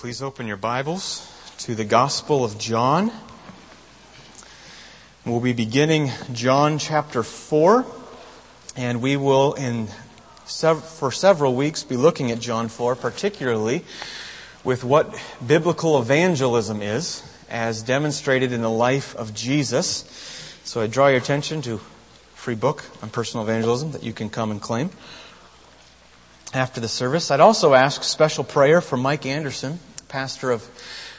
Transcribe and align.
Please 0.00 0.22
open 0.22 0.46
your 0.46 0.56
Bibles 0.56 1.30
to 1.58 1.74
the 1.74 1.84
Gospel 1.84 2.42
of 2.42 2.58
John. 2.58 3.12
We'll 5.26 5.42
be 5.42 5.52
beginning 5.52 6.10
John 6.32 6.78
chapter 6.78 7.22
4, 7.22 7.84
and 8.76 9.02
we 9.02 9.18
will, 9.18 9.52
in 9.52 9.88
sev- 10.46 10.82
for 10.82 11.12
several 11.12 11.54
weeks, 11.54 11.84
be 11.84 11.98
looking 11.98 12.30
at 12.30 12.38
John 12.38 12.70
4, 12.70 12.96
particularly 12.96 13.84
with 14.64 14.84
what 14.84 15.14
biblical 15.46 16.00
evangelism 16.00 16.80
is, 16.80 17.22
as 17.50 17.82
demonstrated 17.82 18.52
in 18.52 18.62
the 18.62 18.70
life 18.70 19.14
of 19.16 19.34
Jesus. 19.34 20.06
So 20.64 20.80
I 20.80 20.86
draw 20.86 21.08
your 21.08 21.18
attention 21.18 21.60
to 21.60 21.76
free 22.34 22.54
book 22.54 22.86
on 23.02 23.10
personal 23.10 23.44
evangelism 23.44 23.92
that 23.92 24.02
you 24.02 24.14
can 24.14 24.30
come 24.30 24.50
and 24.50 24.62
claim 24.62 24.88
after 26.54 26.80
the 26.80 26.88
service. 26.88 27.30
I'd 27.30 27.40
also 27.40 27.74
ask 27.74 28.02
special 28.02 28.44
prayer 28.44 28.80
for 28.80 28.96
Mike 28.96 29.26
Anderson, 29.26 29.78
pastor 30.10 30.50
of 30.50 30.68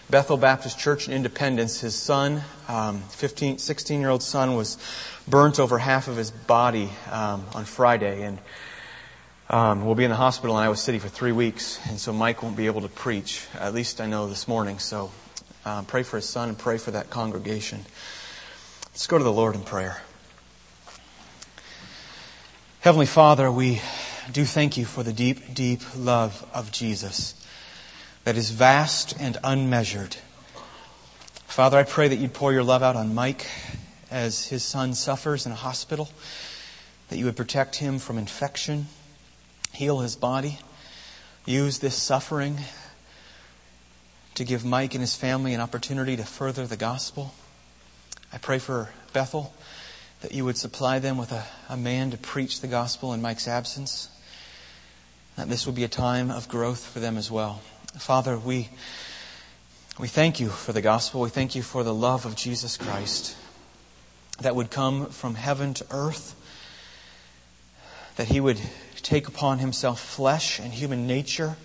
Bethel 0.09 0.35
Baptist 0.35 0.77
Church 0.77 1.07
in 1.07 1.13
Independence. 1.13 1.79
His 1.79 1.95
son, 1.95 2.43
um, 2.67 2.99
15, 2.99 3.57
16 3.57 4.01
year 4.01 4.09
old 4.09 4.21
son, 4.21 4.55
was 4.55 4.77
burnt 5.29 5.61
over 5.61 5.77
half 5.77 6.09
of 6.09 6.17
his 6.17 6.29
body 6.29 6.89
um, 7.09 7.45
on 7.55 7.63
Friday, 7.63 8.23
and 8.23 8.37
um, 9.49 9.85
will 9.85 9.95
be 9.95 10.03
in 10.03 10.09
the 10.09 10.17
hospital 10.17 10.57
in 10.57 10.63
Iowa 10.63 10.75
City 10.75 10.99
for 10.99 11.07
three 11.07 11.31
weeks, 11.31 11.79
and 11.87 11.97
so 11.97 12.11
Mike 12.11 12.43
won't 12.43 12.57
be 12.57 12.65
able 12.65 12.81
to 12.81 12.89
preach. 12.89 13.47
At 13.57 13.73
least 13.73 14.01
I 14.01 14.07
know 14.07 14.27
this 14.27 14.45
morning. 14.45 14.77
So 14.79 15.11
um, 15.63 15.85
pray 15.85 16.03
for 16.03 16.17
his 16.17 16.27
son 16.27 16.49
and 16.49 16.57
pray 16.57 16.77
for 16.77 16.91
that 16.91 17.09
congregation. 17.09 17.85
Let's 18.87 19.07
go 19.07 19.17
to 19.17 19.23
the 19.23 19.31
Lord 19.31 19.55
in 19.55 19.61
prayer. 19.61 20.01
Heavenly 22.81 23.05
Father, 23.05 23.49
we 23.49 23.81
do 24.33 24.43
thank 24.43 24.75
you 24.75 24.83
for 24.83 25.01
the 25.01 25.13
deep, 25.13 25.53
deep 25.53 25.79
love 25.95 26.45
of 26.53 26.73
Jesus 26.73 27.40
that 28.23 28.37
is 28.37 28.51
vast 28.51 29.15
and 29.19 29.37
unmeasured. 29.43 30.15
Father, 31.47 31.77
I 31.77 31.83
pray 31.83 32.07
that 32.07 32.17
you'd 32.17 32.33
pour 32.33 32.53
your 32.53 32.63
love 32.63 32.83
out 32.83 32.95
on 32.95 33.15
Mike 33.15 33.47
as 34.09 34.47
his 34.47 34.63
son 34.63 34.93
suffers 34.93 35.45
in 35.45 35.51
a 35.51 35.55
hospital, 35.55 36.09
that 37.09 37.17
you 37.17 37.25
would 37.25 37.35
protect 37.35 37.77
him 37.77 37.97
from 37.97 38.17
infection, 38.17 38.87
heal 39.73 39.99
his 39.99 40.15
body, 40.15 40.59
use 41.45 41.79
this 41.79 41.95
suffering 41.95 42.59
to 44.35 44.43
give 44.43 44.63
Mike 44.63 44.93
and 44.93 45.01
his 45.01 45.15
family 45.15 45.53
an 45.53 45.61
opportunity 45.61 46.15
to 46.15 46.23
further 46.23 46.67
the 46.67 46.77
gospel. 46.77 47.33
I 48.31 48.37
pray 48.37 48.59
for 48.59 48.89
Bethel 49.13 49.53
that 50.21 50.33
you 50.33 50.45
would 50.45 50.57
supply 50.57 50.99
them 50.99 51.17
with 51.17 51.31
a, 51.31 51.45
a 51.67 51.75
man 51.75 52.11
to 52.11 52.17
preach 52.17 52.61
the 52.61 52.67
gospel 52.67 53.13
in 53.13 53.21
Mike's 53.21 53.47
absence 53.47 54.09
that 55.35 55.49
this 55.49 55.65
will 55.65 55.73
be 55.73 55.83
a 55.83 55.89
time 55.89 56.29
of 56.29 56.47
growth 56.47 56.85
for 56.85 56.99
them 56.99 57.17
as 57.17 57.31
well. 57.31 57.61
Father, 57.97 58.37
we, 58.37 58.69
we 59.99 60.07
thank 60.07 60.39
you 60.39 60.47
for 60.47 60.71
the 60.71 60.81
gospel. 60.81 61.21
We 61.21 61.29
thank 61.29 61.55
you 61.55 61.61
for 61.61 61.83
the 61.83 61.93
love 61.93 62.25
of 62.25 62.37
Jesus 62.37 62.77
Christ 62.77 63.35
that 64.39 64.55
would 64.55 64.71
come 64.71 65.07
from 65.07 65.35
heaven 65.35 65.73
to 65.73 65.85
earth, 65.91 66.35
that 68.15 68.27
he 68.27 68.39
would 68.39 68.59
take 69.01 69.27
upon 69.27 69.59
himself 69.59 69.99
flesh 69.99 70.57
and 70.57 70.71
human 70.71 71.05
nature 71.05 71.57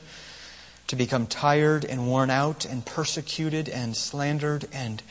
to 0.88 0.96
become 0.96 1.28
tired 1.28 1.84
and 1.84 2.08
worn 2.08 2.28
out 2.28 2.64
and 2.64 2.84
persecuted 2.84 3.68
and 3.68 3.96
slandered 3.96 4.66
and 4.72 5.04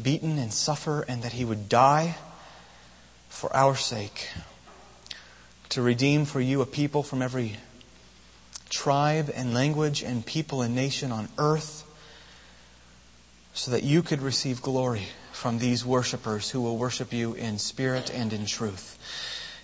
beaten 0.00 0.38
and 0.38 0.52
suffer, 0.52 1.02
and 1.02 1.24
that 1.24 1.32
he 1.32 1.44
would 1.44 1.68
die 1.68 2.16
for 3.28 3.54
our 3.54 3.74
sake 3.74 4.28
to 5.68 5.82
redeem 5.82 6.24
for 6.24 6.40
you 6.40 6.60
a 6.60 6.66
people 6.66 7.02
from 7.02 7.22
every 7.22 7.56
tribe 8.70 9.30
and 9.34 9.52
language 9.52 10.02
and 10.02 10.24
people 10.24 10.62
and 10.62 10.74
nation 10.74 11.12
on 11.12 11.28
earth 11.36 11.84
so 13.52 13.72
that 13.72 13.82
you 13.82 14.02
could 14.02 14.22
receive 14.22 14.62
glory 14.62 15.08
from 15.32 15.58
these 15.58 15.84
worshipers 15.84 16.50
who 16.50 16.60
will 16.60 16.78
worship 16.78 17.12
you 17.12 17.34
in 17.34 17.58
spirit 17.58 18.10
and 18.10 18.32
in 18.32 18.46
truth. 18.46 18.96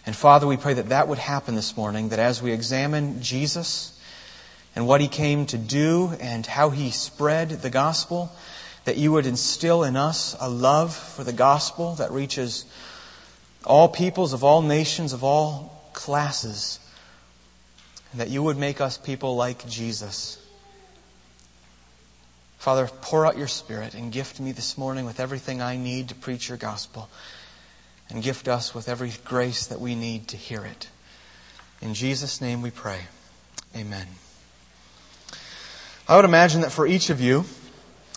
And 0.05 0.15
Father, 0.15 0.47
we 0.47 0.56
pray 0.56 0.75
that 0.75 0.91
that 0.91 1.09
would 1.09 1.19
happen 1.19 1.55
this 1.55 1.77
morning, 1.77 2.11
that 2.11 2.19
as 2.19 2.43
we 2.43 2.53
examine 2.53 3.22
Jesus 3.22 3.99
and 4.75 4.87
what 4.87 5.00
he 5.00 5.09
came 5.09 5.47
to 5.47 5.59
do 5.59 6.12
and 6.21 6.44
how 6.44 6.71
he 6.71 6.91
spread 6.91 7.50
the 7.50 7.71
gospel, 7.71 8.31
that 8.84 8.97
you 8.97 9.12
would 9.12 9.27
instill 9.27 9.83
in 9.83 9.97
us 9.97 10.37
a 10.41 10.49
love 10.49 10.94
for 10.94 11.25
the 11.25 11.33
gospel 11.33 11.94
that 11.97 12.11
reaches 12.12 12.65
all 13.65 13.88
peoples 13.88 14.33
of 14.33 14.44
all 14.44 14.62
nations, 14.62 15.12
of 15.12 15.25
all 15.25 15.91
classes, 15.93 16.78
and 18.16 18.22
that 18.22 18.31
you 18.31 18.43
would 18.43 18.56
make 18.56 18.81
us 18.81 18.97
people 18.97 19.37
like 19.37 19.69
Jesus. 19.69 20.43
Father, 22.56 22.88
pour 23.03 23.27
out 23.27 23.37
your 23.37 23.47
Spirit 23.47 23.93
and 23.93 24.10
gift 24.10 24.41
me 24.41 24.53
this 24.53 24.78
morning 24.78 25.04
with 25.04 25.21
everything 25.21 25.60
I 25.60 25.77
need 25.77 26.09
to 26.09 26.15
preach 26.15 26.49
your 26.49 26.56
gospel, 26.56 27.10
and 28.09 28.22
gift 28.22 28.49
us 28.49 28.75
with 28.75 28.88
every 28.88 29.12
grace 29.26 29.66
that 29.66 29.82
we 29.82 29.94
need 29.94 30.28
to 30.28 30.38
hear 30.38 30.65
it. 30.65 30.88
In 31.82 31.93
Jesus' 31.93 32.41
name 32.41 32.62
we 32.62 32.71
pray. 32.71 33.00
Amen. 33.76 34.06
I 36.09 36.16
would 36.16 36.25
imagine 36.25 36.62
that 36.62 36.72
for 36.72 36.87
each 36.87 37.10
of 37.10 37.21
you, 37.21 37.44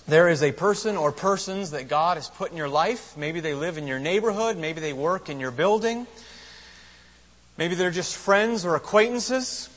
there 0.08 0.30
is 0.30 0.42
a 0.42 0.54
person 0.54 0.96
or 0.96 1.12
persons 1.12 1.72
that 1.72 1.90
God 1.90 2.16
has 2.16 2.30
put 2.30 2.52
in 2.52 2.58
your 2.58 2.70
life. 2.70 3.18
Maybe 3.18 3.42
they 3.42 3.54
live 3.54 3.78
in 3.78 3.86
your 3.86 4.00
neighborhood, 4.00 4.56
maybe 4.56 4.80
they 4.80 4.94
work 4.94 5.28
in 5.28 5.42
your 5.42 5.52
building. 5.52 6.08
Maybe 7.58 7.76
they're 7.76 7.92
just 7.92 8.16
friends 8.16 8.64
or 8.64 8.76
acquaintances. 8.76 9.70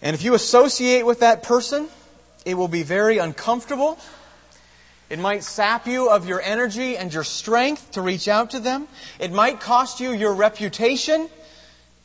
And 0.00 0.14
if 0.14 0.22
you 0.22 0.34
associate 0.34 1.04
with 1.04 1.20
that 1.20 1.42
person, 1.42 1.88
it 2.44 2.54
will 2.54 2.68
be 2.68 2.82
very 2.82 3.18
uncomfortable. 3.18 3.98
It 5.10 5.18
might 5.18 5.42
sap 5.42 5.86
you 5.86 6.10
of 6.10 6.28
your 6.28 6.40
energy 6.40 6.96
and 6.96 7.12
your 7.12 7.24
strength 7.24 7.92
to 7.92 8.02
reach 8.02 8.28
out 8.28 8.50
to 8.50 8.60
them. 8.60 8.86
It 9.18 9.32
might 9.32 9.60
cost 9.60 10.00
you 10.00 10.12
your 10.12 10.34
reputation, 10.34 11.28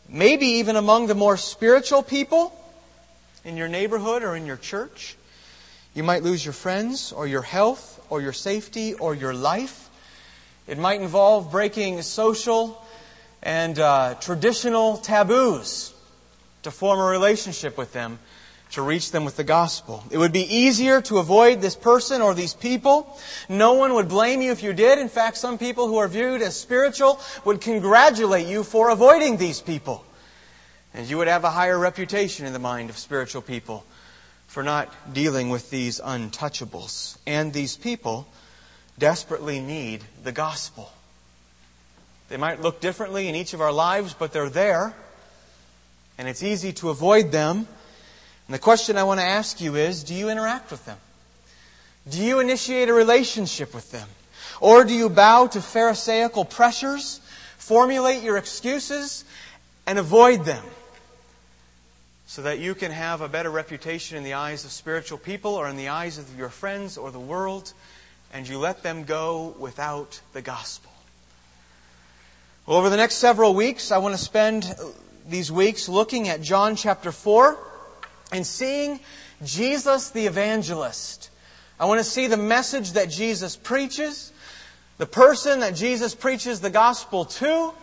maybe 0.10 0.46
even 0.46 0.76
among 0.76 1.08
the 1.08 1.16
more 1.16 1.38
spiritual 1.38 2.02
people 2.02 2.58
in 3.46 3.58
your 3.58 3.68
neighborhood 3.68 4.24
or 4.24 4.36
in 4.36 4.46
your 4.46 4.58
church. 4.58 5.16
You 5.94 6.02
might 6.02 6.24
lose 6.24 6.44
your 6.44 6.54
friends 6.54 7.12
or 7.12 7.28
your 7.28 7.42
health 7.44 8.04
or 8.10 8.22
your 8.22 8.34
safety 8.34 8.96
or 8.96 9.14
your 9.14 9.34
life. 9.34 9.90
It 10.66 10.80
might 10.80 11.02
involve 11.02 11.52
breaking 11.52 12.02
social 12.02 12.84
and 13.44 13.78
uh, 13.78 14.16
traditional 14.16 14.98
taboos 14.98 15.93
to 16.64 16.72
form 16.72 17.00
a 17.00 17.06
relationship 17.06 17.78
with 17.78 17.94
them, 17.94 18.20
to 18.72 18.82
reach 18.82 19.12
them 19.12 19.24
with 19.24 19.38
the 19.38 19.44
gospel. 19.44 20.04
It 20.10 20.18
would 20.18 20.34
be 20.34 20.56
easier 20.56 21.00
to 21.04 21.20
avoid 21.20 21.62
this 21.62 21.76
person 21.76 22.22
or 22.22 22.34
these 22.34 22.54
people. 22.54 23.20
No 23.48 23.74
one 23.74 23.94
would 23.94 24.08
blame 24.08 24.42
you 24.42 24.52
if 24.52 24.64
you 24.64 24.74
did. 24.74 24.98
In 24.98 25.10
fact, 25.10 25.38
some 25.38 25.58
people 25.58 25.88
who 25.88 25.98
are 25.98 26.08
viewed 26.08 26.42
as 26.42 26.60
spiritual 26.60 27.20
would 27.46 27.62
congratulate 27.62 28.48
you 28.48 28.64
for 28.64 28.90
avoiding 28.90 29.38
these 29.38 29.62
people. 29.62 30.04
And 30.94 31.08
you 31.08 31.18
would 31.18 31.28
have 31.28 31.44
a 31.44 31.52
higher 31.52 31.78
reputation 31.78 32.46
in 32.46 32.54
the 32.54 32.60
mind 32.60 32.90
of 32.90 32.98
spiritual 32.98 33.42
people 33.42 33.86
for 34.48 34.64
not 34.64 35.14
dealing 35.14 35.50
with 35.50 35.70
these 35.70 36.00
untouchables. 36.00 37.18
And 37.26 37.54
these 37.54 37.76
people 37.78 38.28
desperately 38.98 39.60
need 39.60 40.04
the 40.24 40.32
gospel. 40.32 40.92
They 42.30 42.38
might 42.38 42.62
look 42.62 42.80
differently 42.80 43.28
in 43.28 43.36
each 43.36 43.54
of 43.54 43.62
our 43.62 43.72
lives, 43.72 44.14
but 44.14 44.32
they're 44.32 44.50
there. 44.50 44.94
And 46.18 46.28
it's 46.28 46.44
easy 46.44 46.74
to 46.74 46.90
avoid 46.90 47.32
them. 47.32 47.68
And 48.48 48.54
the 48.54 48.60
question 48.60 48.98
I 48.98 49.04
want 49.04 49.20
to 49.20 49.26
ask 49.26 49.62
you 49.62 49.76
is 49.76 50.04
do 50.04 50.14
you 50.14 50.30
interact 50.30 50.72
with 50.72 50.86
them? 50.86 50.98
Do 52.10 52.22
you 52.22 52.40
initiate 52.40 52.90
a 52.90 52.94
relationship 52.94 53.74
with 53.74 53.92
them? 53.92 54.08
Or 54.60 54.84
do 54.84 54.94
you 54.94 55.10
bow 55.10 55.48
to 55.48 55.62
Pharisaical 55.62 56.46
pressures, 56.46 57.22
formulate 57.58 58.24
your 58.24 58.38
excuses, 58.38 59.26
and 59.88 59.98
avoid 59.98 60.46
them? 60.46 60.64
So 62.28 62.42
that 62.42 62.60
you 62.60 62.76
can 62.76 62.92
have 62.92 63.22
a 63.22 63.30
better 63.30 63.50
reputation 63.50 64.18
in 64.18 64.24
the 64.24 64.34
eyes 64.34 64.66
of 64.66 64.72
spiritual 64.72 65.18
people 65.18 65.56
or 65.56 65.70
in 65.70 65.78
the 65.78 65.90
eyes 65.90 66.18
of 66.18 66.38
your 66.38 66.50
friends 66.50 66.98
or 66.98 67.12
the 67.12 67.20
world, 67.20 67.74
and 68.34 68.48
you 68.48 68.58
let 68.58 68.84
them 68.84 69.04
go 69.04 69.56
without 69.60 70.20
the 70.34 70.42
gospel. 70.42 70.92
Well, 72.66 72.78
over 72.78 72.90
the 72.90 72.98
next 72.98 73.16
several 73.16 73.54
weeks, 73.54 73.92
I 73.92 73.98
want 74.00 74.16
to 74.16 74.22
spend 74.22 74.74
these 75.28 75.52
weeks 75.52 75.88
looking 75.88 76.28
at 76.30 76.42
John 76.42 76.76
chapter 76.76 77.12
4 77.12 77.58
and 78.32 78.46
seeing 78.46 79.00
Jesus 79.44 80.10
the 80.10 80.26
evangelist. 80.26 81.30
I 81.80 81.86
want 81.86 82.00
to 82.00 82.04
see 82.04 82.28
the 82.28 82.38
message 82.38 82.94
that 82.94 83.10
Jesus 83.10 83.56
preaches, 83.56 84.32
the 84.98 85.06
person 85.06 85.62
that 85.62 85.76
Jesus 85.76 86.14
preaches 86.16 86.60
the 86.62 86.70
gospel 86.70 87.26
to, 87.26 87.74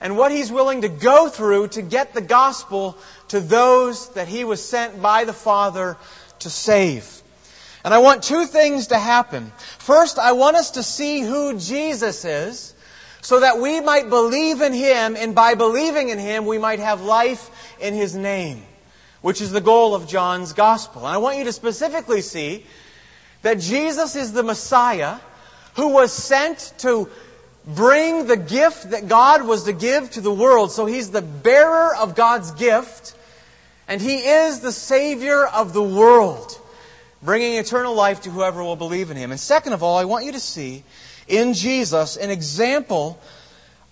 and 0.00 0.16
what 0.16 0.30
he's 0.30 0.52
willing 0.52 0.82
to 0.82 0.88
go 0.88 1.28
through 1.28 1.68
to 1.68 1.82
get 1.82 2.14
the 2.14 2.20
gospel 2.20 2.96
to 3.28 3.40
those 3.40 4.10
that 4.10 4.28
he 4.28 4.44
was 4.44 4.66
sent 4.66 5.02
by 5.02 5.24
the 5.24 5.32
Father 5.32 5.96
to 6.40 6.50
save. 6.50 7.22
And 7.84 7.92
I 7.92 7.98
want 7.98 8.22
two 8.22 8.44
things 8.44 8.88
to 8.88 8.98
happen. 8.98 9.52
First, 9.78 10.18
I 10.18 10.32
want 10.32 10.56
us 10.56 10.72
to 10.72 10.82
see 10.82 11.20
who 11.20 11.58
Jesus 11.58 12.24
is 12.24 12.74
so 13.20 13.40
that 13.40 13.58
we 13.58 13.80
might 13.80 14.08
believe 14.08 14.60
in 14.60 14.72
Him, 14.72 15.16
and 15.16 15.34
by 15.34 15.54
believing 15.54 16.08
in 16.08 16.18
Him, 16.18 16.46
we 16.46 16.58
might 16.58 16.78
have 16.78 17.02
life 17.02 17.50
in 17.80 17.94
His 17.94 18.14
name. 18.14 18.62
which 19.20 19.40
is 19.40 19.50
the 19.50 19.60
goal 19.60 19.94
of 19.94 20.06
John's 20.06 20.52
gospel. 20.52 21.06
And 21.06 21.14
I 21.14 21.18
want 21.18 21.38
you 21.38 21.44
to 21.44 21.52
specifically 21.52 22.22
see 22.22 22.64
that 23.42 23.58
Jesus 23.58 24.16
is 24.16 24.32
the 24.32 24.42
Messiah 24.42 25.18
who 25.74 25.88
was 25.88 26.12
sent 26.12 26.72
to 26.78 27.08
bring 27.66 28.26
the 28.26 28.36
gift 28.36 28.90
that 28.90 29.08
God 29.08 29.46
was 29.46 29.64
to 29.64 29.72
give 29.72 30.10
to 30.12 30.20
the 30.20 30.32
world. 30.32 30.72
So 30.72 30.86
he's 30.86 31.10
the 31.10 31.22
bearer 31.22 31.94
of 31.96 32.14
God's 32.14 32.52
gift, 32.52 33.14
and 33.86 34.00
he 34.00 34.18
is 34.18 34.60
the 34.60 34.72
Savior 34.72 35.46
of 35.46 35.72
the 35.72 35.82
world, 35.82 36.58
bringing 37.22 37.54
eternal 37.54 37.94
life 37.94 38.22
to 38.22 38.30
whoever 38.30 38.62
will 38.62 38.76
believe 38.76 39.10
in 39.10 39.16
him. 39.16 39.30
And 39.30 39.40
second 39.40 39.72
of 39.72 39.82
all, 39.82 39.98
I 39.98 40.04
want 40.04 40.24
you 40.24 40.32
to 40.32 40.40
see 40.40 40.84
in 41.28 41.54
Jesus 41.54 42.16
an 42.16 42.30
example 42.30 43.20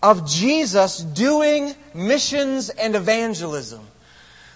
of 0.03 0.29
Jesus 0.29 0.99
doing 0.99 1.75
missions 1.95 2.69
and 2.69 2.95
evangelism. 2.95 3.87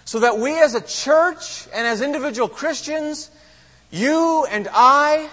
So 0.05 0.19
that 0.19 0.37
we 0.37 0.59
as 0.59 0.75
a 0.75 0.81
church 0.81 1.67
and 1.73 1.87
as 1.87 2.01
individual 2.01 2.47
Christians, 2.47 3.29
you 3.91 4.45
and 4.49 4.67
I, 4.71 5.29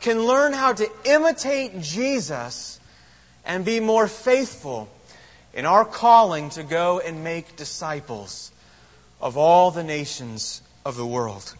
can 0.00 0.24
learn 0.24 0.52
how 0.52 0.72
to 0.72 0.90
imitate 1.04 1.80
Jesus 1.80 2.80
and 3.44 3.64
be 3.64 3.80
more 3.80 4.08
faithful 4.08 4.88
in 5.52 5.66
our 5.66 5.84
calling 5.84 6.50
to 6.50 6.62
go 6.62 7.00
and 7.00 7.22
make 7.22 7.56
disciples 7.56 8.50
of 9.20 9.36
all 9.36 9.70
the 9.70 9.84
nations 9.84 10.62
of 10.84 10.96
the 10.96 11.06
world. 11.06 11.54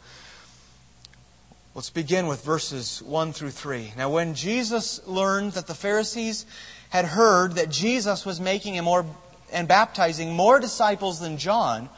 Let's 1.72 1.88
begin 1.88 2.26
with 2.26 2.44
verses 2.44 3.00
1 3.02 3.32
through 3.32 3.52
3. 3.52 3.92
Now, 3.96 4.10
when 4.10 4.34
Jesus 4.34 5.00
learned 5.06 5.52
that 5.52 5.68
the 5.68 5.74
Pharisees 5.74 6.44
had 6.88 7.04
heard 7.04 7.52
that 7.52 7.70
Jesus 7.70 8.26
was 8.26 8.40
making 8.40 8.82
more 8.82 9.06
and 9.52 9.68
baptizing 9.68 10.32
more 10.32 10.58
disciples 10.58 11.20
than 11.20 11.38
John, 11.38 11.88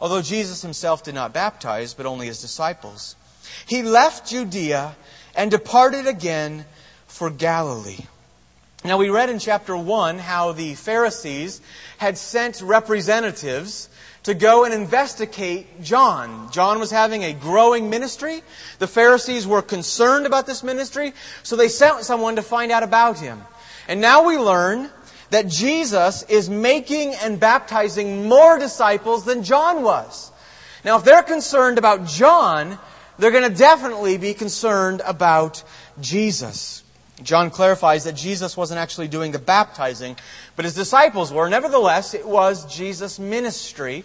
although 0.00 0.22
Jesus 0.22 0.62
himself 0.62 1.04
did 1.04 1.14
not 1.14 1.34
baptize, 1.34 1.92
but 1.92 2.06
only 2.06 2.28
his 2.28 2.40
disciples, 2.40 3.14
he 3.66 3.82
left 3.82 4.30
Judea 4.30 4.96
and 5.34 5.50
departed 5.50 6.06
again 6.06 6.64
for 7.06 7.28
Galilee. 7.28 8.06
Now, 8.82 8.96
we 8.96 9.10
read 9.10 9.28
in 9.28 9.38
chapter 9.38 9.76
1 9.76 10.18
how 10.18 10.52
the 10.52 10.74
Pharisees 10.74 11.60
had 11.98 12.16
sent 12.16 12.62
representatives 12.62 13.90
to 14.22 14.32
go 14.32 14.64
and 14.64 14.72
investigate 14.72 15.82
John. 15.82 16.50
John 16.50 16.78
was 16.78 16.90
having 16.90 17.22
a 17.22 17.34
growing 17.34 17.90
ministry. 17.90 18.42
The 18.78 18.86
Pharisees 18.86 19.46
were 19.46 19.60
concerned 19.60 20.24
about 20.24 20.46
this 20.46 20.62
ministry, 20.62 21.12
so 21.42 21.56
they 21.56 21.68
sent 21.68 22.04
someone 22.04 22.36
to 22.36 22.42
find 22.42 22.72
out 22.72 22.82
about 22.82 23.18
him. 23.18 23.42
And 23.86 24.00
now 24.00 24.26
we 24.26 24.38
learn 24.38 24.88
that 25.28 25.48
Jesus 25.48 26.22
is 26.24 26.48
making 26.48 27.14
and 27.16 27.38
baptizing 27.38 28.28
more 28.28 28.58
disciples 28.58 29.26
than 29.26 29.42
John 29.42 29.82
was. 29.82 30.32
Now, 30.86 30.96
if 30.96 31.04
they're 31.04 31.22
concerned 31.22 31.76
about 31.76 32.06
John, 32.06 32.78
they're 33.18 33.30
going 33.30 33.50
to 33.50 33.56
definitely 33.56 34.16
be 34.16 34.32
concerned 34.32 35.02
about 35.04 35.62
Jesus. 36.00 36.79
John 37.22 37.50
clarifies 37.50 38.04
that 38.04 38.14
Jesus 38.14 38.56
wasn't 38.56 38.80
actually 38.80 39.08
doing 39.08 39.32
the 39.32 39.38
baptizing, 39.38 40.16
but 40.56 40.64
his 40.64 40.74
disciples 40.74 41.32
were. 41.32 41.48
Nevertheless, 41.48 42.14
it 42.14 42.26
was 42.26 42.64
Jesus' 42.66 43.18
ministry 43.18 44.04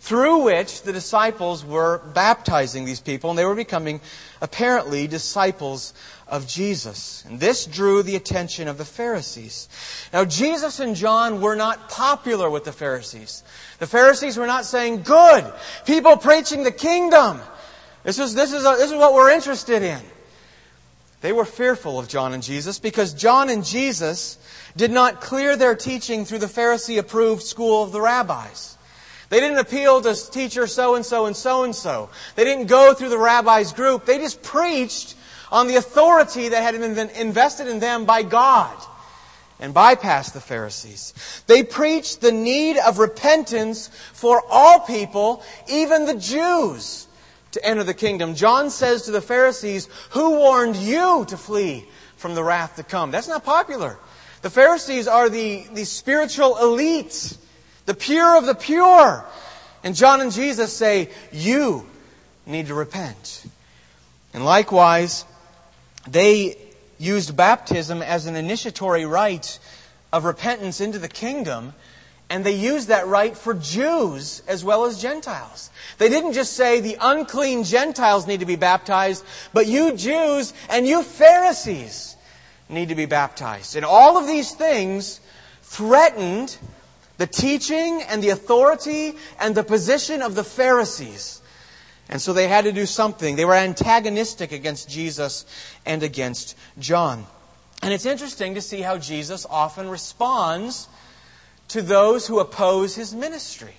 through 0.00 0.38
which 0.42 0.82
the 0.82 0.92
disciples 0.92 1.64
were 1.64 1.98
baptizing 2.12 2.84
these 2.84 2.98
people, 2.98 3.30
and 3.30 3.38
they 3.38 3.44
were 3.44 3.54
becoming 3.54 4.00
apparently 4.40 5.06
disciples 5.06 5.94
of 6.26 6.48
Jesus. 6.48 7.24
And 7.28 7.38
this 7.38 7.66
drew 7.66 8.02
the 8.02 8.16
attention 8.16 8.66
of 8.66 8.78
the 8.78 8.84
Pharisees. 8.84 9.68
Now, 10.12 10.24
Jesus 10.24 10.80
and 10.80 10.96
John 10.96 11.40
were 11.40 11.54
not 11.54 11.88
popular 11.88 12.50
with 12.50 12.64
the 12.64 12.72
Pharisees. 12.72 13.44
The 13.78 13.86
Pharisees 13.86 14.36
were 14.36 14.46
not 14.48 14.64
saying, 14.64 15.02
good, 15.02 15.52
people 15.86 16.16
preaching 16.16 16.64
the 16.64 16.72
kingdom. 16.72 17.40
This 18.02 18.18
is, 18.18 18.34
this 18.34 18.52
is, 18.52 18.64
a, 18.64 18.74
this 18.76 18.90
is 18.90 18.96
what 18.96 19.14
we're 19.14 19.30
interested 19.30 19.82
in. 19.82 20.00
They 21.22 21.32
were 21.32 21.44
fearful 21.44 22.00
of 22.00 22.08
John 22.08 22.34
and 22.34 22.42
Jesus 22.42 22.80
because 22.80 23.14
John 23.14 23.48
and 23.48 23.64
Jesus 23.64 24.38
did 24.76 24.90
not 24.90 25.20
clear 25.20 25.56
their 25.56 25.76
teaching 25.76 26.24
through 26.24 26.40
the 26.40 26.46
Pharisee 26.46 26.98
approved 26.98 27.42
school 27.42 27.84
of 27.84 27.92
the 27.92 28.00
rabbis. 28.00 28.76
They 29.28 29.38
didn't 29.38 29.58
appeal 29.58 30.02
to 30.02 30.30
teacher 30.30 30.66
so 30.66 30.96
and 30.96 31.06
so 31.06 31.26
and 31.26 31.36
so 31.36 31.62
and 31.62 31.74
so. 31.74 32.10
They 32.34 32.44
didn't 32.44 32.66
go 32.66 32.92
through 32.92 33.08
the 33.08 33.18
rabbi's 33.18 33.72
group. 33.72 34.04
They 34.04 34.18
just 34.18 34.42
preached 34.42 35.14
on 35.50 35.68
the 35.68 35.76
authority 35.76 36.48
that 36.48 36.62
had 36.62 36.78
been 36.78 37.08
invested 37.10 37.68
in 37.68 37.78
them 37.78 38.04
by 38.04 38.24
God 38.24 38.76
and 39.60 39.72
bypassed 39.72 40.32
the 40.32 40.40
Pharisees. 40.40 41.14
They 41.46 41.62
preached 41.62 42.20
the 42.20 42.32
need 42.32 42.78
of 42.78 42.98
repentance 42.98 43.88
for 44.12 44.42
all 44.50 44.80
people, 44.80 45.44
even 45.68 46.04
the 46.04 46.16
Jews 46.16 47.06
to 47.52 47.64
enter 47.64 47.84
the 47.84 47.94
kingdom. 47.94 48.34
John 48.34 48.70
says 48.70 49.02
to 49.02 49.10
the 49.10 49.20
Pharisees, 49.20 49.88
Who 50.10 50.38
warned 50.38 50.76
you 50.76 51.24
to 51.28 51.36
flee 51.36 51.86
from 52.16 52.34
the 52.34 52.44
wrath 52.44 52.76
to 52.76 52.82
come? 52.82 53.10
That's 53.10 53.28
not 53.28 53.44
popular. 53.44 53.98
The 54.42 54.50
Pharisees 54.50 55.06
are 55.06 55.28
the, 55.28 55.66
the 55.72 55.84
spiritual 55.84 56.58
elite, 56.58 57.36
the 57.86 57.94
pure 57.94 58.36
of 58.36 58.46
the 58.46 58.54
pure. 58.54 59.24
And 59.84 59.94
John 59.94 60.20
and 60.20 60.32
Jesus 60.32 60.72
say, 60.72 61.10
You 61.30 61.86
need 62.46 62.66
to 62.66 62.74
repent. 62.74 63.44
And 64.34 64.44
likewise, 64.44 65.24
they 66.08 66.56
used 66.98 67.36
baptism 67.36 68.02
as 68.02 68.26
an 68.26 68.36
initiatory 68.36 69.04
rite 69.04 69.58
of 70.12 70.24
repentance 70.24 70.80
into 70.80 70.98
the 70.98 71.08
kingdom 71.08 71.74
and 72.32 72.46
they 72.46 72.54
used 72.54 72.88
that 72.88 73.06
rite 73.06 73.36
for 73.36 73.52
Jews 73.52 74.42
as 74.48 74.64
well 74.64 74.86
as 74.86 75.02
Gentiles. 75.02 75.68
They 75.98 76.08
didn't 76.08 76.32
just 76.32 76.54
say 76.54 76.80
the 76.80 76.96
unclean 76.98 77.62
Gentiles 77.62 78.26
need 78.26 78.40
to 78.40 78.46
be 78.46 78.56
baptized, 78.56 79.22
but 79.52 79.66
you 79.66 79.92
Jews 79.92 80.54
and 80.70 80.86
you 80.86 81.02
Pharisees 81.02 82.16
need 82.70 82.88
to 82.88 82.94
be 82.94 83.04
baptized. 83.04 83.76
And 83.76 83.84
all 83.84 84.16
of 84.16 84.26
these 84.26 84.54
things 84.54 85.20
threatened 85.60 86.56
the 87.18 87.26
teaching 87.26 88.00
and 88.08 88.22
the 88.22 88.30
authority 88.30 89.12
and 89.38 89.54
the 89.54 89.62
position 89.62 90.22
of 90.22 90.34
the 90.34 90.42
Pharisees. 90.42 91.42
And 92.08 92.18
so 92.18 92.32
they 92.32 92.48
had 92.48 92.64
to 92.64 92.72
do 92.72 92.86
something. 92.86 93.36
They 93.36 93.44
were 93.44 93.52
antagonistic 93.52 94.52
against 94.52 94.88
Jesus 94.88 95.44
and 95.84 96.02
against 96.02 96.56
John. 96.78 97.26
And 97.82 97.92
it's 97.92 98.06
interesting 98.06 98.54
to 98.54 98.62
see 98.62 98.80
how 98.80 98.96
Jesus 98.96 99.44
often 99.50 99.90
responds 99.90 100.88
to 101.72 101.82
those 101.82 102.26
who 102.26 102.38
oppose 102.38 102.94
his 102.94 103.14
ministry. 103.14 103.74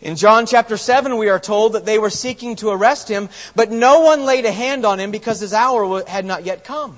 In 0.00 0.14
John 0.14 0.46
chapter 0.46 0.76
7, 0.76 1.16
we 1.16 1.28
are 1.28 1.40
told 1.40 1.72
that 1.72 1.84
they 1.84 1.98
were 1.98 2.10
seeking 2.10 2.54
to 2.56 2.70
arrest 2.70 3.08
him, 3.08 3.28
but 3.56 3.70
no 3.70 4.00
one 4.00 4.24
laid 4.24 4.44
a 4.44 4.52
hand 4.52 4.86
on 4.86 5.00
him 5.00 5.10
because 5.10 5.40
his 5.40 5.52
hour 5.52 6.04
had 6.06 6.24
not 6.24 6.44
yet 6.44 6.64
come. 6.64 6.96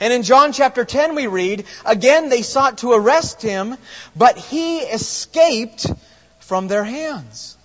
And 0.00 0.12
in 0.12 0.24
John 0.24 0.52
chapter 0.52 0.84
10, 0.84 1.14
we 1.14 1.28
read, 1.28 1.64
again 1.86 2.28
they 2.28 2.42
sought 2.42 2.78
to 2.78 2.92
arrest 2.92 3.40
him, 3.40 3.76
but 4.16 4.36
he 4.36 4.78
escaped 4.78 5.86
from 6.40 6.66
their 6.66 6.82
hands. 6.82 7.56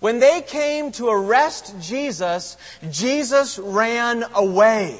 When 0.00 0.18
they 0.18 0.42
came 0.42 0.90
to 0.92 1.08
arrest 1.08 1.74
Jesus, 1.80 2.56
Jesus 2.90 3.58
ran 3.58 4.24
away. 4.34 4.98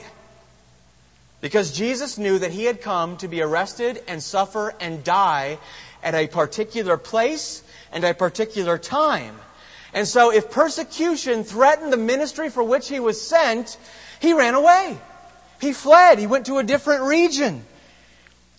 Because 1.41 1.73
Jesus 1.73 2.19
knew 2.19 2.39
that 2.39 2.51
he 2.51 2.65
had 2.65 2.81
come 2.81 3.17
to 3.19 3.29
be 3.29 3.41
arrested 3.43 4.03
and 4.09 4.23
suffer 4.23 4.75
and 4.81 5.05
die 5.05 5.59
at 6.03 6.15
a 6.15 6.27
particular 6.27 6.97
place 6.97 7.63
and 7.93 8.05
a 8.05 8.15
particular 8.15 8.79
time. 8.79 9.37
And 9.93 10.07
so 10.07 10.31
if 10.33 10.51
persecution 10.51 11.45
threatened 11.45 11.93
the 11.93 11.97
ministry 11.97 12.51
for 12.51 12.63
which 12.63 12.89
he 12.89 13.01
was 13.01 13.21
sent, 13.21 13.79
he 14.21 14.33
ran 14.33 14.55
away. 14.55 14.99
He 15.61 15.73
fled. 15.73 16.19
He 16.19 16.27
went 16.27 16.47
to 16.47 16.59
a 16.59 16.63
different 16.63 17.03
region. 17.03 17.65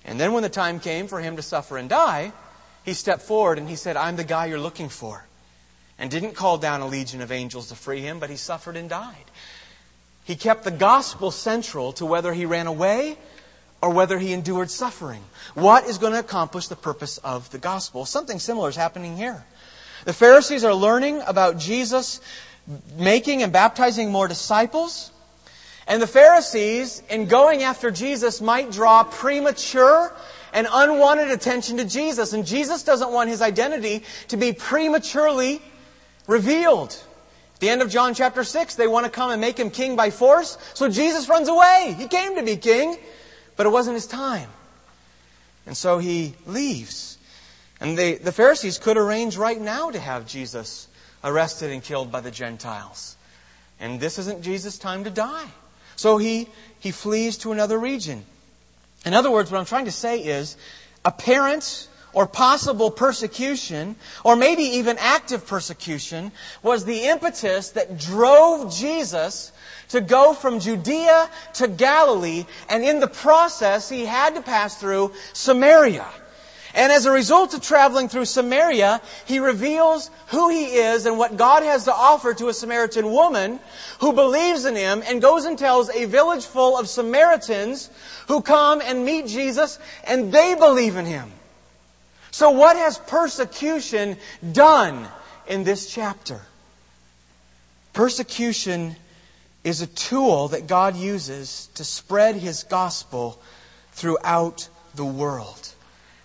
And 0.05 0.19
then 0.19 0.33
when 0.33 0.43
the 0.43 0.49
time 0.49 0.79
came 0.79 1.07
for 1.07 1.19
him 1.19 1.35
to 1.35 1.41
suffer 1.41 1.77
and 1.77 1.89
die, 1.89 2.31
he 2.83 2.93
stepped 2.93 3.21
forward 3.21 3.57
and 3.57 3.69
he 3.69 3.75
said, 3.75 3.95
I'm 3.95 4.15
the 4.15 4.23
guy 4.23 4.47
you're 4.47 4.59
looking 4.59 4.89
for. 4.89 5.25
And 5.97 6.09
didn't 6.09 6.33
call 6.33 6.57
down 6.57 6.81
a 6.81 6.87
legion 6.87 7.21
of 7.21 7.31
angels 7.31 7.69
to 7.69 7.75
free 7.75 8.01
him, 8.01 8.19
but 8.19 8.29
he 8.29 8.37
suffered 8.37 8.77
and 8.77 8.89
died. 8.89 9.25
He 10.23 10.35
kept 10.35 10.63
the 10.63 10.71
gospel 10.71 11.31
central 11.31 11.91
to 11.93 12.05
whether 12.05 12.33
he 12.33 12.45
ran 12.45 12.67
away 12.67 13.17
or 13.81 13.91
whether 13.91 14.19
he 14.19 14.33
endured 14.33 14.69
suffering. 14.69 15.23
What 15.53 15.85
is 15.85 15.97
going 15.97 16.13
to 16.13 16.19
accomplish 16.19 16.67
the 16.67 16.75
purpose 16.75 17.17
of 17.19 17.49
the 17.51 17.57
gospel? 17.57 18.05
Something 18.05 18.39
similar 18.39 18.69
is 18.69 18.75
happening 18.75 19.15
here. 19.15 19.45
The 20.05 20.13
Pharisees 20.13 20.63
are 20.63 20.73
learning 20.73 21.21
about 21.27 21.57
Jesus 21.57 22.21
making 22.97 23.41
and 23.43 23.51
baptizing 23.51 24.11
more 24.11 24.27
disciples. 24.27 25.11
And 25.87 26.01
the 26.01 26.07
Pharisees, 26.07 27.01
in 27.09 27.27
going 27.27 27.63
after 27.63 27.89
Jesus, 27.89 28.41
might 28.41 28.71
draw 28.71 29.03
premature 29.03 30.13
and 30.53 30.67
unwanted 30.71 31.31
attention 31.31 31.77
to 31.77 31.85
Jesus. 31.85 32.33
And 32.33 32.45
Jesus 32.45 32.83
doesn't 32.83 33.11
want 33.11 33.29
his 33.29 33.41
identity 33.41 34.03
to 34.27 34.37
be 34.37 34.53
prematurely 34.53 35.61
revealed. 36.27 36.91
At 37.55 37.59
the 37.59 37.69
end 37.69 37.81
of 37.81 37.89
John 37.89 38.13
chapter 38.13 38.43
6, 38.43 38.75
they 38.75 38.87
want 38.87 39.05
to 39.05 39.11
come 39.11 39.31
and 39.31 39.41
make 39.41 39.57
him 39.57 39.69
king 39.71 39.95
by 39.95 40.11
force. 40.11 40.57
So 40.75 40.89
Jesus 40.89 41.27
runs 41.27 41.49
away. 41.49 41.95
He 41.97 42.07
came 42.07 42.35
to 42.35 42.43
be 42.43 42.55
king. 42.55 42.97
But 43.59 43.65
it 43.65 43.71
wasn't 43.71 43.95
his 43.95 44.07
time. 44.07 44.47
And 45.65 45.75
so 45.75 45.97
he 45.97 46.33
leaves. 46.45 47.17
And 47.81 47.97
they, 47.97 48.15
the 48.15 48.31
Pharisees 48.31 48.77
could 48.77 48.95
arrange 48.95 49.35
right 49.35 49.59
now 49.59 49.91
to 49.91 49.99
have 49.99 50.25
Jesus 50.25 50.87
arrested 51.25 51.69
and 51.69 51.83
killed 51.83 52.09
by 52.09 52.21
the 52.21 52.31
Gentiles. 52.31 53.17
And 53.77 53.99
this 53.99 54.17
isn't 54.17 54.43
Jesus' 54.43 54.77
time 54.77 55.03
to 55.03 55.09
die. 55.09 55.47
So 55.97 56.17
he, 56.17 56.47
he 56.79 56.91
flees 56.91 57.37
to 57.39 57.51
another 57.51 57.77
region. 57.77 58.23
In 59.05 59.13
other 59.13 59.29
words, 59.29 59.51
what 59.51 59.59
I'm 59.59 59.65
trying 59.65 59.83
to 59.83 59.91
say 59.91 60.19
is 60.19 60.55
apparent 61.03 61.89
or 62.13 62.27
possible 62.27 62.89
persecution, 62.89 63.97
or 64.23 64.37
maybe 64.37 64.63
even 64.63 64.95
active 64.97 65.45
persecution, 65.45 66.31
was 66.63 66.85
the 66.85 67.09
impetus 67.09 67.71
that 67.71 67.97
drove 67.97 68.73
Jesus 68.73 69.51
to 69.89 70.01
go 70.01 70.33
from 70.33 70.59
Judea 70.59 71.29
to 71.55 71.67
Galilee, 71.67 72.45
and 72.69 72.83
in 72.83 72.99
the 72.99 73.07
process, 73.07 73.89
he 73.89 74.05
had 74.05 74.35
to 74.35 74.41
pass 74.41 74.75
through 74.75 75.13
Samaria. 75.33 76.07
And 76.73 76.91
as 76.91 77.05
a 77.05 77.11
result 77.11 77.55
of 77.55 77.61
traveling 77.61 78.09
through 78.09 78.25
Samaria, 78.25 79.01
he 79.25 79.39
reveals 79.39 80.11
who 80.27 80.49
he 80.49 80.65
is 80.65 81.07
and 81.07 81.17
what 81.17 81.35
God 81.35 81.63
has 81.63 81.85
to 81.85 81.93
offer 81.93 82.33
to 82.35 82.47
a 82.47 82.53
Samaritan 82.53 83.11
woman 83.11 83.59
who 83.99 84.13
believes 84.13 84.65
in 84.65 84.75
him 84.75 85.01
and 85.07 85.21
goes 85.21 85.45
and 85.45 85.57
tells 85.57 85.89
a 85.89 86.05
village 86.05 86.45
full 86.45 86.77
of 86.77 86.87
Samaritans 86.87 87.89
who 88.27 88.41
come 88.41 88.81
and 88.81 89.03
meet 89.03 89.25
Jesus 89.25 89.79
and 90.03 90.31
they 90.31 90.53
believe 90.53 90.95
in 90.95 91.05
him. 91.05 91.31
So 92.29 92.51
what 92.51 92.77
has 92.77 92.99
persecution 92.99 94.17
done 94.51 95.07
in 95.47 95.63
this 95.63 95.91
chapter? 95.91 96.39
Persecution 97.93 98.95
is 99.63 99.81
a 99.81 99.87
tool 99.87 100.49
that 100.49 100.67
God 100.67 100.95
uses 100.95 101.69
to 101.75 101.83
spread 101.83 102.35
his 102.35 102.63
gospel 102.63 103.41
throughout 103.91 104.69
the 104.95 105.05
world. 105.05 105.73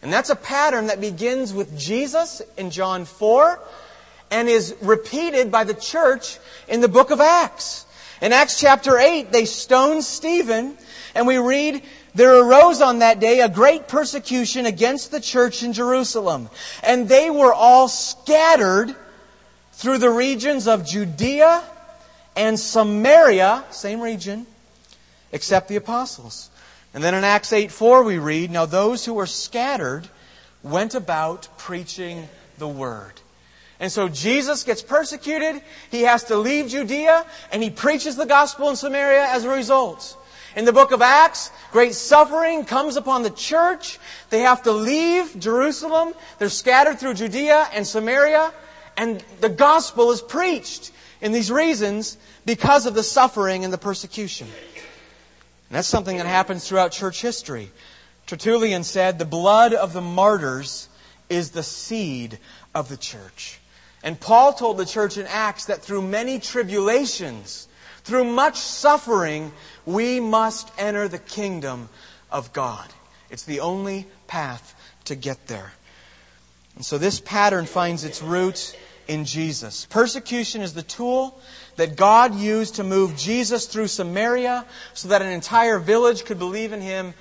And 0.02 0.12
that's 0.12 0.30
a 0.30 0.36
pattern 0.36 0.88
that 0.88 1.00
begins 1.00 1.52
with 1.52 1.78
Jesus 1.78 2.42
in 2.56 2.70
John 2.70 3.04
4 3.04 3.58
and 4.30 4.48
is 4.48 4.74
repeated 4.80 5.50
by 5.50 5.64
the 5.64 5.74
church 5.74 6.38
in 6.68 6.80
the 6.80 6.88
book 6.88 7.10
of 7.10 7.20
Acts. 7.20 7.86
In 8.20 8.32
Acts 8.32 8.60
chapter 8.60 8.98
8, 8.98 9.32
they 9.32 9.44
stoned 9.44 10.04
Stephen, 10.04 10.76
and 11.14 11.26
we 11.26 11.38
read, 11.38 11.82
There 12.14 12.40
arose 12.40 12.80
on 12.80 13.00
that 13.00 13.18
day 13.18 13.40
a 13.40 13.48
great 13.48 13.88
persecution 13.88 14.66
against 14.66 15.10
the 15.10 15.20
church 15.20 15.62
in 15.62 15.72
Jerusalem, 15.72 16.48
and 16.82 17.08
they 17.08 17.30
were 17.30 17.52
all 17.52 17.88
scattered 17.88 18.94
through 19.72 19.98
the 19.98 20.10
regions 20.10 20.68
of 20.68 20.86
Judea 20.86 21.62
and 22.36 22.58
Samaria, 22.58 23.64
same 23.70 24.00
region, 24.00 24.46
except 25.32 25.68
the 25.68 25.76
apostles. 25.76 26.50
And 26.92 27.02
then 27.02 27.14
in 27.14 27.24
Acts 27.24 27.52
8 27.52 27.70
4, 27.70 28.02
we 28.02 28.18
read, 28.18 28.50
Now 28.50 28.66
those 28.66 29.04
who 29.04 29.14
were 29.14 29.26
scattered 29.26 30.08
went 30.62 30.94
about 30.94 31.48
preaching 31.58 32.28
the 32.58 32.68
word. 32.68 33.20
And 33.80 33.90
so 33.90 34.08
Jesus 34.08 34.62
gets 34.62 34.82
persecuted. 34.82 35.60
He 35.90 36.02
has 36.02 36.24
to 36.24 36.36
leave 36.36 36.68
Judea, 36.68 37.26
and 37.52 37.62
he 37.62 37.70
preaches 37.70 38.16
the 38.16 38.26
gospel 38.26 38.70
in 38.70 38.76
Samaria 38.76 39.26
as 39.26 39.44
a 39.44 39.50
result. 39.50 40.16
In 40.56 40.64
the 40.64 40.72
book 40.72 40.92
of 40.92 41.02
Acts, 41.02 41.50
great 41.72 41.94
suffering 41.94 42.64
comes 42.64 42.96
upon 42.96 43.24
the 43.24 43.30
church. 43.30 43.98
They 44.30 44.40
have 44.40 44.62
to 44.62 44.72
leave 44.72 45.38
Jerusalem. 45.38 46.14
They're 46.38 46.48
scattered 46.48 47.00
through 47.00 47.14
Judea 47.14 47.68
and 47.72 47.84
Samaria, 47.84 48.52
and 48.96 49.22
the 49.40 49.48
gospel 49.48 50.12
is 50.12 50.22
preached 50.22 50.92
in 51.24 51.32
these 51.32 51.50
reasons 51.50 52.18
because 52.44 52.84
of 52.84 52.92
the 52.94 53.02
suffering 53.02 53.64
and 53.64 53.72
the 53.72 53.78
persecution. 53.78 54.46
And 54.46 55.76
that's 55.78 55.88
something 55.88 56.18
that 56.18 56.26
happens 56.26 56.68
throughout 56.68 56.92
church 56.92 57.22
history. 57.22 57.70
Tertullian 58.26 58.84
said, 58.84 59.18
The 59.18 59.24
blood 59.24 59.72
of 59.72 59.94
the 59.94 60.02
martyrs 60.02 60.86
is 61.30 61.50
the 61.50 61.62
seed 61.62 62.38
of 62.74 62.90
the 62.90 62.98
church. 62.98 63.58
And 64.02 64.20
Paul 64.20 64.52
told 64.52 64.76
the 64.76 64.84
church 64.84 65.16
in 65.16 65.26
Acts 65.26 65.64
that 65.64 65.80
through 65.80 66.02
many 66.02 66.38
tribulations, 66.38 67.68
through 68.02 68.24
much 68.24 68.58
suffering, 68.58 69.50
we 69.86 70.20
must 70.20 70.70
enter 70.76 71.08
the 71.08 71.18
kingdom 71.18 71.88
of 72.30 72.52
God. 72.52 72.86
It's 73.30 73.44
the 73.44 73.60
only 73.60 74.06
path 74.26 74.74
to 75.06 75.14
get 75.14 75.46
there. 75.46 75.72
And 76.76 76.84
so 76.84 76.98
this 76.98 77.18
pattern 77.18 77.64
finds 77.64 78.04
its 78.04 78.20
roots 78.20 78.76
in 79.08 79.24
Jesus. 79.24 79.86
Persecution 79.86 80.62
is 80.62 80.74
the 80.74 80.82
tool 80.82 81.38
that 81.76 81.96
God 81.96 82.34
used 82.34 82.76
to 82.76 82.84
move 82.84 83.16
Jesus 83.16 83.66
through 83.66 83.88
Samaria 83.88 84.64
so 84.94 85.08
that 85.08 85.22
an 85.22 85.28
entire 85.28 85.78
village 85.78 86.24
could 86.24 86.38
believe 86.38 86.72
in 86.72 86.80
him 86.80 87.14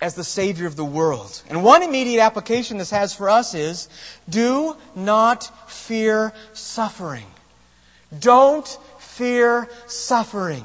as 0.00 0.14
the 0.14 0.24
Savior 0.24 0.66
of 0.66 0.76
the 0.76 0.84
world. 0.84 1.42
And 1.48 1.64
one 1.64 1.82
immediate 1.82 2.22
application 2.22 2.78
this 2.78 2.90
has 2.90 3.14
for 3.14 3.30
us 3.30 3.54
is 3.54 3.88
do 4.28 4.76
not 4.94 5.70
fear 5.70 6.32
suffering. 6.52 7.26
Don't 8.18 8.66
fear 8.98 9.68
suffering. 9.86 10.64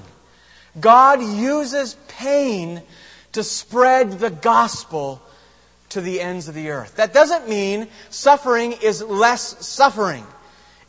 God 0.79 1.21
uses 1.21 1.95
pain 2.07 2.81
to 3.31 3.43
spread 3.43 4.19
the 4.19 4.29
gospel 4.29 5.21
to 5.89 6.01
the 6.01 6.21
ends 6.21 6.47
of 6.47 6.55
the 6.55 6.69
earth. 6.69 6.95
That 6.95 7.13
doesn't 7.13 7.49
mean 7.49 7.87
suffering 8.09 8.73
is 8.81 9.01
less 9.01 9.65
suffering. 9.65 10.25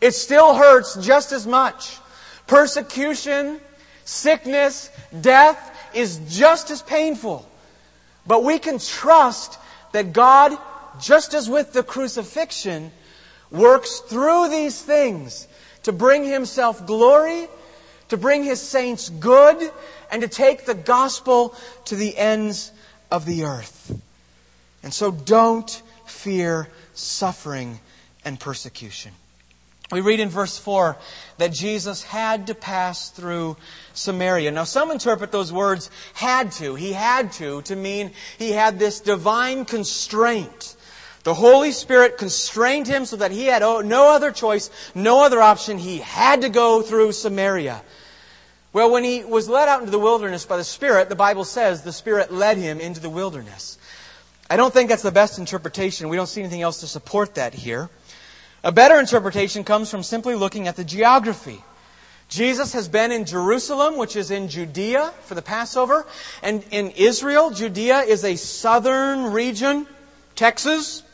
It 0.00 0.12
still 0.12 0.54
hurts 0.54 0.96
just 0.96 1.32
as 1.32 1.46
much. 1.46 1.98
Persecution, 2.46 3.60
sickness, 4.04 4.90
death 5.20 5.76
is 5.94 6.20
just 6.28 6.70
as 6.70 6.82
painful. 6.82 7.48
But 8.26 8.44
we 8.44 8.58
can 8.58 8.78
trust 8.78 9.58
that 9.92 10.12
God, 10.12 10.56
just 11.00 11.34
as 11.34 11.48
with 11.48 11.72
the 11.72 11.82
crucifixion, 11.82 12.92
works 13.50 14.00
through 14.00 14.48
these 14.48 14.80
things 14.80 15.48
to 15.82 15.92
bring 15.92 16.24
Himself 16.24 16.86
glory, 16.86 17.48
to 18.08 18.16
bring 18.16 18.44
His 18.44 18.60
saints 18.60 19.08
good, 19.08 19.70
and 20.10 20.22
to 20.22 20.28
take 20.28 20.66
the 20.66 20.74
gospel 20.74 21.54
to 21.86 21.96
the 21.96 22.16
ends 22.16 22.72
of 23.10 23.26
the 23.26 23.44
earth. 23.44 23.79
And 24.82 24.92
so 24.92 25.10
don't 25.10 25.70
fear 26.06 26.68
suffering 26.94 27.80
and 28.24 28.38
persecution. 28.38 29.12
We 29.92 30.00
read 30.02 30.20
in 30.20 30.28
verse 30.28 30.56
4 30.56 30.96
that 31.38 31.52
Jesus 31.52 32.04
had 32.04 32.46
to 32.46 32.54
pass 32.54 33.10
through 33.10 33.56
Samaria. 33.92 34.52
Now, 34.52 34.64
some 34.64 34.90
interpret 34.90 35.32
those 35.32 35.52
words 35.52 35.90
had 36.14 36.52
to, 36.52 36.76
he 36.76 36.92
had 36.92 37.32
to, 37.32 37.62
to 37.62 37.74
mean 37.74 38.12
he 38.38 38.52
had 38.52 38.78
this 38.78 39.00
divine 39.00 39.64
constraint. 39.64 40.76
The 41.24 41.34
Holy 41.34 41.72
Spirit 41.72 42.18
constrained 42.18 42.86
him 42.86 43.04
so 43.04 43.16
that 43.16 43.32
he 43.32 43.46
had 43.46 43.62
no 43.62 44.14
other 44.14 44.30
choice, 44.30 44.70
no 44.94 45.24
other 45.24 45.40
option. 45.40 45.76
He 45.76 45.98
had 45.98 46.42
to 46.42 46.48
go 46.48 46.82
through 46.82 47.12
Samaria. 47.12 47.82
Well, 48.72 48.92
when 48.92 49.02
he 49.02 49.24
was 49.24 49.48
led 49.48 49.68
out 49.68 49.80
into 49.80 49.90
the 49.90 49.98
wilderness 49.98 50.46
by 50.46 50.56
the 50.56 50.64
Spirit, 50.64 51.08
the 51.08 51.16
Bible 51.16 51.44
says 51.44 51.82
the 51.82 51.92
Spirit 51.92 52.32
led 52.32 52.56
him 52.56 52.78
into 52.80 53.00
the 53.00 53.10
wilderness. 53.10 53.76
I 54.50 54.56
don't 54.56 54.74
think 54.74 54.90
that's 54.90 55.04
the 55.04 55.12
best 55.12 55.38
interpretation. 55.38 56.08
We 56.08 56.16
don't 56.16 56.26
see 56.26 56.40
anything 56.40 56.60
else 56.60 56.80
to 56.80 56.88
support 56.88 57.36
that 57.36 57.54
here. 57.54 57.88
A 58.64 58.72
better 58.72 58.98
interpretation 58.98 59.62
comes 59.62 59.88
from 59.88 60.02
simply 60.02 60.34
looking 60.34 60.66
at 60.66 60.74
the 60.74 60.82
geography. 60.82 61.62
Jesus 62.28 62.72
has 62.72 62.88
been 62.88 63.12
in 63.12 63.24
Jerusalem, 63.24 63.96
which 63.96 64.16
is 64.16 64.32
in 64.32 64.48
Judea 64.48 65.12
for 65.22 65.36
the 65.36 65.42
Passover, 65.42 66.04
and 66.42 66.64
in 66.72 66.90
Israel, 66.90 67.50
Judea 67.50 68.00
is 68.00 68.24
a 68.24 68.34
southern 68.34 69.32
region, 69.32 69.86
Texas, 70.34 71.04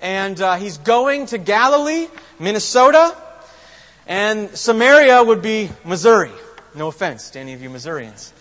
and 0.00 0.38
uh, 0.40 0.56
he's 0.56 0.76
going 0.76 1.26
to 1.26 1.38
Galilee, 1.38 2.08
Minnesota, 2.38 3.16
and 4.06 4.50
Samaria 4.50 5.24
would 5.24 5.40
be 5.40 5.70
Missouri. 5.84 6.32
No 6.74 6.88
offense 6.88 7.30
to 7.30 7.38
any 7.38 7.54
of 7.54 7.62
you 7.62 7.70
Missourians. 7.70 8.32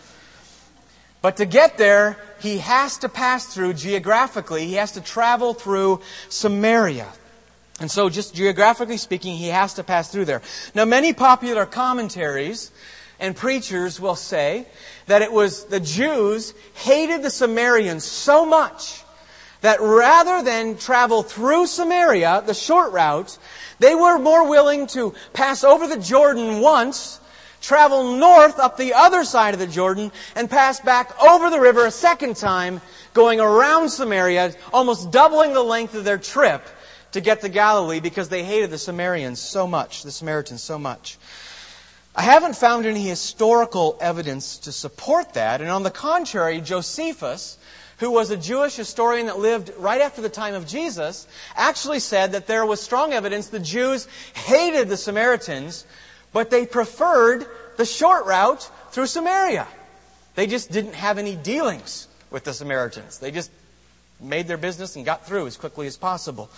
But 1.25 1.37
to 1.37 1.45
get 1.47 1.79
there, 1.79 2.17
he 2.39 2.59
has 2.59 2.99
to 2.99 3.09
pass 3.09 3.47
through 3.47 3.73
geographically, 3.73 4.67
he 4.67 4.75
has 4.75 4.91
to 4.91 5.01
travel 5.01 5.55
through 5.55 6.01
Samaria. 6.29 7.07
And 7.79 7.89
so, 7.89 8.09
just 8.09 8.35
geographically 8.35 8.97
speaking, 8.97 9.35
he 9.35 9.47
has 9.47 9.73
to 9.73 9.83
pass 9.83 10.11
through 10.11 10.25
there. 10.25 10.43
Now, 10.75 10.85
many 10.85 11.13
popular 11.13 11.65
commentaries 11.65 12.69
and 13.19 13.35
preachers 13.35 13.99
will 13.99 14.15
say 14.15 14.67
that 15.07 15.23
it 15.23 15.31
was 15.31 15.65
the 15.65 15.79
Jews 15.79 16.53
hated 16.75 17.23
the 17.23 17.31
Samaritans 17.31 18.03
so 18.03 18.45
much 18.45 19.01
that 19.61 19.81
rather 19.81 20.43
than 20.43 20.77
travel 20.77 21.23
through 21.23 21.65
Samaria, 21.65 22.43
the 22.45 22.53
short 22.53 22.91
route, 22.93 23.35
they 23.79 23.95
were 23.95 24.19
more 24.19 24.47
willing 24.47 24.85
to 24.89 25.15
pass 25.33 25.63
over 25.63 25.87
the 25.87 25.97
Jordan 25.97 26.61
once, 26.61 27.19
travel 27.65 28.15
north 28.17 28.59
up 28.59 28.77
the 28.77 28.93
other 28.93 29.23
side 29.23 29.53
of 29.53 29.59
the 29.59 29.67
Jordan, 29.67 30.11
and 30.35 30.49
pass 30.49 30.79
back 30.79 31.19
over 31.21 31.49
the 31.49 31.59
river 31.59 31.85
a 31.85 31.91
second 31.91 32.37
time, 32.37 32.79
going 33.13 33.39
around 33.39 33.89
Samaria, 33.89 34.53
almost 34.71 35.09
doubling 35.11 35.53
the 35.53 35.63
length 35.63 35.95
of 35.95 36.03
their 36.03 36.19
trip 36.19 36.65
to 37.13 37.21
get 37.21 37.41
to 37.41 37.49
Galilee 37.49 37.99
because 37.99 38.29
they 38.29 38.43
hated 38.43 38.69
the 38.69 38.77
Samaritans 38.77 39.39
so 39.39 39.65
much, 39.65 40.03
the 40.03 40.11
Samaritans 40.11 40.61
so 40.61 40.77
much. 40.77 41.17
I 42.15 42.21
haven't 42.21 42.55
found 42.55 42.85
any 42.85 43.01
historical 43.01 43.97
evidence 43.99 44.57
to 44.59 44.71
support 44.71 45.33
that, 45.33 45.59
and 45.59 45.69
on 45.69 45.83
the 45.83 45.91
contrary, 45.91 46.61
Josephus, 46.61 47.57
who 47.97 48.11
was 48.11 48.29
a 48.29 48.37
Jewish 48.37 48.75
historian 48.75 49.25
that 49.25 49.39
lived 49.39 49.71
right 49.77 50.01
after 50.01 50.21
the 50.21 50.29
time 50.29 50.53
of 50.53 50.67
Jesus, 50.67 51.27
actually 51.55 51.99
said 51.99 52.33
that 52.33 52.47
there 52.47 52.65
was 52.65 52.81
strong 52.81 53.11
evidence 53.13 53.47
the 53.47 53.59
Jews 53.59 54.07
hated 54.33 54.87
the 54.87 54.97
Samaritans, 54.97 55.85
but 56.35 56.49
they 56.49 56.65
preferred 56.65 57.45
the 57.77 57.85
short 57.85 58.25
route 58.25 58.69
through 58.91 59.07
Samaria. 59.07 59.65
They 60.35 60.47
just 60.47 60.69
didn't 60.69 60.93
have 60.93 61.17
any 61.17 61.37
dealings 61.37 62.09
with 62.29 62.43
the 62.43 62.51
Samaritans. 62.51 63.19
They 63.19 63.31
just 63.31 63.49
made 64.19 64.45
their 64.45 64.57
business 64.57 64.97
and 64.97 65.05
got 65.05 65.25
through 65.25 65.47
as 65.47 65.55
quickly 65.55 65.87
as 65.87 65.95
possible. 65.95 66.49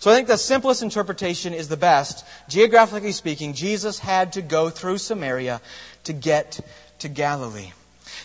So 0.00 0.10
I 0.10 0.14
think 0.14 0.28
the 0.28 0.36
simplest 0.36 0.82
interpretation 0.82 1.54
is 1.54 1.68
the 1.68 1.78
best. 1.78 2.26
Geographically 2.50 3.12
speaking, 3.12 3.54
Jesus 3.54 3.98
had 3.98 4.34
to 4.34 4.42
go 4.42 4.68
through 4.68 4.98
Samaria 4.98 5.62
to 6.04 6.12
get 6.12 6.60
to 6.98 7.08
Galilee. 7.08 7.72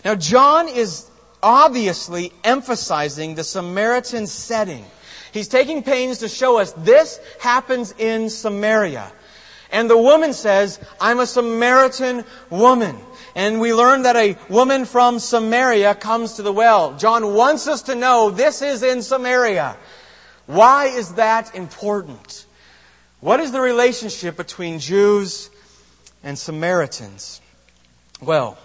Now, 0.04 0.14
John 0.14 0.68
is 0.68 1.08
obviously 1.42 2.34
emphasizing 2.44 3.34
the 3.34 3.44
Samaritan 3.44 4.26
setting. 4.26 4.84
He's 5.32 5.48
taking 5.48 5.82
pains 5.82 6.18
to 6.18 6.28
show 6.28 6.58
us 6.58 6.72
this 6.72 7.18
happens 7.40 7.94
in 7.96 8.28
Samaria. 8.28 9.10
And 9.70 9.88
the 9.90 9.98
woman 9.98 10.32
says, 10.32 10.80
I'm 11.00 11.20
a 11.20 11.26
Samaritan 11.26 12.24
woman. 12.50 12.96
And 13.34 13.60
we 13.60 13.74
learn 13.74 14.02
that 14.02 14.16
a 14.16 14.36
woman 14.48 14.84
from 14.84 15.18
Samaria 15.18 15.94
comes 15.94 16.34
to 16.34 16.42
the 16.42 16.52
well. 16.52 16.96
John 16.96 17.34
wants 17.34 17.68
us 17.68 17.82
to 17.82 17.94
know 17.94 18.30
this 18.30 18.62
is 18.62 18.82
in 18.82 19.02
Samaria. 19.02 19.76
Why 20.46 20.86
is 20.86 21.14
that 21.14 21.54
important? 21.54 22.46
What 23.20 23.40
is 23.40 23.52
the 23.52 23.60
relationship 23.60 24.36
between 24.36 24.78
Jews 24.78 25.50
and 26.24 26.38
Samaritans? 26.38 27.40
Well, 28.22 28.56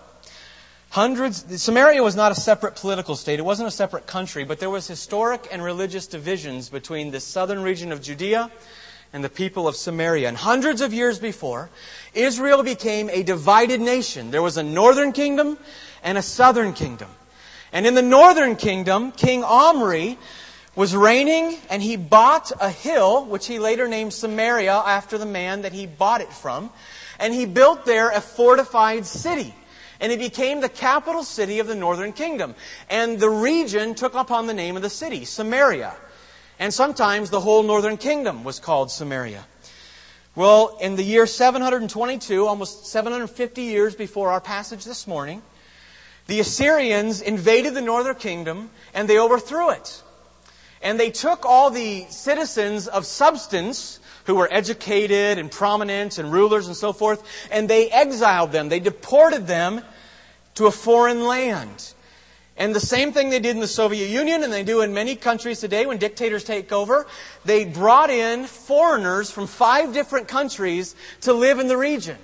hundreds, 0.91 1.61
Samaria 1.61 2.01
was 2.01 2.15
not 2.15 2.31
a 2.31 2.35
separate 2.35 2.75
political 2.75 3.15
state. 3.15 3.39
It 3.39 3.45
wasn't 3.45 3.67
a 3.67 3.71
separate 3.71 4.07
country, 4.07 4.45
but 4.45 4.59
there 4.59 4.69
was 4.69 4.87
historic 4.87 5.47
and 5.51 5.61
religious 5.61 6.07
divisions 6.07 6.69
between 6.69 7.11
the 7.11 7.19
southern 7.19 7.61
region 7.61 7.91
of 7.91 8.01
Judea 8.01 8.49
and 9.13 9.23
the 9.23 9.29
people 9.29 9.67
of 9.67 9.75
Samaria. 9.75 10.27
And 10.27 10.35
hundreds 10.35 10.81
of 10.81 10.91
years 10.91 11.19
before, 11.19 11.69
Israel 12.13 12.63
became 12.63 13.09
a 13.11 13.23
divided 13.23 13.79
nation. 13.79 14.31
There 14.31 14.41
was 14.41 14.57
a 14.57 14.63
northern 14.63 15.11
kingdom 15.13 15.57
and 16.03 16.17
a 16.17 16.23
southern 16.23 16.73
kingdom. 16.73 17.09
And 17.71 17.85
in 17.85 17.93
the 17.93 18.01
northern 18.01 18.55
kingdom, 18.55 19.11
King 19.11 19.43
Omri 19.43 20.17
was 20.75 20.95
reigning 20.95 21.57
and 21.69 21.81
he 21.81 21.95
bought 21.95 22.51
a 22.59 22.69
hill, 22.69 23.25
which 23.25 23.45
he 23.45 23.59
later 23.59 23.87
named 23.87 24.13
Samaria 24.13 24.73
after 24.73 25.17
the 25.19 25.25
man 25.25 25.61
that 25.61 25.73
he 25.73 25.85
bought 25.85 26.21
it 26.21 26.33
from. 26.33 26.71
And 27.19 27.33
he 27.33 27.45
built 27.45 27.85
there 27.85 28.09
a 28.09 28.19
fortified 28.19 29.05
city. 29.05 29.53
And 29.99 30.11
it 30.11 30.19
became 30.19 30.59
the 30.59 30.69
capital 30.69 31.23
city 31.23 31.59
of 31.59 31.67
the 31.67 31.75
northern 31.75 32.11
kingdom. 32.11 32.55
And 32.89 33.19
the 33.19 33.29
region 33.29 33.93
took 33.93 34.15
upon 34.15 34.47
the 34.47 34.53
name 34.53 34.75
of 34.75 34.81
the 34.81 34.89
city, 34.89 35.23
Samaria. 35.23 35.95
And 36.59 36.73
sometimes 36.73 37.29
the 37.29 37.39
whole 37.39 37.63
northern 37.63 37.97
kingdom 37.97 38.43
was 38.43 38.59
called 38.59 38.91
Samaria. 38.91 39.45
Well, 40.35 40.77
in 40.81 40.95
the 40.95 41.03
year 41.03 41.27
722, 41.27 42.47
almost 42.47 42.87
750 42.87 43.61
years 43.61 43.95
before 43.95 44.31
our 44.31 44.41
passage 44.41 44.83
this 44.83 45.05
morning, 45.05 45.43
the 46.27 46.39
Assyrians 46.39 47.21
invaded 47.21 47.73
the 47.73 47.81
northern 47.81 48.15
kingdom 48.15 48.71
and 48.93 49.07
they 49.07 49.19
overthrew 49.19 49.71
it. 49.71 50.01
And 50.81 50.99
they 50.99 51.11
took 51.11 51.45
all 51.45 51.69
the 51.69 52.05
citizens 52.09 52.87
of 52.87 53.05
substance 53.05 53.99
who 54.25 54.35
were 54.35 54.47
educated 54.51 55.37
and 55.37 55.51
prominent 55.51 56.17
and 56.17 56.31
rulers 56.31 56.67
and 56.67 56.75
so 56.75 56.93
forth, 56.93 57.23
and 57.51 57.69
they 57.69 57.89
exiled 57.89 58.51
them. 58.51 58.69
They 58.69 58.79
deported 58.79 59.47
them 59.47 59.81
to 60.55 60.65
a 60.65 60.71
foreign 60.71 61.25
land. 61.25 61.93
And 62.55 62.75
the 62.75 62.79
same 62.79 63.11
thing 63.11 63.29
they 63.29 63.39
did 63.39 63.55
in 63.55 63.61
the 63.61 63.67
Soviet 63.67 64.09
Union 64.09 64.43
and 64.43 64.53
they 64.53 64.63
do 64.63 64.81
in 64.81 64.93
many 64.93 65.15
countries 65.15 65.59
today 65.59 65.85
when 65.85 65.97
dictators 65.97 66.43
take 66.43 66.71
over. 66.71 67.07
They 67.45 67.65
brought 67.65 68.11
in 68.11 68.45
foreigners 68.45 69.31
from 69.31 69.47
five 69.47 69.93
different 69.93 70.27
countries 70.27 70.95
to 71.21 71.33
live 71.33 71.59
in 71.59 71.67
the 71.67 71.77
region. 71.77 72.17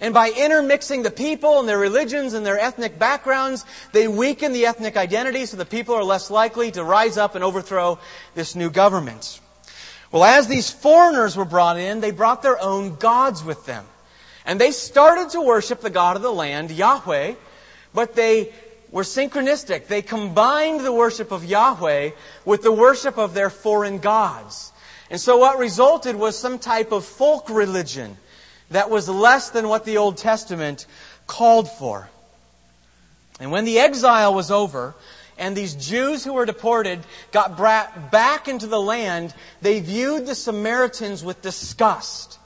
And 0.00 0.12
by 0.12 0.30
intermixing 0.30 1.04
the 1.04 1.10
people 1.10 1.60
and 1.60 1.68
their 1.68 1.78
religions 1.78 2.34
and 2.34 2.44
their 2.44 2.58
ethnic 2.58 2.98
backgrounds, 2.98 3.64
they 3.92 4.08
weaken 4.08 4.52
the 4.52 4.66
ethnic 4.66 4.96
identity 4.96 5.46
so 5.46 5.56
the 5.56 5.64
people 5.64 5.94
are 5.94 6.04
less 6.04 6.30
likely 6.30 6.70
to 6.72 6.84
rise 6.84 7.16
up 7.16 7.34
and 7.34 7.42
overthrow 7.42 7.98
this 8.34 8.54
new 8.54 8.68
government. 8.68 9.40
Well, 10.12 10.24
as 10.24 10.48
these 10.48 10.70
foreigners 10.70 11.36
were 11.36 11.44
brought 11.44 11.78
in, 11.78 12.00
they 12.00 12.10
brought 12.10 12.42
their 12.42 12.60
own 12.60 12.96
gods 12.96 13.42
with 13.42 13.64
them. 13.66 13.86
And 14.44 14.60
they 14.60 14.70
started 14.70 15.30
to 15.30 15.40
worship 15.40 15.80
the 15.80 15.90
God 15.90 16.16
of 16.16 16.22
the 16.22 16.32
land, 16.32 16.70
Yahweh, 16.70 17.34
but 17.94 18.14
they 18.14 18.52
were 18.90 19.02
synchronistic. 19.02 19.86
They 19.86 20.02
combined 20.02 20.80
the 20.80 20.92
worship 20.92 21.32
of 21.32 21.44
Yahweh 21.44 22.10
with 22.44 22.62
the 22.62 22.72
worship 22.72 23.18
of 23.18 23.34
their 23.34 23.50
foreign 23.50 23.98
gods. 23.98 24.72
And 25.10 25.20
so 25.20 25.36
what 25.36 25.58
resulted 25.58 26.16
was 26.16 26.38
some 26.38 26.58
type 26.58 26.92
of 26.92 27.04
folk 27.04 27.48
religion 27.48 28.16
that 28.70 28.90
was 28.90 29.08
less 29.08 29.50
than 29.50 29.68
what 29.68 29.84
the 29.84 29.98
Old 29.98 30.16
Testament 30.16 30.86
called 31.26 31.70
for. 31.70 32.08
And 33.38 33.50
when 33.50 33.64
the 33.64 33.78
exile 33.78 34.34
was 34.34 34.50
over, 34.50 34.94
and 35.38 35.54
these 35.54 35.74
Jews 35.74 36.24
who 36.24 36.32
were 36.32 36.46
deported 36.46 37.00
got 37.30 37.56
brought 37.56 38.10
back 38.10 38.48
into 38.48 38.66
the 38.66 38.80
land, 38.80 39.34
they 39.60 39.80
viewed 39.80 40.26
the 40.26 40.34
Samaritans 40.34 41.22
with 41.22 41.42
disgust. 41.42 42.38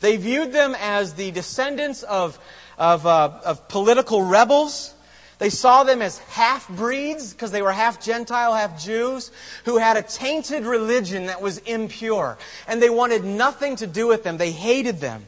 They 0.00 0.16
viewed 0.16 0.52
them 0.52 0.74
as 0.80 1.14
the 1.14 1.30
descendants 1.30 2.02
of, 2.02 2.38
of, 2.78 3.06
uh, 3.06 3.40
of 3.44 3.68
political 3.68 4.22
rebels 4.22 4.94
they 5.40 5.48
saw 5.48 5.84
them 5.84 6.02
as 6.02 6.18
half 6.18 6.68
breeds 6.68 7.32
because 7.32 7.50
they 7.50 7.62
were 7.62 7.72
half 7.72 7.98
Gentile, 7.98 8.54
half 8.54 8.78
Jews 8.78 9.32
who 9.64 9.78
had 9.78 9.96
a 9.96 10.02
tainted 10.02 10.64
religion 10.64 11.26
that 11.26 11.40
was 11.40 11.58
impure. 11.58 12.36
And 12.68 12.80
they 12.80 12.90
wanted 12.90 13.24
nothing 13.24 13.76
to 13.76 13.86
do 13.86 14.06
with 14.06 14.22
them. 14.22 14.36
They 14.36 14.52
hated 14.52 15.00
them. 15.00 15.24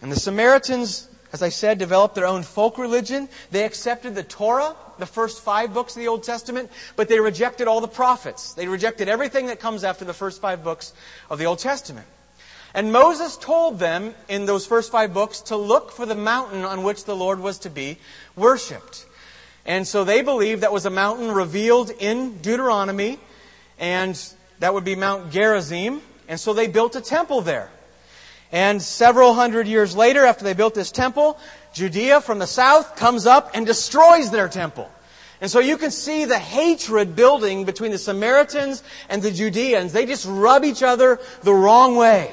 And 0.00 0.10
the 0.10 0.16
Samaritans, 0.16 1.06
as 1.30 1.42
I 1.42 1.50
said, 1.50 1.78
developed 1.78 2.14
their 2.14 2.26
own 2.26 2.42
folk 2.42 2.78
religion. 2.78 3.28
They 3.50 3.64
accepted 3.64 4.14
the 4.14 4.22
Torah, 4.22 4.74
the 4.98 5.04
first 5.04 5.42
five 5.42 5.74
books 5.74 5.94
of 5.94 6.00
the 6.00 6.08
Old 6.08 6.22
Testament, 6.22 6.70
but 6.96 7.10
they 7.10 7.20
rejected 7.20 7.68
all 7.68 7.82
the 7.82 7.86
prophets. 7.88 8.54
They 8.54 8.66
rejected 8.66 9.10
everything 9.10 9.46
that 9.48 9.60
comes 9.60 9.84
after 9.84 10.06
the 10.06 10.14
first 10.14 10.40
five 10.40 10.64
books 10.64 10.94
of 11.28 11.38
the 11.38 11.44
Old 11.44 11.58
Testament. 11.58 12.06
And 12.74 12.92
Moses 12.92 13.36
told 13.36 13.78
them 13.78 14.14
in 14.28 14.46
those 14.46 14.66
first 14.66 14.90
five 14.90 15.14
books 15.14 15.40
to 15.42 15.56
look 15.56 15.92
for 15.92 16.06
the 16.06 16.16
mountain 16.16 16.64
on 16.64 16.82
which 16.82 17.04
the 17.04 17.14
Lord 17.14 17.38
was 17.38 17.58
to 17.60 17.70
be 17.70 17.98
worshipped. 18.34 19.06
And 19.64 19.86
so 19.86 20.02
they 20.02 20.22
believed 20.22 20.62
that 20.62 20.72
was 20.72 20.84
a 20.84 20.90
mountain 20.90 21.30
revealed 21.30 21.90
in 21.90 22.38
Deuteronomy, 22.38 23.18
and 23.78 24.20
that 24.58 24.74
would 24.74 24.84
be 24.84 24.96
Mount 24.96 25.30
Gerizim. 25.30 26.02
And 26.28 26.40
so 26.40 26.52
they 26.52 26.66
built 26.66 26.96
a 26.96 27.00
temple 27.00 27.42
there. 27.42 27.70
And 28.50 28.82
several 28.82 29.34
hundred 29.34 29.68
years 29.68 29.94
later, 29.96 30.24
after 30.24 30.44
they 30.44 30.52
built 30.52 30.74
this 30.74 30.90
temple, 30.90 31.38
Judea 31.72 32.20
from 32.20 32.38
the 32.40 32.46
south 32.46 32.96
comes 32.96 33.26
up 33.26 33.50
and 33.54 33.66
destroys 33.66 34.30
their 34.30 34.48
temple. 34.48 34.90
And 35.40 35.50
so 35.50 35.60
you 35.60 35.76
can 35.76 35.90
see 35.90 36.24
the 36.24 36.38
hatred 36.38 37.14
building 37.14 37.64
between 37.64 37.90
the 37.90 37.98
Samaritans 37.98 38.82
and 39.08 39.22
the 39.22 39.30
Judeans. 39.30 39.92
They 39.92 40.06
just 40.06 40.26
rub 40.26 40.64
each 40.64 40.82
other 40.82 41.20
the 41.42 41.54
wrong 41.54 41.96
way. 41.96 42.32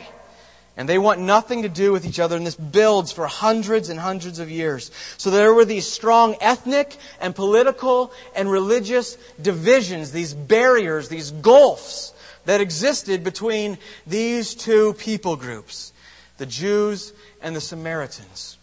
And 0.82 0.90
they 0.90 0.98
want 0.98 1.20
nothing 1.20 1.62
to 1.62 1.70
do 1.70 1.92
with 1.92 2.08
each 2.08 2.20
other, 2.20 2.36
and 2.36 2.44
this 2.44 2.56
builds 2.56 3.12
for 3.12 3.28
hundreds 3.28 3.90
and 3.90 4.00
hundreds 4.00 4.40
of 4.40 4.50
years. 4.50 4.90
So 5.18 5.30
there 5.30 5.54
were 5.54 5.64
these 5.64 5.86
strong 5.86 6.36
ethnic 6.42 6.98
and 7.20 7.36
political 7.36 8.12
and 8.36 8.50
religious 8.50 9.16
divisions, 9.40 10.12
these 10.12 10.34
barriers, 10.34 11.08
these 11.08 11.30
gulfs 11.30 12.14
that 12.46 12.62
existed 12.62 13.24
between 13.24 13.78
these 14.08 14.56
two 14.56 14.94
people 14.94 15.36
groups, 15.36 15.94
the 16.40 16.48
Jews 16.48 17.14
and 17.44 17.56
the 17.56 17.62
Samaritans. 17.62 18.58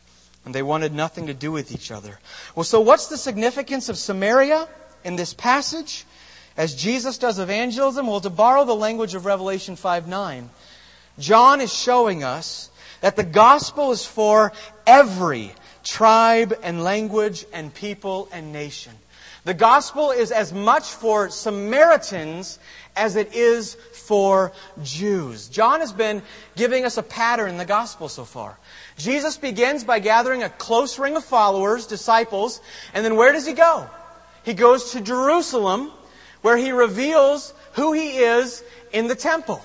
And 0.45 0.53
they 0.53 0.65
wanted 0.65 0.93
nothing 0.93 1.29
to 1.29 1.35
do 1.35 1.53
with 1.53 1.71
each 1.71 1.93
other. 1.93 2.19
Well, 2.57 2.65
so 2.65 2.81
what's 2.81 3.07
the 3.07 3.17
significance 3.17 3.89
of 3.89 3.97
Samaria 3.97 4.67
in 5.05 5.15
this 5.15 5.35
passage? 5.35 6.05
As 6.57 6.75
Jesus 6.75 7.17
does 7.17 7.39
evangelism, 7.39 8.09
well, 8.09 8.21
to 8.21 8.31
borrow 8.31 8.65
the 8.65 8.75
language 8.75 9.15
of 9.15 9.25
Revelation 9.25 9.77
5 9.77 10.09
9, 10.09 10.51
John 11.19 11.61
is 11.61 11.73
showing 11.73 12.25
us 12.25 12.71
that 13.01 13.17
the 13.17 13.25
gospel 13.25 13.93
is 13.93 14.05
for 14.05 14.53
every 14.87 15.53
tribe 15.85 16.59
and 16.63 16.83
language 16.85 17.45
and 17.53 17.73
people 17.73 18.29
and 18.33 18.53
nation. 18.53 18.93
The 19.45 19.55
gospel 19.55 20.11
is 20.11 20.31
as 20.31 20.53
much 20.53 20.85
for 20.91 21.31
Samaritans 21.31 22.59
as 22.95 23.17
it 23.17 23.35
is 23.35 23.77
for 23.93 24.53
Jews. 24.83 25.49
John 25.49 25.81
has 25.81 25.93
been 25.93 26.23
giving 26.57 26.85
us 26.85 26.99
a 26.99 27.03
pattern 27.03 27.51
in 27.51 27.57
the 27.57 27.65
gospel 27.65 28.09
so 28.09 28.25
far. 28.25 28.59
Jesus 28.99 29.37
begins 29.37 29.85
by 29.85 30.01
gathering 30.01 30.43
a 30.43 30.51
close 30.51 30.99
ring 30.99 31.17
of 31.17 31.25
followers, 31.25 31.87
disciples, 31.87 32.61
and 32.93 33.05
then 33.05 33.17
where 33.17 33.33
does 33.33 33.47
he 33.47 33.55
go? 33.55 33.89
He 34.43 34.55
goes 34.55 34.93
to 34.93 35.01
Jerusalem, 35.01 35.93
where 36.43 36.57
he 36.57 36.73
reveals 36.73 37.55
who 37.73 37.93
he 37.93 38.19
is 38.19 38.63
in 38.93 39.07
the 39.07 39.15
temple. 39.15 39.63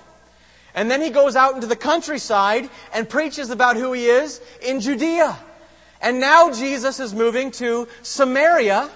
And 0.75 0.89
then 0.89 1.01
he 1.01 1.09
goes 1.09 1.35
out 1.35 1.55
into 1.55 1.67
the 1.67 1.75
countryside 1.75 2.69
and 2.93 3.07
preaches 3.07 3.49
about 3.49 3.75
who 3.75 3.93
he 3.93 4.07
is 4.07 4.41
in 4.61 4.79
Judea. 4.79 5.37
And 6.01 6.19
now 6.19 6.51
Jesus 6.51 6.99
is 6.99 7.13
moving 7.13 7.51
to 7.51 7.87
Samaria, 8.01 8.89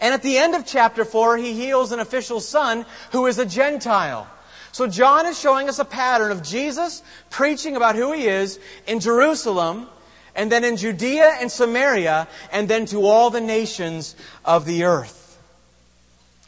And 0.00 0.14
at 0.14 0.22
the 0.22 0.38
end 0.38 0.54
of 0.54 0.64
chapter 0.64 1.04
4, 1.04 1.36
he 1.36 1.52
heals 1.52 1.92
an 1.92 2.00
official 2.00 2.40
son 2.40 2.86
who 3.12 3.26
is 3.26 3.38
a 3.38 3.44
Gentile. 3.44 4.26
So 4.72 4.86
John 4.86 5.26
is 5.26 5.38
showing 5.38 5.68
us 5.68 5.78
a 5.78 5.84
pattern 5.84 6.32
of 6.32 6.42
Jesus 6.42 7.02
preaching 7.28 7.76
about 7.76 7.96
who 7.96 8.12
he 8.12 8.26
is 8.26 8.58
in 8.86 9.00
Jerusalem, 9.00 9.88
and 10.34 10.50
then 10.50 10.64
in 10.64 10.76
Judea 10.76 11.36
and 11.40 11.52
Samaria, 11.52 12.28
and 12.50 12.66
then 12.66 12.86
to 12.86 13.04
all 13.04 13.30
the 13.30 13.40
nations 13.40 14.16
of 14.44 14.64
the 14.64 14.84
earth. 14.84 15.38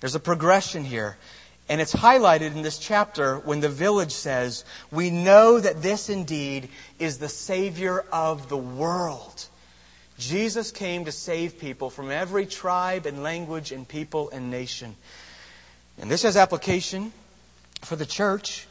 There's 0.01 0.15
a 0.15 0.21
progression 0.21 0.85
here. 0.85 1.19
And 1.69 1.81
it's 1.81 1.95
highlighted 1.95 2.55
in 2.55 2.63
this 2.63 2.79
chapter 2.79 3.39
when 3.39 3.61
the 3.61 3.69
village 3.69 4.13
says, 4.13 4.65
We 4.91 5.11
know 5.11 5.61
that 5.61 5.83
this 5.83 6.09
indeed 6.09 6.69
is 6.99 7.19
the 7.19 7.29
Savior 7.29 8.05
of 8.13 8.49
the 8.49 8.57
world. 8.57 9.47
Jesus 10.19 10.71
came 10.71 11.05
to 11.05 11.13
save 11.13 11.59
people 11.59 11.91
from 11.91 12.11
every 12.11 12.47
tribe 12.47 13.07
and 13.07 13.23
language 13.23 13.73
and 13.73 13.87
people 13.87 14.31
and 14.31 14.51
nation. 14.51 14.97
And 15.99 16.11
this 16.11 16.23
has 16.23 16.37
application 16.37 17.13
for 17.83 17.97
the 17.97 18.07
church. 18.07 18.67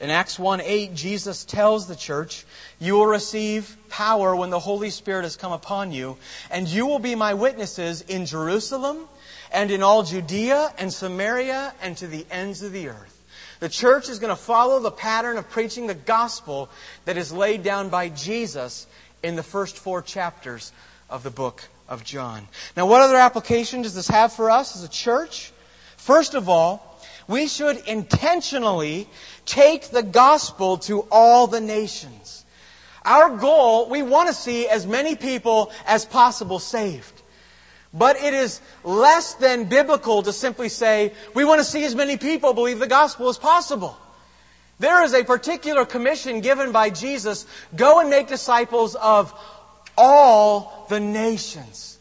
In 0.00 0.10
Acts 0.10 0.38
1 0.38 0.60
8, 0.60 0.94
Jesus 0.94 1.44
tells 1.44 1.86
the 1.86 1.96
church, 1.96 2.44
You 2.78 2.94
will 2.94 3.06
receive 3.06 3.76
power 3.88 4.36
when 4.36 4.50
the 4.50 4.60
Holy 4.60 4.90
Spirit 4.90 5.22
has 5.22 5.36
come 5.36 5.52
upon 5.52 5.90
you, 5.90 6.18
and 6.50 6.68
you 6.68 6.86
will 6.86 6.98
be 6.98 7.14
my 7.14 7.34
witnesses 7.34 8.02
in 8.02 8.26
Jerusalem 8.26 9.08
and 9.52 9.70
in 9.70 9.82
all 9.82 10.02
Judea 10.02 10.72
and 10.78 10.92
Samaria 10.92 11.74
and 11.82 11.96
to 11.98 12.06
the 12.06 12.26
ends 12.30 12.62
of 12.62 12.72
the 12.72 12.88
earth. 12.88 13.12
The 13.60 13.68
church 13.68 14.08
is 14.08 14.18
going 14.18 14.34
to 14.34 14.40
follow 14.40 14.80
the 14.80 14.90
pattern 14.90 15.38
of 15.38 15.48
preaching 15.48 15.86
the 15.86 15.94
gospel 15.94 16.68
that 17.06 17.16
is 17.16 17.32
laid 17.32 17.62
down 17.62 17.88
by 17.88 18.10
Jesus 18.10 18.86
in 19.22 19.36
the 19.36 19.42
first 19.42 19.78
four 19.78 20.02
chapters 20.02 20.72
of 21.08 21.22
the 21.22 21.30
book 21.30 21.64
of 21.88 22.04
John. 22.04 22.46
Now, 22.76 22.86
what 22.86 23.00
other 23.00 23.16
application 23.16 23.82
does 23.82 23.94
this 23.94 24.08
have 24.08 24.32
for 24.32 24.50
us 24.50 24.76
as 24.76 24.84
a 24.84 24.88
church? 24.88 25.52
First 25.96 26.34
of 26.34 26.48
all, 26.48 27.00
we 27.28 27.48
should 27.48 27.78
intentionally 27.86 29.08
take 29.46 29.88
the 29.88 30.02
gospel 30.02 30.78
to 30.78 31.06
all 31.10 31.46
the 31.46 31.60
nations. 31.60 32.44
Our 33.04 33.36
goal, 33.36 33.88
we 33.88 34.02
want 34.02 34.28
to 34.28 34.34
see 34.34 34.68
as 34.68 34.86
many 34.86 35.16
people 35.16 35.72
as 35.86 36.04
possible 36.04 36.58
saved. 36.58 37.15
But 37.96 38.16
it 38.16 38.34
is 38.34 38.60
less 38.84 39.34
than 39.34 39.64
biblical 39.64 40.22
to 40.22 40.32
simply 40.32 40.68
say, 40.68 41.12
we 41.34 41.44
want 41.44 41.60
to 41.60 41.64
see 41.64 41.82
as 41.84 41.94
many 41.94 42.18
people 42.18 42.52
believe 42.52 42.78
the 42.78 42.86
gospel 42.86 43.28
as 43.28 43.38
possible. 43.38 43.96
There 44.78 45.02
is 45.02 45.14
a 45.14 45.24
particular 45.24 45.86
commission 45.86 46.40
given 46.42 46.72
by 46.72 46.90
Jesus 46.90 47.46
go 47.74 48.00
and 48.00 48.10
make 48.10 48.28
disciples 48.28 48.94
of 48.96 49.32
all 49.96 50.86
the 50.90 51.00
nations. 51.00 51.98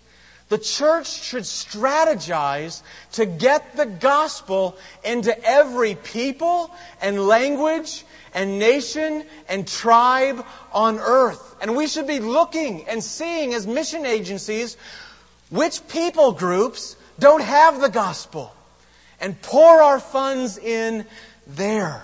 The 0.49 0.57
church 0.57 1.07
should 1.07 1.43
strategize 1.43 2.83
to 3.13 3.25
get 3.25 3.77
the 3.77 3.85
gospel 3.85 4.77
into 5.03 5.33
every 5.43 5.95
people 5.95 6.71
and 7.01 7.25
language 7.25 8.03
and 8.33 8.59
nation 8.59 9.25
and 9.47 9.65
tribe 9.65 10.45
on 10.73 10.99
earth. 10.99 11.55
And 11.61 11.75
we 11.75 11.87
should 11.87 12.05
be 12.05 12.19
looking 12.19 12.87
and 12.87 13.01
seeing 13.03 13.53
as 13.53 13.65
mission 13.65 14.05
agencies 14.05 14.77
which 15.49 15.87
people 15.87 16.31
groups 16.31 16.95
don't 17.19 17.41
have 17.41 17.81
the 17.81 17.89
gospel 17.89 18.53
and 19.19 19.39
pour 19.41 19.81
our 19.81 19.99
funds 19.99 20.57
in 20.57 21.05
there. 21.47 22.03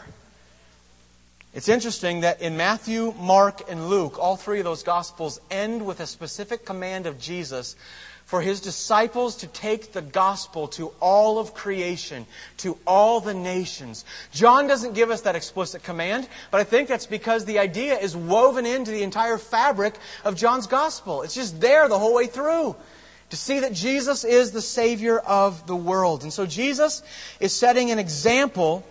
It's 1.53 1.67
interesting 1.67 2.21
that 2.21 2.41
in 2.41 2.55
Matthew, 2.55 3.13
Mark, 3.19 3.69
and 3.69 3.89
Luke, 3.89 4.17
all 4.17 4.37
three 4.37 4.59
of 4.59 4.63
those 4.63 4.83
Gospels 4.83 5.41
end 5.49 5.85
with 5.85 5.99
a 5.99 6.07
specific 6.07 6.65
command 6.65 7.07
of 7.07 7.19
Jesus 7.19 7.75
for 8.23 8.41
his 8.41 8.61
disciples 8.61 9.35
to 9.35 9.47
take 9.47 9.91
the 9.91 10.01
gospel 10.01 10.69
to 10.69 10.93
all 11.01 11.37
of 11.37 11.53
creation, 11.53 12.25
to 12.55 12.77
all 12.87 13.19
the 13.19 13.33
nations. 13.33 14.05
John 14.31 14.67
doesn't 14.67 14.93
give 14.93 15.11
us 15.11 15.21
that 15.21 15.35
explicit 15.35 15.83
command, 15.83 16.29
but 16.49 16.61
I 16.61 16.63
think 16.63 16.87
that's 16.87 17.07
because 17.07 17.43
the 17.43 17.59
idea 17.59 17.99
is 17.99 18.15
woven 18.15 18.65
into 18.65 18.91
the 18.91 19.03
entire 19.03 19.37
fabric 19.37 19.95
of 20.23 20.37
John's 20.37 20.67
gospel. 20.67 21.23
It's 21.23 21.35
just 21.35 21.59
there 21.59 21.89
the 21.89 21.99
whole 21.99 22.13
way 22.13 22.27
through 22.27 22.77
to 23.31 23.37
see 23.37 23.61
that 23.61 23.73
Jesus 23.73 24.23
is 24.25 24.51
the 24.51 24.61
Savior 24.61 25.17
of 25.17 25.65
the 25.65 25.75
world. 25.75 26.23
And 26.23 26.31
so 26.31 26.45
Jesus 26.45 27.01
is 27.39 27.55
setting 27.55 27.89
an 27.89 27.97
example 27.97 28.85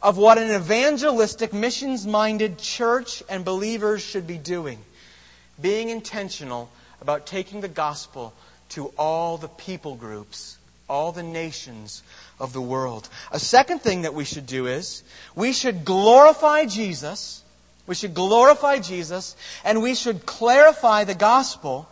of 0.00 0.16
what 0.16 0.38
an 0.38 0.50
evangelistic, 0.50 1.52
missions 1.52 2.06
minded 2.06 2.58
church 2.58 3.22
and 3.28 3.44
believers 3.44 4.02
should 4.02 4.26
be 4.26 4.38
doing. 4.38 4.78
Being 5.60 5.90
intentional 5.90 6.70
about 7.02 7.26
taking 7.26 7.60
the 7.60 7.68
gospel 7.68 8.32
to 8.70 8.86
all 8.96 9.36
the 9.36 9.48
people 9.48 9.94
groups, 9.94 10.56
all 10.88 11.12
the 11.12 11.22
nations 11.22 12.02
of 12.40 12.54
the 12.54 12.62
world. 12.62 13.10
A 13.30 13.38
second 13.38 13.80
thing 13.80 14.02
that 14.02 14.14
we 14.14 14.24
should 14.24 14.46
do 14.46 14.66
is 14.66 15.02
we 15.36 15.52
should 15.52 15.84
glorify 15.84 16.64
Jesus. 16.64 17.42
We 17.86 17.94
should 17.94 18.14
glorify 18.14 18.78
Jesus 18.78 19.36
and 19.64 19.82
we 19.82 19.94
should 19.94 20.24
clarify 20.24 21.04
the 21.04 21.14
gospel 21.14 21.86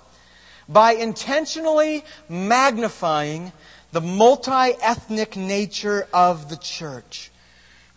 by 0.71 0.93
intentionally 0.93 2.05
magnifying 2.29 3.53
the 3.93 4.01
multi 4.01 4.73
ethnic 4.81 5.37
nature 5.37 6.07
of 6.13 6.49
the 6.49 6.57
church. 6.57 7.31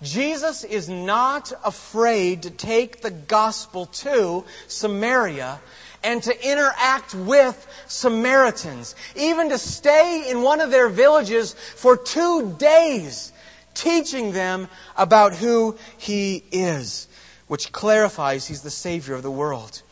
Jesus 0.01 0.63
is 0.63 0.89
not 0.89 1.53
afraid 1.63 2.43
to 2.43 2.49
take 2.49 3.01
the 3.01 3.11
gospel 3.11 3.85
to 3.85 4.43
Samaria 4.67 5.61
and 6.03 6.21
to 6.23 6.51
interact 6.51 7.15
with 7.15 7.65
Samaritans, 7.87 8.95
even 9.15 9.49
to 9.49 9.57
stay 9.57 10.29
in 10.29 10.41
one 10.41 10.59
of 10.59 10.71
their 10.71 10.89
villages 10.89 11.53
for 11.53 11.95
two 11.95 12.53
days, 12.57 13.31
teaching 13.73 14.33
them 14.33 14.67
about 14.97 15.35
who 15.35 15.77
he 15.97 16.43
is, 16.51 17.07
which 17.47 17.71
clarifies 17.71 18.45
he's 18.47 18.63
the 18.63 18.69
Savior 18.69 19.15
of 19.15 19.23
the 19.23 19.31
world. 19.31 19.83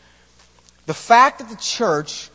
The 0.84 0.94
fact 0.94 1.38
that 1.38 1.48
the 1.48 1.56
church 1.56 2.28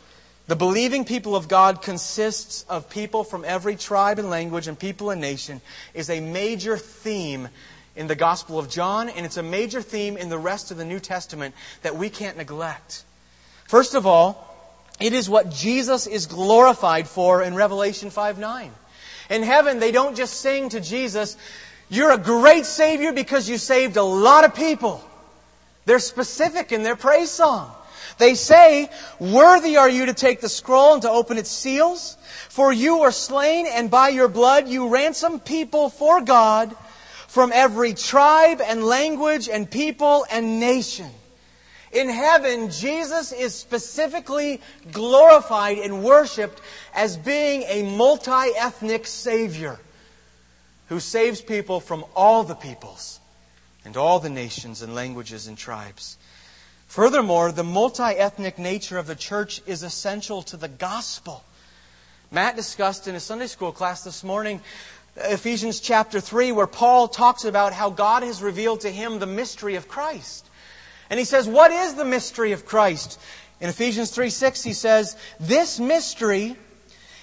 the 0.48 0.56
believing 0.56 1.04
people 1.04 1.36
of 1.36 1.46
God 1.46 1.82
consists 1.82 2.64
of 2.70 2.88
people 2.88 3.22
from 3.22 3.44
every 3.44 3.76
tribe 3.76 4.18
and 4.18 4.30
language 4.30 4.66
and 4.66 4.78
people 4.78 5.10
and 5.10 5.20
nation 5.20 5.60
is 5.92 6.08
a 6.08 6.20
major 6.20 6.78
theme 6.78 7.48
in 7.94 8.06
the 8.06 8.14
Gospel 8.14 8.58
of 8.58 8.70
John, 8.70 9.10
and 9.10 9.26
it's 9.26 9.36
a 9.36 9.42
major 9.42 9.82
theme 9.82 10.16
in 10.16 10.30
the 10.30 10.38
rest 10.38 10.70
of 10.70 10.78
the 10.78 10.86
New 10.86 11.00
Testament 11.00 11.54
that 11.82 11.96
we 11.96 12.08
can't 12.08 12.38
neglect. 12.38 13.04
First 13.66 13.94
of 13.94 14.06
all, 14.06 14.46
it 14.98 15.12
is 15.12 15.28
what 15.28 15.52
Jesus 15.52 16.06
is 16.06 16.24
glorified 16.24 17.06
for 17.06 17.42
in 17.42 17.54
Revelation 17.54 18.08
5 18.08 18.38
9. 18.38 18.72
In 19.28 19.42
heaven, 19.42 19.80
they 19.80 19.92
don't 19.92 20.16
just 20.16 20.40
sing 20.40 20.70
to 20.70 20.80
Jesus, 20.80 21.36
You're 21.90 22.12
a 22.12 22.18
great 22.18 22.64
Savior 22.64 23.12
because 23.12 23.50
you 23.50 23.58
saved 23.58 23.98
a 23.98 24.02
lot 24.02 24.44
of 24.44 24.54
people. 24.54 25.04
They're 25.84 25.98
specific 25.98 26.72
in 26.72 26.84
their 26.84 26.96
praise 26.96 27.30
song. 27.30 27.70
They 28.18 28.34
say, 28.34 28.90
Worthy 29.18 29.76
are 29.76 29.88
you 29.88 30.06
to 30.06 30.14
take 30.14 30.40
the 30.40 30.48
scroll 30.48 30.94
and 30.94 31.02
to 31.02 31.10
open 31.10 31.38
its 31.38 31.50
seals, 31.50 32.16
for 32.48 32.72
you 32.72 32.98
were 32.98 33.12
slain, 33.12 33.66
and 33.66 33.90
by 33.90 34.08
your 34.08 34.28
blood 34.28 34.68
you 34.68 34.88
ransomed 34.88 35.44
people 35.44 35.88
for 35.88 36.20
God 36.20 36.74
from 37.28 37.52
every 37.52 37.94
tribe 37.94 38.60
and 38.60 38.84
language 38.84 39.48
and 39.48 39.70
people 39.70 40.26
and 40.30 40.58
nation. 40.58 41.10
In 41.92 42.08
heaven, 42.08 42.70
Jesus 42.70 43.32
is 43.32 43.54
specifically 43.54 44.60
glorified 44.92 45.78
and 45.78 46.04
worshiped 46.04 46.60
as 46.94 47.16
being 47.16 47.62
a 47.62 47.82
multi 47.96 48.50
ethnic 48.56 49.06
Savior 49.06 49.78
who 50.88 51.00
saves 51.00 51.40
people 51.40 51.80
from 51.80 52.04
all 52.14 52.44
the 52.44 52.54
peoples 52.54 53.20
and 53.84 53.96
all 53.96 54.20
the 54.20 54.30
nations 54.30 54.82
and 54.82 54.94
languages 54.94 55.46
and 55.46 55.56
tribes. 55.56 56.17
Furthermore, 56.88 57.52
the 57.52 57.64
multi 57.64 58.02
ethnic 58.02 58.58
nature 58.58 58.96
of 58.96 59.06
the 59.06 59.14
church 59.14 59.60
is 59.66 59.82
essential 59.82 60.42
to 60.42 60.56
the 60.56 60.68
gospel. 60.68 61.44
Matt 62.30 62.56
discussed 62.56 63.06
in 63.06 63.14
his 63.14 63.22
Sunday 63.22 63.46
school 63.46 63.72
class 63.72 64.04
this 64.04 64.24
morning 64.24 64.60
Ephesians 65.16 65.80
chapter 65.80 66.18
3, 66.18 66.52
where 66.52 66.66
Paul 66.66 67.08
talks 67.08 67.44
about 67.44 67.74
how 67.74 67.90
God 67.90 68.22
has 68.22 68.42
revealed 68.42 68.80
to 68.80 68.90
him 68.90 69.18
the 69.18 69.26
mystery 69.26 69.74
of 69.74 69.86
Christ. 69.86 70.48
And 71.10 71.18
he 71.18 71.24
says, 71.24 71.46
What 71.46 71.70
is 71.70 71.94
the 71.94 72.04
mystery 72.06 72.52
of 72.52 72.64
Christ? 72.64 73.20
In 73.60 73.68
Ephesians 73.68 74.10
3 74.10 74.30
6, 74.30 74.64
he 74.64 74.72
says, 74.72 75.16
This 75.38 75.78
mystery 75.78 76.56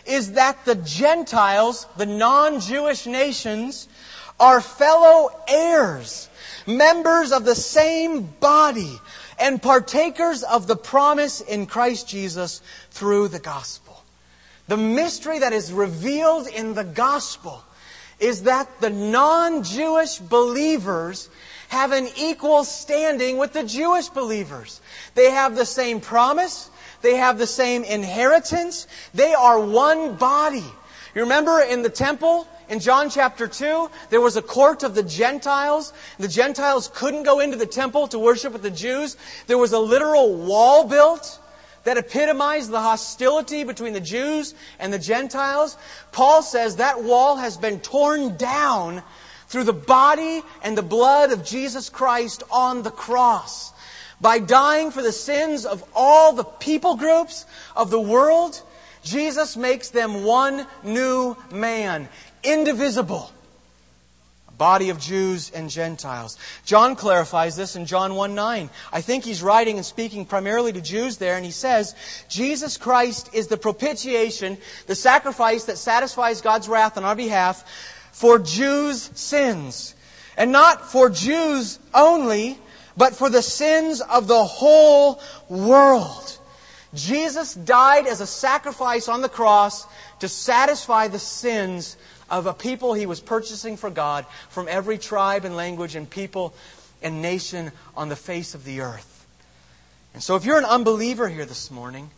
is 0.06 0.34
that 0.34 0.64
the 0.66 0.76
Gentiles, 0.76 1.88
the 1.98 2.06
non 2.06 2.60
Jewish 2.60 3.08
nations, 3.08 3.88
are 4.40 4.62
fellow 4.62 5.30
heirs, 5.48 6.30
members 6.68 7.32
of 7.32 7.46
the 7.46 7.56
same 7.56 8.22
body 8.40 9.00
and 9.40 9.62
partakers 9.62 10.44
of 10.44 10.68
the 10.68 10.76
promise 10.76 11.42
in 11.42 11.66
Christ 11.66 12.08
Jesus 12.08 12.62
through 12.92 13.28
the 13.28 13.40
gospel. 13.40 14.04
The 14.68 14.78
mystery 14.78 15.40
that 15.40 15.54
is 15.54 15.72
revealed 15.72 16.48
in 16.48 16.74
the 16.74 16.84
gospel 16.84 17.64
is 18.20 18.44
that 18.44 18.82
the 18.82 18.90
non-Jewish 18.90 20.20
believers 20.20 21.30
have 21.68 21.92
an 21.92 22.08
equal 22.18 22.64
standing 22.64 23.38
with 23.38 23.54
the 23.54 23.64
Jewish 23.64 24.08
believers. 24.08 24.82
They 25.14 25.32
have 25.32 25.56
the 25.56 25.66
same 25.66 26.00
promise. 26.00 26.70
They 27.02 27.16
have 27.18 27.38
the 27.38 27.48
same 27.48 27.84
inheritance. 27.84 28.88
They 29.14 29.34
are 29.34 29.60
one 29.60 30.16
body. 30.16 30.64
You 31.14 31.22
remember 31.22 31.60
in 31.60 31.82
the 31.82 31.90
temple, 31.90 32.48
in 32.70 32.80
John 32.80 33.10
chapter 33.10 33.48
2, 33.48 33.90
there 34.10 34.22
was 34.22 34.38
a 34.38 34.42
court 34.42 34.84
of 34.84 34.96
the 34.96 35.04
Gentiles. 35.04 35.94
The 36.18 36.28
Gentiles 36.28 36.90
couldn't 36.94 37.24
go 37.24 37.40
into 37.40 37.58
the 37.58 37.66
temple 37.66 38.08
to 38.08 38.20
worship 38.20 38.54
with 38.54 38.64
the 38.64 38.72
Jews. 38.72 39.18
There 39.48 39.58
was 39.58 39.74
a 39.74 39.80
literal 39.80 40.36
wall 40.36 40.88
built 40.88 41.40
that 41.84 41.98
epitomized 41.98 42.72
the 42.72 42.82
hostility 42.82 43.64
between 43.64 43.94
the 43.94 44.02
Jews 44.02 44.56
and 44.80 44.92
the 44.92 45.00
Gentiles. 45.00 45.78
Paul 46.12 46.42
says 46.42 46.78
that 46.78 47.04
wall 47.04 47.38
has 47.38 47.58
been 47.58 47.80
torn 47.80 48.36
down 48.38 49.04
through 49.48 49.66
the 49.66 49.74
body 49.74 50.42
and 50.64 50.78
the 50.78 50.82
blood 50.82 51.32
of 51.32 51.46
Jesus 51.46 51.90
Christ 51.90 52.44
on 52.52 52.82
the 52.82 52.92
cross. 52.92 53.72
By 54.20 54.40
dying 54.40 54.92
for 54.92 55.04
the 55.04 55.12
sins 55.12 55.66
of 55.66 55.84
all 55.94 56.34
the 56.34 56.44
people 56.44 56.96
groups 56.96 57.46
of 57.76 57.92
the 57.92 58.00
world, 58.02 58.62
Jesus 59.04 59.56
makes 59.56 59.90
them 59.90 60.24
one 60.24 60.66
new 60.84 61.38
man, 61.52 62.10
indivisible. 62.46 63.32
Body 64.58 64.90
of 64.90 65.00
Jews 65.00 65.52
and 65.52 65.70
Gentiles. 65.70 66.38
John 66.64 66.96
clarifies 66.96 67.58
this 67.58 67.76
in 67.76 67.86
John 67.86 68.16
1 68.16 68.36
9. 68.36 68.70
I 68.94 69.02
think 69.02 69.26
he's 69.26 69.44
writing 69.44 69.76
and 69.76 69.86
speaking 69.86 70.26
primarily 70.26 70.72
to 70.72 70.82
Jews 70.82 71.18
there, 71.18 71.36
and 71.36 71.44
he 71.44 71.52
says, 71.52 71.94
Jesus 72.30 72.78
Christ 72.78 73.30
is 73.34 73.48
the 73.48 73.58
propitiation, 73.58 74.58
the 74.88 74.96
sacrifice 74.96 75.66
that 75.66 75.78
satisfies 75.78 76.40
God's 76.40 76.70
wrath 76.70 76.98
on 76.98 77.04
our 77.04 77.16
behalf 77.18 77.70
for 78.14 78.40
Jews' 78.40 79.10
sins. 79.14 79.94
And 80.38 80.52
not 80.52 80.90
for 80.90 81.10
Jews 81.10 81.80
only, 81.94 82.58
but 82.96 83.16
for 83.16 83.30
the 83.30 83.42
sins 83.42 84.00
of 84.02 84.28
the 84.28 84.44
whole 84.44 85.22
world. 85.50 86.40
Jesus 86.94 87.54
died 87.54 88.08
as 88.08 88.22
a 88.22 88.28
sacrifice 88.28 89.10
on 89.10 89.22
the 89.22 89.30
cross 89.30 89.86
to 90.20 90.30
satisfy 90.30 91.10
the 91.10 91.20
sins 91.20 91.98
of 92.30 92.46
a 92.46 92.54
people 92.54 92.94
he 92.94 93.06
was 93.06 93.20
purchasing 93.20 93.78
for 93.78 93.90
God 93.90 94.26
from 94.50 94.68
every 94.68 94.98
tribe 94.98 95.46
and 95.46 95.56
language 95.56 95.96
and 95.96 96.10
people 96.10 96.54
and 97.02 97.22
nation 97.22 97.72
on 97.96 98.10
the 98.10 98.16
face 98.16 98.56
of 98.56 98.64
the 98.64 98.82
earth. 98.82 99.26
And 100.14 100.24
so 100.24 100.36
if 100.36 100.46
you're 100.46 100.58
an 100.58 100.66
unbeliever 100.66 101.28
here 101.28 101.46
this 101.46 101.70
morning, 101.70 102.10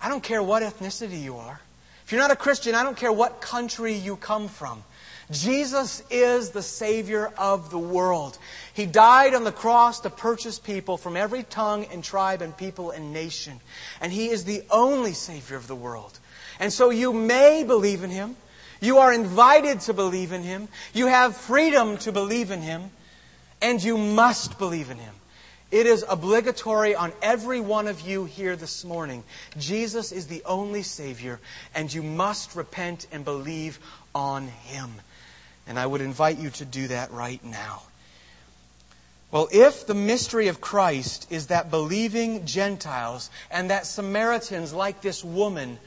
I 0.00 0.08
don't 0.08 0.22
care 0.22 0.42
what 0.42 0.62
ethnicity 0.62 1.20
you 1.20 1.36
are. 1.36 1.60
If 2.04 2.12
you're 2.12 2.20
not 2.20 2.30
a 2.30 2.36
Christian, 2.36 2.74
I 2.74 2.82
don't 2.82 2.96
care 2.96 3.12
what 3.12 3.40
country 3.40 3.92
you 3.94 4.16
come 4.16 4.48
from. 4.48 4.82
Jesus 5.30 6.02
is 6.10 6.50
the 6.50 6.62
Savior 6.62 7.32
of 7.38 7.70
the 7.70 7.78
world. 7.78 8.36
He 8.74 8.86
died 8.86 9.34
on 9.34 9.44
the 9.44 9.52
cross 9.52 10.00
to 10.00 10.10
purchase 10.10 10.58
people 10.58 10.96
from 10.96 11.16
every 11.16 11.44
tongue 11.44 11.86
and 11.92 12.02
tribe 12.02 12.42
and 12.42 12.56
people 12.56 12.90
and 12.90 13.12
nation. 13.12 13.60
And 14.00 14.12
He 14.12 14.30
is 14.30 14.44
the 14.44 14.62
only 14.70 15.12
Savior 15.12 15.56
of 15.56 15.68
the 15.68 15.76
world. 15.76 16.18
And 16.58 16.72
so 16.72 16.90
you 16.90 17.12
may 17.12 17.62
believe 17.62 18.02
in 18.02 18.10
Him. 18.10 18.36
You 18.80 18.98
are 18.98 19.12
invited 19.12 19.80
to 19.80 19.94
believe 19.94 20.32
in 20.32 20.42
Him. 20.42 20.68
You 20.92 21.06
have 21.06 21.36
freedom 21.36 21.98
to 21.98 22.12
believe 22.12 22.50
in 22.50 22.62
Him. 22.62 22.90
And 23.62 23.82
you 23.82 23.98
must 23.98 24.58
believe 24.58 24.90
in 24.90 24.98
Him. 24.98 25.14
It 25.70 25.86
is 25.86 26.04
obligatory 26.08 26.96
on 26.96 27.12
every 27.22 27.60
one 27.60 27.86
of 27.86 28.00
you 28.00 28.24
here 28.24 28.56
this 28.56 28.84
morning. 28.84 29.22
Jesus 29.56 30.10
is 30.10 30.26
the 30.26 30.42
only 30.44 30.82
Savior, 30.82 31.38
and 31.74 31.92
you 31.92 32.02
must 32.02 32.56
repent 32.56 33.06
and 33.12 33.24
believe 33.24 33.78
on 34.12 34.48
Him. 34.48 34.90
And 35.68 35.78
I 35.78 35.86
would 35.86 36.00
invite 36.00 36.38
you 36.38 36.50
to 36.50 36.64
do 36.64 36.88
that 36.88 37.12
right 37.12 37.44
now. 37.44 37.82
Well, 39.30 39.48
if 39.52 39.86
the 39.86 39.94
mystery 39.94 40.48
of 40.48 40.60
Christ 40.60 41.30
is 41.30 41.46
that 41.48 41.70
believing 41.70 42.46
Gentiles 42.46 43.30
and 43.48 43.70
that 43.70 43.86
Samaritans, 43.86 44.72
like 44.72 45.02
this 45.02 45.22
woman, 45.22 45.78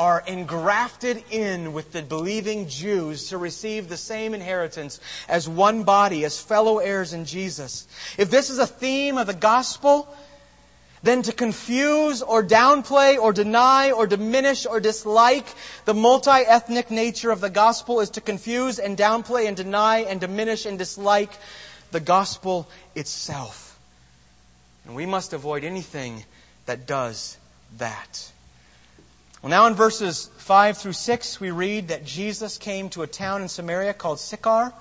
are 0.00 0.24
engrafted 0.26 1.22
in 1.30 1.74
with 1.74 1.92
the 1.92 2.00
believing 2.00 2.66
Jews 2.66 3.28
to 3.28 3.36
receive 3.36 3.90
the 3.90 3.98
same 3.98 4.32
inheritance 4.32 4.98
as 5.28 5.46
one 5.46 5.82
body, 5.82 6.24
as 6.24 6.40
fellow 6.40 6.78
heirs 6.78 7.12
in 7.12 7.26
Jesus. 7.26 7.86
If 8.16 8.30
this 8.30 8.48
is 8.48 8.58
a 8.58 8.66
theme 8.66 9.18
of 9.18 9.26
the 9.26 9.34
gospel, 9.34 10.08
then 11.02 11.20
to 11.20 11.32
confuse 11.32 12.22
or 12.22 12.42
downplay 12.42 13.18
or 13.18 13.34
deny 13.34 13.90
or 13.90 14.06
diminish 14.06 14.64
or 14.64 14.80
dislike 14.80 15.46
the 15.84 15.92
multi 15.92 16.30
ethnic 16.30 16.90
nature 16.90 17.30
of 17.30 17.42
the 17.42 17.50
gospel 17.50 18.00
is 18.00 18.08
to 18.08 18.22
confuse 18.22 18.78
and 18.78 18.96
downplay 18.96 19.48
and 19.48 19.56
deny 19.58 19.98
and 19.98 20.18
diminish 20.18 20.64
and 20.64 20.78
dislike 20.78 21.32
the 21.90 22.00
gospel 22.00 22.66
itself. 22.94 23.78
And 24.86 24.96
we 24.96 25.04
must 25.04 25.34
avoid 25.34 25.62
anything 25.62 26.24
that 26.64 26.86
does 26.86 27.36
that. 27.76 28.29
Well, 29.42 29.48
now 29.48 29.66
in 29.66 29.74
verses 29.74 30.28
5 30.36 30.76
through 30.76 30.92
6, 30.92 31.40
we 31.40 31.50
read 31.50 31.88
that 31.88 32.04
Jesus 32.04 32.58
came 32.58 32.90
to 32.90 33.00
a 33.00 33.06
town 33.06 33.40
in 33.40 33.48
Samaria 33.48 33.94
called 33.94 34.20
Sychar. 34.20 34.74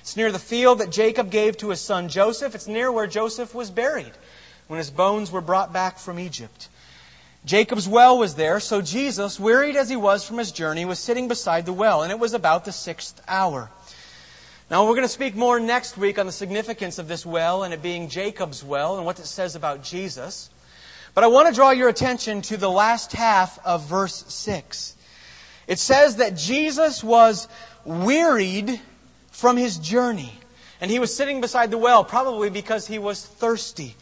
It's 0.00 0.16
near 0.16 0.32
the 0.32 0.40
field 0.40 0.80
that 0.80 0.90
Jacob 0.90 1.30
gave 1.30 1.56
to 1.58 1.70
his 1.70 1.80
son 1.80 2.08
Joseph. 2.08 2.56
It's 2.56 2.66
near 2.66 2.90
where 2.90 3.06
Joseph 3.06 3.54
was 3.54 3.70
buried 3.70 4.10
when 4.66 4.78
his 4.78 4.90
bones 4.90 5.30
were 5.30 5.40
brought 5.40 5.72
back 5.72 5.98
from 5.98 6.18
Egypt. 6.18 6.68
Jacob's 7.44 7.86
well 7.86 8.18
was 8.18 8.34
there, 8.34 8.58
so 8.58 8.82
Jesus, 8.82 9.38
wearied 9.38 9.76
as 9.76 9.88
he 9.88 9.94
was 9.94 10.26
from 10.26 10.38
his 10.38 10.50
journey, 10.50 10.84
was 10.84 10.98
sitting 10.98 11.28
beside 11.28 11.64
the 11.64 11.72
well, 11.72 12.02
and 12.02 12.10
it 12.10 12.18
was 12.18 12.34
about 12.34 12.64
the 12.64 12.72
sixth 12.72 13.22
hour. 13.28 13.70
Now, 14.68 14.84
we're 14.84 14.94
going 14.94 15.02
to 15.02 15.08
speak 15.08 15.36
more 15.36 15.60
next 15.60 15.96
week 15.96 16.18
on 16.18 16.26
the 16.26 16.32
significance 16.32 16.98
of 16.98 17.06
this 17.06 17.24
well 17.24 17.62
and 17.62 17.72
it 17.72 17.82
being 17.82 18.08
Jacob's 18.08 18.64
well 18.64 18.96
and 18.96 19.06
what 19.06 19.20
it 19.20 19.26
says 19.26 19.54
about 19.54 19.84
Jesus. 19.84 20.50
But 21.14 21.24
I 21.24 21.26
want 21.26 21.48
to 21.48 21.54
draw 21.54 21.70
your 21.70 21.88
attention 21.88 22.42
to 22.42 22.56
the 22.56 22.70
last 22.70 23.12
half 23.12 23.58
of 23.64 23.86
verse 23.86 24.24
6. 24.28 24.96
It 25.66 25.78
says 25.78 26.16
that 26.16 26.36
Jesus 26.36 27.04
was 27.04 27.48
wearied 27.84 28.80
from 29.30 29.56
his 29.56 29.78
journey. 29.78 30.32
And 30.80 30.90
he 30.90 30.98
was 30.98 31.14
sitting 31.14 31.40
beside 31.40 31.70
the 31.70 31.78
well, 31.78 32.02
probably 32.02 32.50
because 32.50 32.86
he 32.86 32.98
was 32.98 33.24
thirsty. 33.24 33.94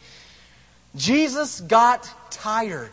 Jesus 0.95 1.61
got 1.61 2.09
tired. 2.31 2.91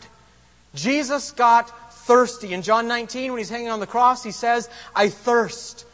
Jesus 0.75 1.31
got 1.31 1.93
thirsty. 1.93 2.53
In 2.53 2.61
John 2.61 2.87
19, 2.87 3.31
when 3.31 3.39
he's 3.39 3.49
hanging 3.49 3.69
on 3.69 3.79
the 3.79 3.87
cross, 3.87 4.23
he 4.23 4.31
says, 4.31 4.69
I 4.95 5.09
thirst. 5.09 5.85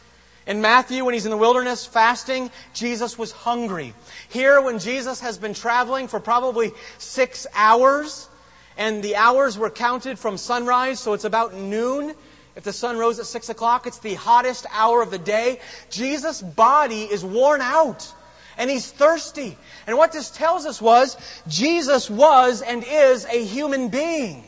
In 0.47 0.61
Matthew, 0.61 1.03
when 1.03 1.13
he's 1.13 1.25
in 1.25 1.31
the 1.31 1.37
wilderness 1.37 1.85
fasting, 1.85 2.51
Jesus 2.73 3.17
was 3.17 3.31
hungry. 3.31 3.93
Here, 4.29 4.61
when 4.61 4.77
Jesus 4.77 5.19
has 5.21 5.37
been 5.37 5.53
traveling 5.53 6.07
for 6.07 6.19
probably 6.19 6.71
six 6.99 7.47
hours, 7.55 8.29
and 8.77 9.01
the 9.01 9.15
hours 9.15 9.57
were 9.57 9.69
counted 9.69 10.19
from 10.19 10.37
sunrise, 10.37 10.99
so 10.99 11.13
it's 11.13 11.23
about 11.23 11.55
noon. 11.55 12.13
If 12.55 12.63
the 12.63 12.73
sun 12.73 12.97
rose 12.97 13.19
at 13.19 13.25
six 13.25 13.49
o'clock, 13.49 13.87
it's 13.87 13.99
the 13.99 14.13
hottest 14.13 14.65
hour 14.71 15.01
of 15.01 15.11
the 15.11 15.17
day. 15.17 15.59
Jesus' 15.89 16.41
body 16.41 17.03
is 17.03 17.23
worn 17.23 17.61
out 17.61 18.13
and 18.57 18.69
he's 18.69 18.89
thirsty. 18.89 19.57
And 19.87 19.97
what 19.97 20.13
this 20.13 20.29
tells 20.31 20.65
us 20.65 20.81
was 20.81 21.17
Jesus 21.47 22.09
was 22.09 22.61
and 22.61 22.83
is 22.87 23.25
a 23.25 23.43
human 23.43 23.89
being. 23.89 24.43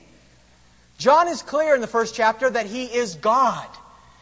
John 0.97 1.27
is 1.27 1.41
clear 1.41 1.75
in 1.75 1.81
the 1.81 1.87
first 1.87 2.15
chapter 2.15 2.49
that 2.49 2.65
he 2.65 2.85
is 2.85 3.15
God. 3.15 3.67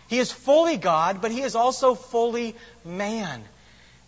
He 0.07 0.19
is 0.19 0.31
fully 0.31 0.77
God, 0.77 1.21
but 1.21 1.31
he 1.31 1.41
is 1.41 1.55
also 1.55 1.95
fully 1.95 2.55
man. 2.83 3.43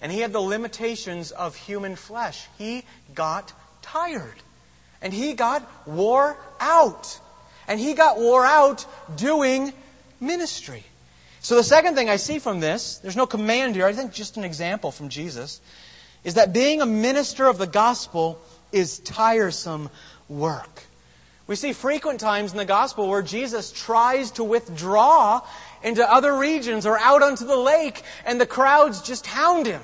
And 0.01 0.11
he 0.11 0.19
had 0.19 0.31
the 0.31 0.39
limitations 0.39 1.31
of 1.31 1.55
human 1.55 1.95
flesh. 1.95 2.47
He 2.57 2.83
got 3.15 3.51
tired. 3.81 4.35
And 5.01 5.11
he 5.13 5.33
got 5.33 5.67
wore 5.87 6.37
out. 6.59 7.19
And 7.67 7.79
he 7.79 7.93
got 7.93 8.17
wore 8.17 8.45
out 8.45 8.85
doing 9.15 9.73
ministry. 10.19 10.83
So 11.41 11.55
the 11.55 11.63
second 11.63 11.95
thing 11.95 12.09
I 12.09 12.17
see 12.17 12.39
from 12.39 12.59
this, 12.59 12.97
there's 12.97 13.15
no 13.15 13.25
command 13.25 13.75
here, 13.75 13.85
I 13.85 13.93
think 13.93 14.11
just 14.11 14.37
an 14.37 14.43
example 14.43 14.91
from 14.91 15.09
Jesus, 15.09 15.61
is 16.23 16.33
that 16.33 16.53
being 16.53 16.81
a 16.81 16.85
minister 16.85 17.47
of 17.47 17.57
the 17.57 17.67
gospel 17.67 18.39
is 18.71 18.99
tiresome 18.99 19.89
work. 20.27 20.83
We 21.47 21.55
see 21.55 21.71
frequent 21.71 22.19
times 22.19 22.51
in 22.51 22.57
the 22.57 22.65
gospel 22.65 23.07
where 23.07 23.21
Jesus 23.21 23.71
tries 23.71 24.31
to 24.31 24.43
withdraw 24.43 25.41
into 25.83 26.09
other 26.09 26.35
regions 26.35 26.85
or 26.85 26.97
out 26.97 27.21
onto 27.21 27.45
the 27.45 27.57
lake 27.57 28.03
and 28.25 28.39
the 28.39 28.45
crowds 28.45 29.01
just 29.01 29.25
hound 29.25 29.65
him. 29.65 29.81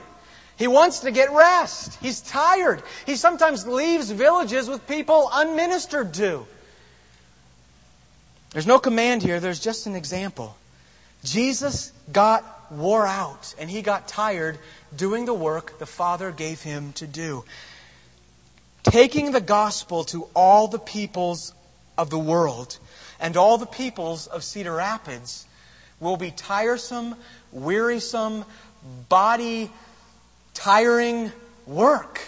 He 0.58 0.68
wants 0.68 1.00
to 1.00 1.12
get 1.12 1.32
rest. 1.32 1.98
He's 2.02 2.22
tired. 2.22 2.84
He 3.06 3.16
sometimes 3.16 3.68
leaves 3.68 4.12
villages 4.12 4.70
with 4.70 4.88
people 4.88 5.30
unministered 5.32 6.14
to. 6.14 6.46
There's 8.52 8.68
no 8.68 8.78
command 8.78 9.24
here, 9.24 9.40
there's 9.40 9.60
just 9.60 9.88
an 9.88 9.96
example. 9.96 10.56
Jesus 11.24 11.92
got 12.12 12.72
wore 12.72 13.08
out 13.08 13.56
and 13.60 13.70
he 13.70 13.82
got 13.82 14.08
tired 14.08 14.60
doing 14.96 15.26
the 15.26 15.34
work 15.34 15.80
the 15.80 15.86
Father 15.86 16.32
gave 16.32 16.62
him 16.62 16.94
to 16.94 17.08
do. 17.08 17.44
Taking 18.84 19.32
the 19.32 19.42
gospel 19.42 20.04
to 20.06 20.28
all 20.36 20.68
the 20.68 20.80
peoples 20.80 21.54
of 21.98 22.10
the 22.10 22.20
world 22.20 22.78
and 23.20 23.38
all 23.38 23.58
the 23.58 23.66
peoples 23.66 24.28
of 24.28 24.44
Cedar 24.44 24.76
Rapids 24.76 25.46
will 26.00 26.18
be 26.18 26.32
tiresome, 26.32 27.16
wearisome, 27.52 28.46
body 29.10 29.72
tiring 30.54 31.32
work. 31.66 32.22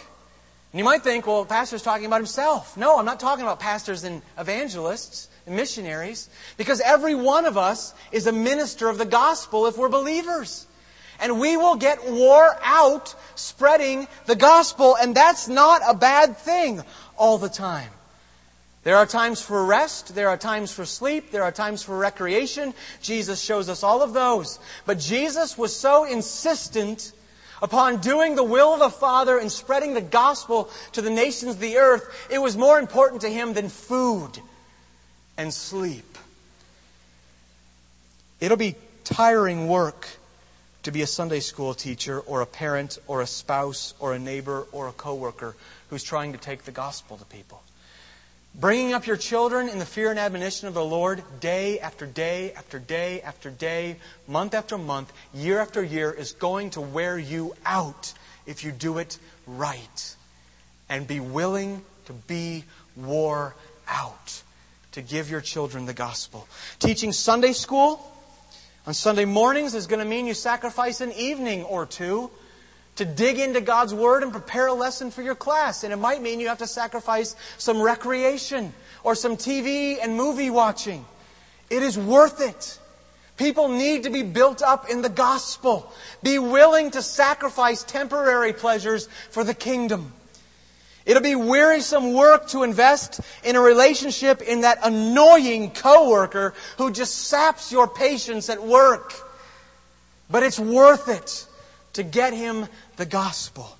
And 0.71 0.79
you 0.79 0.85
might 0.85 1.03
think, 1.03 1.27
well, 1.27 1.43
the 1.43 1.49
pastor's 1.49 1.81
talking 1.81 2.05
about 2.05 2.17
himself. 2.17 2.75
No, 2.77 2.97
I'm 2.97 3.05
not 3.05 3.19
talking 3.19 3.43
about 3.43 3.59
pastors 3.59 4.03
and 4.03 4.21
evangelists. 4.37 5.29
and 5.45 5.55
missionaries 5.55 6.29
because 6.57 6.81
every 6.81 7.15
one 7.15 7.45
of 7.45 7.57
us 7.57 7.93
is 8.11 8.27
a 8.27 8.31
minister 8.31 8.89
of 8.89 8.97
the 8.97 9.05
gospel 9.05 9.67
if 9.67 9.77
we're 9.77 9.89
believers. 9.89 10.67
And 11.19 11.39
we 11.39 11.55
will 11.55 11.75
get 11.75 12.09
wore 12.09 12.57
out 12.61 13.15
spreading 13.35 14.07
the 14.25 14.35
gospel, 14.35 14.97
and 14.97 15.15
that's 15.15 15.47
not 15.47 15.81
a 15.87 15.93
bad 15.93 16.37
thing 16.37 16.81
all 17.17 17.37
the 17.37 17.47
time. 17.47 17.89
There 18.85 18.97
are 18.97 19.07
times 19.07 19.41
for 19.41 19.65
rest, 19.65 20.13
there 20.13 20.29
are 20.29 20.37
times 20.37 20.71
for 20.71 20.85
sleep, 20.85 21.31
there 21.31 21.41
are 21.41 21.51
times 21.51 21.81
for 21.81 21.97
recreation. 21.97 22.71
Jesus 23.01 23.41
shows 23.41 23.67
us 23.67 23.81
all 23.81 24.03
of 24.03 24.13
those. 24.13 24.59
But 24.85 24.99
Jesus 24.99 25.57
was 25.57 25.75
so 25.75 26.03
insistent 26.05 27.11
upon 27.63 27.97
doing 27.97 28.35
the 28.35 28.43
will 28.43 28.75
of 28.75 28.79
the 28.79 28.91
Father 28.91 29.39
and 29.39 29.51
spreading 29.51 29.95
the 29.95 30.01
gospel 30.01 30.69
to 30.91 31.01
the 31.01 31.09
nations 31.09 31.55
of 31.55 31.59
the 31.59 31.77
earth, 31.77 32.27
it 32.29 32.37
was 32.37 32.55
more 32.55 32.77
important 32.77 33.21
to 33.21 33.29
him 33.29 33.53
than 33.53 33.69
food 33.69 34.39
and 35.35 35.51
sleep. 35.51 36.19
It'll 38.39 38.55
be 38.55 38.75
tiring 39.03 39.67
work 39.67 40.07
to 40.83 40.91
be 40.91 41.01
a 41.01 41.07
Sunday 41.07 41.39
school 41.39 41.73
teacher 41.73 42.19
or 42.19 42.41
a 42.41 42.45
parent 42.45 42.99
or 43.07 43.21
a 43.21 43.27
spouse 43.27 43.95
or 43.97 44.13
a 44.13 44.19
neighbor 44.19 44.67
or 44.71 44.87
a 44.89 44.93
coworker 44.93 45.55
who's 45.89 46.03
trying 46.03 46.33
to 46.33 46.37
take 46.37 46.65
the 46.65 46.71
gospel 46.71 47.17
to 47.17 47.25
people. 47.25 47.63
Bringing 48.57 48.93
up 48.93 49.05
your 49.05 49.17
children 49.17 49.67
in 49.67 49.79
the 49.79 49.85
fear 49.85 50.11
and 50.11 50.17
admonition 50.17 50.69
of 50.69 50.73
the 50.73 50.83
Lord 50.83 51.21
day 51.41 51.77
after 51.79 52.05
day 52.05 52.53
after 52.53 52.79
day 52.79 53.21
after 53.21 53.49
day, 53.49 53.97
month 54.29 54.53
after 54.53 54.77
month, 54.77 55.11
year 55.33 55.59
after 55.59 55.83
year 55.83 56.09
is 56.09 56.31
going 56.31 56.69
to 56.71 56.81
wear 56.81 57.19
you 57.19 57.53
out 57.65 58.13
if 58.45 58.63
you 58.63 58.71
do 58.71 58.97
it 58.99 59.19
right. 59.45 60.15
And 60.87 61.05
be 61.05 61.19
willing 61.19 61.81
to 62.05 62.13
be 62.13 62.63
wore 62.95 63.55
out 63.89 64.41
to 64.93 65.01
give 65.01 65.29
your 65.29 65.41
children 65.41 65.85
the 65.85 65.93
gospel. 65.93 66.47
Teaching 66.79 67.11
Sunday 67.11 67.51
school 67.51 68.09
on 68.87 68.93
Sunday 68.93 69.25
mornings 69.25 69.75
is 69.75 69.85
going 69.85 69.99
to 69.99 70.05
mean 70.05 70.27
you 70.27 70.33
sacrifice 70.33 71.01
an 71.01 71.11
evening 71.11 71.63
or 71.63 71.85
two 71.85 72.31
to 72.95 73.05
dig 73.05 73.39
into 73.39 73.61
God's 73.61 73.93
Word 73.93 74.23
and 74.23 74.31
prepare 74.31 74.67
a 74.67 74.73
lesson 74.73 75.11
for 75.11 75.21
your 75.21 75.35
class. 75.35 75.83
And 75.83 75.91
it 75.91 75.97
might 75.97 76.21
mean 76.21 76.39
you 76.39 76.47
have 76.47 76.59
to 76.59 76.67
sacrifice 76.67 77.35
some 77.57 77.81
recreation 77.81 78.73
or 79.03 79.15
some 79.15 79.37
TV 79.37 79.97
and 80.01 80.15
movie 80.15 80.49
watching. 80.49 81.05
It 81.69 81.83
is 81.83 81.97
worth 81.97 82.41
it. 82.41 82.79
People 83.37 83.67
need 83.67 84.03
to 84.03 84.09
be 84.09 84.23
built 84.23 84.61
up 84.61 84.89
in 84.89 85.01
the 85.01 85.09
gospel. 85.09 85.91
Be 86.23 86.39
willing 86.39 86.91
to 86.91 87.01
sacrifice 87.01 87.83
temporary 87.83 88.53
pleasures 88.53 89.09
for 89.29 89.43
the 89.43 89.53
kingdom. 89.53 90.13
It'll 91.05 91.21
be 91.21 91.35
wearisome 91.35 92.13
work 92.13 92.47
to 92.49 92.63
invest 92.63 93.19
in 93.43 93.55
a 93.55 93.61
relationship 93.61 94.41
in 94.41 94.61
that 94.61 94.79
annoying 94.83 95.71
coworker 95.71 96.53
who 96.77 96.91
just 96.91 97.13
saps 97.15 97.71
your 97.71 97.87
patience 97.87 98.49
at 98.49 98.63
work. 98.63 99.13
But 100.29 100.41
it's 100.41 100.59
worth 100.59 101.09
it 101.09 101.45
to 101.93 102.03
get 102.03 102.33
him 102.33 102.67
the 102.97 103.05
gospel. 103.05 103.77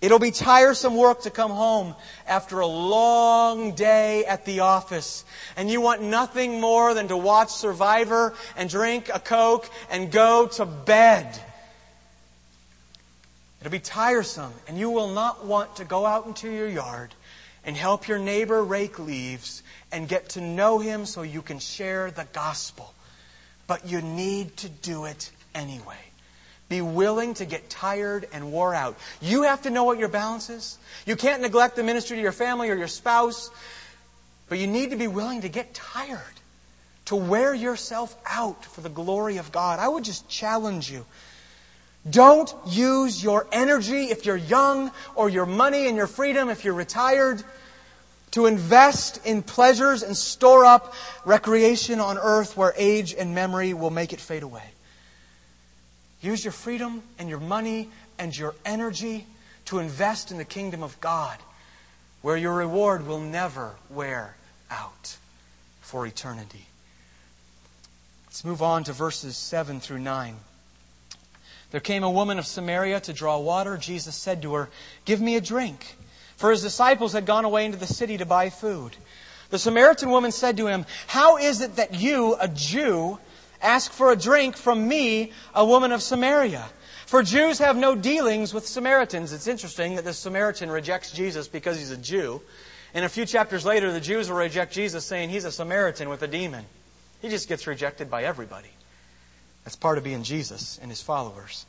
It'll 0.00 0.18
be 0.18 0.30
tiresome 0.30 0.94
work 0.94 1.22
to 1.22 1.30
come 1.30 1.50
home 1.50 1.94
after 2.26 2.60
a 2.60 2.66
long 2.66 3.72
day 3.72 4.26
at 4.26 4.44
the 4.44 4.60
office 4.60 5.24
and 5.56 5.70
you 5.70 5.80
want 5.80 6.02
nothing 6.02 6.60
more 6.60 6.92
than 6.92 7.08
to 7.08 7.16
watch 7.16 7.50
Survivor 7.50 8.34
and 8.56 8.68
drink 8.68 9.10
a 9.12 9.18
Coke 9.18 9.68
and 9.90 10.12
go 10.12 10.48
to 10.48 10.66
bed. 10.66 11.40
It'll 13.60 13.72
be 13.72 13.80
tiresome, 13.80 14.52
and 14.68 14.78
you 14.78 14.90
will 14.90 15.12
not 15.12 15.44
want 15.44 15.76
to 15.76 15.84
go 15.84 16.06
out 16.06 16.26
into 16.26 16.48
your 16.48 16.68
yard 16.68 17.14
and 17.64 17.76
help 17.76 18.06
your 18.06 18.18
neighbor 18.18 18.62
rake 18.62 18.98
leaves 18.98 19.62
and 19.90 20.08
get 20.08 20.28
to 20.30 20.40
know 20.40 20.78
him 20.78 21.04
so 21.04 21.22
you 21.22 21.42
can 21.42 21.58
share 21.58 22.10
the 22.10 22.26
gospel. 22.32 22.94
But 23.66 23.88
you 23.88 24.02
need 24.02 24.56
to 24.58 24.68
do 24.68 25.06
it 25.06 25.32
anyway. 25.54 26.05
Be 26.68 26.80
willing 26.80 27.34
to 27.34 27.44
get 27.44 27.70
tired 27.70 28.28
and 28.32 28.50
wore 28.50 28.74
out. 28.74 28.96
You 29.20 29.42
have 29.42 29.62
to 29.62 29.70
know 29.70 29.84
what 29.84 29.98
your 29.98 30.08
balance 30.08 30.50
is. 30.50 30.78
You 31.06 31.14
can't 31.14 31.42
neglect 31.42 31.76
the 31.76 31.84
ministry 31.84 32.16
to 32.16 32.22
your 32.22 32.32
family 32.32 32.70
or 32.70 32.74
your 32.74 32.88
spouse, 32.88 33.50
but 34.48 34.58
you 34.58 34.66
need 34.66 34.90
to 34.90 34.96
be 34.96 35.06
willing 35.06 35.42
to 35.42 35.48
get 35.48 35.74
tired, 35.74 36.20
to 37.06 37.16
wear 37.16 37.54
yourself 37.54 38.16
out 38.26 38.64
for 38.64 38.80
the 38.80 38.88
glory 38.88 39.36
of 39.36 39.52
God. 39.52 39.78
I 39.78 39.86
would 39.86 40.04
just 40.04 40.28
challenge 40.28 40.90
you 40.90 41.06
don't 42.08 42.54
use 42.68 43.22
your 43.22 43.46
energy 43.50 44.04
if 44.04 44.26
you're 44.26 44.36
young 44.36 44.92
or 45.16 45.28
your 45.28 45.46
money 45.46 45.88
and 45.88 45.96
your 45.96 46.06
freedom 46.06 46.48
if 46.48 46.64
you're 46.64 46.74
retired 46.74 47.42
to 48.32 48.46
invest 48.46 49.24
in 49.26 49.42
pleasures 49.42 50.02
and 50.02 50.16
store 50.16 50.64
up 50.64 50.94
recreation 51.24 51.98
on 52.00 52.18
earth 52.18 52.56
where 52.56 52.72
age 52.76 53.14
and 53.14 53.34
memory 53.34 53.74
will 53.74 53.90
make 53.90 54.12
it 54.12 54.20
fade 54.20 54.42
away. 54.42 54.62
Use 56.26 56.44
your 56.44 56.50
freedom 56.50 57.04
and 57.20 57.28
your 57.28 57.38
money 57.38 57.88
and 58.18 58.36
your 58.36 58.56
energy 58.64 59.26
to 59.66 59.78
invest 59.78 60.32
in 60.32 60.38
the 60.38 60.44
kingdom 60.44 60.82
of 60.82 61.00
God 61.00 61.38
where 62.20 62.36
your 62.36 62.52
reward 62.52 63.06
will 63.06 63.20
never 63.20 63.76
wear 63.88 64.34
out 64.68 65.18
for 65.80 66.04
eternity. 66.04 66.66
Let's 68.26 68.44
move 68.44 68.60
on 68.60 68.82
to 68.84 68.92
verses 68.92 69.36
7 69.36 69.78
through 69.78 70.00
9. 70.00 70.34
There 71.70 71.80
came 71.80 72.02
a 72.02 72.10
woman 72.10 72.40
of 72.40 72.46
Samaria 72.46 72.98
to 73.02 73.12
draw 73.12 73.38
water. 73.38 73.76
Jesus 73.76 74.16
said 74.16 74.42
to 74.42 74.54
her, 74.54 74.68
Give 75.04 75.20
me 75.20 75.36
a 75.36 75.40
drink. 75.40 75.94
For 76.36 76.50
his 76.50 76.60
disciples 76.60 77.12
had 77.12 77.24
gone 77.24 77.44
away 77.44 77.66
into 77.66 77.78
the 77.78 77.86
city 77.86 78.16
to 78.18 78.26
buy 78.26 78.50
food. 78.50 78.96
The 79.50 79.60
Samaritan 79.60 80.10
woman 80.10 80.32
said 80.32 80.56
to 80.56 80.66
him, 80.66 80.86
How 81.06 81.36
is 81.36 81.60
it 81.60 81.76
that 81.76 81.94
you, 81.94 82.34
a 82.40 82.48
Jew, 82.48 83.20
ask 83.60 83.92
for 83.92 84.12
a 84.12 84.16
drink 84.16 84.56
from 84.56 84.86
me, 84.86 85.32
a 85.54 85.64
woman 85.64 85.92
of 85.92 86.02
Samaria? 86.02 86.66
For 87.06 87.22
Jews 87.22 87.58
have 87.58 87.76
no 87.76 87.94
dealings 87.94 88.52
with 88.52 88.66
Samaritans. 88.66 89.32
It's 89.32 89.46
interesting 89.46 89.94
that 89.94 90.04
this 90.04 90.18
Samaritan 90.18 90.70
rejects 90.70 91.12
Jesus 91.12 91.46
because 91.46 91.78
he's 91.78 91.92
a 91.92 91.96
Jew. 91.96 92.42
And 92.94 93.04
a 93.04 93.08
few 93.08 93.26
chapters 93.26 93.64
later, 93.64 93.92
the 93.92 94.00
Jews 94.00 94.28
will 94.28 94.38
reject 94.38 94.72
Jesus 94.72 95.04
saying 95.04 95.28
he's 95.28 95.44
a 95.44 95.52
Samaritan 95.52 96.08
with 96.08 96.22
a 96.22 96.26
demon. 96.26 96.64
He 97.22 97.28
just 97.28 97.48
gets 97.48 97.66
rejected 97.66 98.10
by 98.10 98.24
everybody. 98.24 98.70
That's 99.64 99.76
part 99.76 99.98
of 99.98 100.04
being 100.04 100.22
Jesus 100.22 100.78
and 100.80 100.90
his 100.90 101.02
followers. 101.02 101.66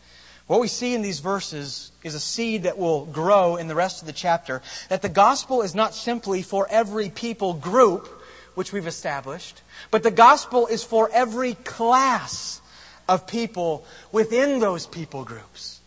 What 0.47 0.61
we 0.61 0.67
see 0.67 0.93
in 0.95 1.01
these 1.01 1.19
verses 1.19 1.91
is 2.03 2.15
a 2.15 2.19
seed 2.19 2.63
that 2.63 2.77
will 2.77 3.05
grow 3.05 3.57
in 3.57 3.67
the 3.67 3.75
rest 3.75 4.01
of 4.01 4.07
the 4.07 4.13
chapter. 4.13 4.61
That 4.87 5.01
the 5.01 5.09
gospel 5.09 5.61
is 5.61 5.75
not 5.75 5.93
simply 5.93 6.41
for 6.41 6.67
every 6.69 7.09
people 7.09 7.53
group, 7.53 8.16
which 8.57 8.73
we've 8.73 8.87
established, 8.87 9.61
but 9.91 10.01
the 10.01 10.09
gospel 10.09 10.65
is 10.65 10.83
for 10.83 11.09
every 11.13 11.53
class 11.53 12.59
of 13.07 13.27
people 13.27 13.85
within 14.11 14.59
those 14.59 14.87
people 14.87 15.23
groups. 15.23 15.79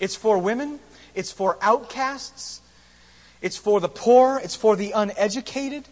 It's 0.00 0.16
for 0.16 0.38
women, 0.38 0.80
it's 1.14 1.30
for 1.30 1.58
outcasts, 1.60 2.62
it's 3.42 3.58
for 3.58 3.78
the 3.78 3.90
poor, 3.90 4.40
it's 4.42 4.56
for 4.56 4.74
the 4.74 4.92
uneducated, 4.92 5.84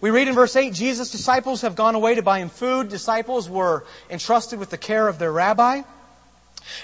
we 0.00 0.10
read 0.10 0.28
in 0.28 0.34
verse 0.34 0.54
8 0.54 0.74
Jesus' 0.74 1.10
disciples 1.10 1.62
have 1.62 1.74
gone 1.74 1.94
away 1.94 2.16
to 2.16 2.22
buy 2.22 2.40
him 2.40 2.48
food. 2.48 2.88
Disciples 2.88 3.48
were 3.48 3.84
entrusted 4.10 4.58
with 4.58 4.70
the 4.70 4.78
care 4.78 5.08
of 5.08 5.18
their 5.18 5.32
rabbi. 5.32 5.82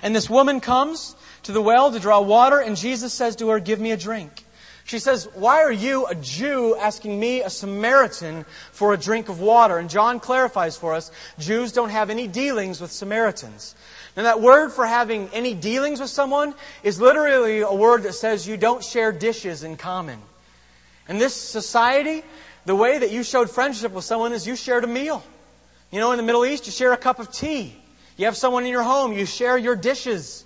And 0.02 0.16
this 0.16 0.30
woman 0.30 0.60
comes 0.60 1.14
to 1.42 1.52
the 1.52 1.60
well 1.60 1.92
to 1.92 1.98
draw 1.98 2.20
water, 2.20 2.58
and 2.60 2.76
Jesus 2.76 3.12
says 3.12 3.36
to 3.36 3.50
her, 3.50 3.58
Give 3.58 3.80
me 3.80 3.90
a 3.90 3.96
drink. 3.96 4.44
She 4.84 4.98
says, 4.98 5.28
Why 5.34 5.62
are 5.62 5.72
you, 5.72 6.06
a 6.06 6.14
Jew, 6.14 6.76
asking 6.76 7.18
me, 7.18 7.42
a 7.42 7.50
Samaritan, 7.50 8.44
for 8.72 8.92
a 8.92 8.96
drink 8.96 9.28
of 9.28 9.40
water? 9.40 9.78
And 9.78 9.88
John 9.88 10.20
clarifies 10.20 10.76
for 10.76 10.94
us 10.94 11.10
Jews 11.38 11.72
don't 11.72 11.90
have 11.90 12.10
any 12.10 12.26
dealings 12.26 12.80
with 12.80 12.90
Samaritans. 12.90 13.74
Now, 14.16 14.24
that 14.24 14.40
word 14.40 14.70
for 14.70 14.84
having 14.84 15.28
any 15.32 15.54
dealings 15.54 16.00
with 16.00 16.10
someone 16.10 16.54
is 16.82 17.00
literally 17.00 17.60
a 17.60 17.72
word 17.72 18.02
that 18.02 18.12
says 18.14 18.46
you 18.46 18.56
don't 18.56 18.84
share 18.84 19.12
dishes 19.12 19.62
in 19.62 19.76
common. 19.76 20.20
In 21.08 21.18
this 21.18 21.34
society, 21.34 22.22
the 22.66 22.74
way 22.74 22.98
that 22.98 23.10
you 23.10 23.22
showed 23.22 23.50
friendship 23.50 23.92
with 23.92 24.04
someone 24.04 24.32
is 24.32 24.46
you 24.46 24.56
shared 24.56 24.84
a 24.84 24.88
meal. 24.88 25.24
You 25.90 26.00
know, 26.00 26.12
in 26.12 26.16
the 26.16 26.22
Middle 26.22 26.44
East, 26.44 26.66
you 26.66 26.72
share 26.72 26.92
a 26.92 26.96
cup 26.96 27.18
of 27.18 27.32
tea. 27.32 27.76
You 28.16 28.26
have 28.26 28.36
someone 28.36 28.64
in 28.64 28.70
your 28.70 28.82
home, 28.82 29.12
you 29.12 29.26
share 29.26 29.56
your 29.56 29.76
dishes. 29.76 30.44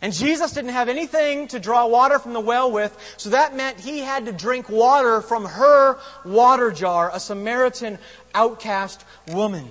And 0.00 0.12
Jesus 0.12 0.52
didn't 0.52 0.70
have 0.72 0.88
anything 0.88 1.48
to 1.48 1.58
draw 1.58 1.86
water 1.86 2.18
from 2.18 2.32
the 2.32 2.40
well 2.40 2.70
with, 2.70 2.96
so 3.16 3.30
that 3.30 3.56
meant 3.56 3.80
he 3.80 3.98
had 3.98 4.26
to 4.26 4.32
drink 4.32 4.68
water 4.68 5.20
from 5.20 5.44
her 5.44 5.98
water 6.24 6.70
jar, 6.70 7.10
a 7.12 7.18
Samaritan 7.18 7.98
outcast 8.34 9.04
woman. 9.28 9.68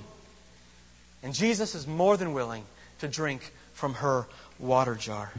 And 1.24 1.34
Jesus 1.34 1.76
is 1.76 1.88
more 1.88 2.18
than 2.18 2.34
willing 2.34 2.66
to 3.00 3.08
drink 3.08 3.54
from 3.74 3.96
her 3.96 4.28
water 4.60 4.96
jar. 4.96 5.32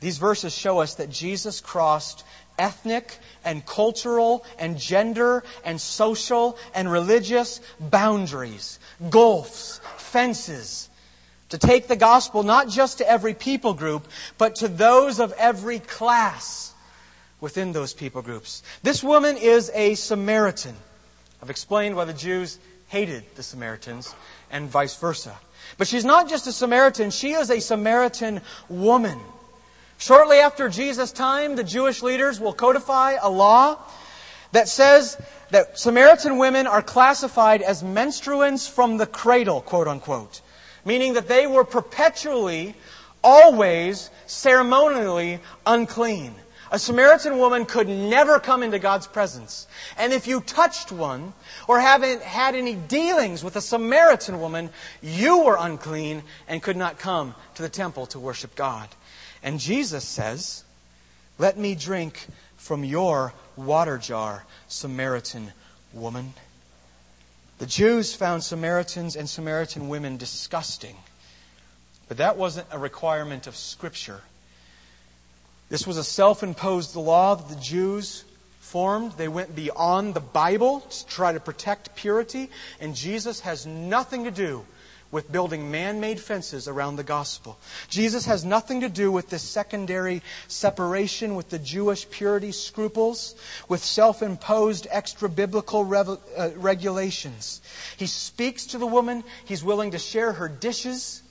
These 0.00 0.18
verses 0.18 0.56
show 0.56 0.78
us 0.78 0.94
that 0.96 1.10
Jesus 1.10 1.60
crossed 1.60 2.24
ethnic 2.58 3.18
and 3.44 3.64
cultural 3.66 4.44
and 4.58 4.78
gender 4.78 5.42
and 5.64 5.80
social 5.80 6.58
and 6.74 6.90
religious 6.90 7.60
boundaries, 7.80 8.78
gulfs, 9.10 9.80
fences, 9.96 10.88
to 11.50 11.58
take 11.58 11.88
the 11.88 11.96
gospel 11.96 12.42
not 12.42 12.68
just 12.68 12.98
to 12.98 13.08
every 13.08 13.34
people 13.34 13.74
group, 13.74 14.06
but 14.38 14.56
to 14.56 14.68
those 14.68 15.20
of 15.20 15.32
every 15.32 15.78
class 15.78 16.74
within 17.40 17.72
those 17.72 17.94
people 17.94 18.22
groups. 18.22 18.62
This 18.82 19.04
woman 19.04 19.36
is 19.36 19.70
a 19.74 19.94
Samaritan. 19.94 20.74
I've 21.42 21.50
explained 21.50 21.96
why 21.96 22.04
the 22.04 22.12
Jews 22.12 22.58
hated 22.88 23.24
the 23.34 23.42
Samaritans 23.42 24.14
and 24.50 24.68
vice 24.68 24.96
versa. 24.96 25.36
But 25.78 25.88
she's 25.88 26.04
not 26.04 26.28
just 26.28 26.46
a 26.46 26.52
Samaritan, 26.52 27.10
she 27.10 27.32
is 27.32 27.50
a 27.50 27.60
Samaritan 27.60 28.40
woman. 28.68 29.18
Shortly 29.98 30.38
after 30.38 30.68
Jesus' 30.68 31.12
time, 31.12 31.56
the 31.56 31.64
Jewish 31.64 32.02
leaders 32.02 32.38
will 32.38 32.52
codify 32.52 33.16
a 33.20 33.30
law 33.30 33.78
that 34.52 34.68
says 34.68 35.20
that 35.50 35.78
Samaritan 35.78 36.38
women 36.38 36.66
are 36.66 36.82
classified 36.82 37.62
as 37.62 37.82
menstruants 37.82 38.68
from 38.68 38.96
the 38.96 39.06
cradle, 39.06 39.60
quote 39.60 39.88
unquote, 39.88 40.40
meaning 40.86 41.12
that 41.14 41.28
they 41.28 41.46
were 41.46 41.64
perpetually, 41.64 42.74
always, 43.22 44.08
ceremonially 44.26 45.40
unclean. 45.66 46.34
A 46.70 46.78
Samaritan 46.78 47.38
woman 47.38 47.64
could 47.64 47.88
never 47.88 48.40
come 48.40 48.62
into 48.62 48.78
God's 48.78 49.06
presence. 49.06 49.68
And 49.96 50.12
if 50.12 50.26
you 50.26 50.40
touched 50.40 50.90
one 50.90 51.32
or 51.68 51.78
haven't 51.78 52.22
had 52.22 52.54
any 52.54 52.74
dealings 52.74 53.44
with 53.44 53.54
a 53.56 53.60
Samaritan 53.60 54.40
woman, 54.40 54.70
you 55.00 55.42
were 55.42 55.56
unclean 55.58 56.22
and 56.48 56.62
could 56.62 56.76
not 56.76 56.98
come 56.98 57.34
to 57.54 57.62
the 57.62 57.68
temple 57.68 58.06
to 58.06 58.18
worship 58.18 58.56
God. 58.56 58.88
And 59.42 59.60
Jesus 59.60 60.04
says, 60.04 60.64
Let 61.38 61.56
me 61.56 61.76
drink 61.76 62.26
from 62.56 62.84
your 62.84 63.32
water 63.54 63.98
jar, 63.98 64.44
Samaritan 64.66 65.52
woman. 65.92 66.34
The 67.58 67.66
Jews 67.66 68.14
found 68.14 68.44
Samaritans 68.44 69.16
and 69.16 69.28
Samaritan 69.28 69.88
women 69.88 70.16
disgusting. 70.16 70.96
But 72.08 72.18
that 72.18 72.36
wasn't 72.36 72.68
a 72.70 72.78
requirement 72.78 73.46
of 73.46 73.56
Scripture. 73.56 74.20
This 75.68 75.86
was 75.86 75.96
a 75.96 76.04
self 76.04 76.42
imposed 76.42 76.94
law 76.94 77.34
that 77.34 77.48
the 77.48 77.60
Jews 77.60 78.24
formed. 78.60 79.12
They 79.12 79.28
went 79.28 79.56
beyond 79.56 80.14
the 80.14 80.20
Bible 80.20 80.80
to 80.80 81.06
try 81.06 81.32
to 81.32 81.40
protect 81.40 81.96
purity, 81.96 82.50
and 82.80 82.94
Jesus 82.94 83.40
has 83.40 83.66
nothing 83.66 84.24
to 84.24 84.30
do 84.30 84.64
with 85.10 85.30
building 85.30 85.70
man 85.70 86.00
made 86.00 86.20
fences 86.20 86.68
around 86.68 86.96
the 86.96 87.04
gospel. 87.04 87.58
Jesus 87.88 88.26
has 88.26 88.44
nothing 88.44 88.80
to 88.80 88.88
do 88.88 89.10
with 89.12 89.30
this 89.30 89.42
secondary 89.42 90.22
separation 90.48 91.34
with 91.34 91.50
the 91.50 91.58
Jewish 91.58 92.08
purity 92.10 92.52
scruples, 92.52 93.34
with 93.68 93.84
self 93.84 94.22
imposed 94.22 94.86
extra 94.90 95.28
biblical 95.28 95.80
uh, 95.80 96.50
regulations. 96.56 97.60
He 97.96 98.06
speaks 98.06 98.66
to 98.66 98.78
the 98.78 98.86
woman, 98.86 99.24
he's 99.44 99.64
willing 99.64 99.92
to 99.92 99.98
share 99.98 100.32
her 100.32 100.48
dishes. 100.48 101.22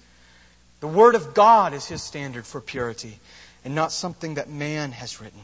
The 0.80 0.88
Word 0.88 1.16
of 1.16 1.34
God 1.34 1.74
is 1.74 1.86
his 1.86 2.02
standard 2.02 2.46
for 2.46 2.62
purity 2.62 3.20
and 3.64 3.74
not 3.74 3.92
something 3.92 4.36
that 4.36 4.50
man 4.50 4.92
has 4.92 5.20
written. 5.20 5.42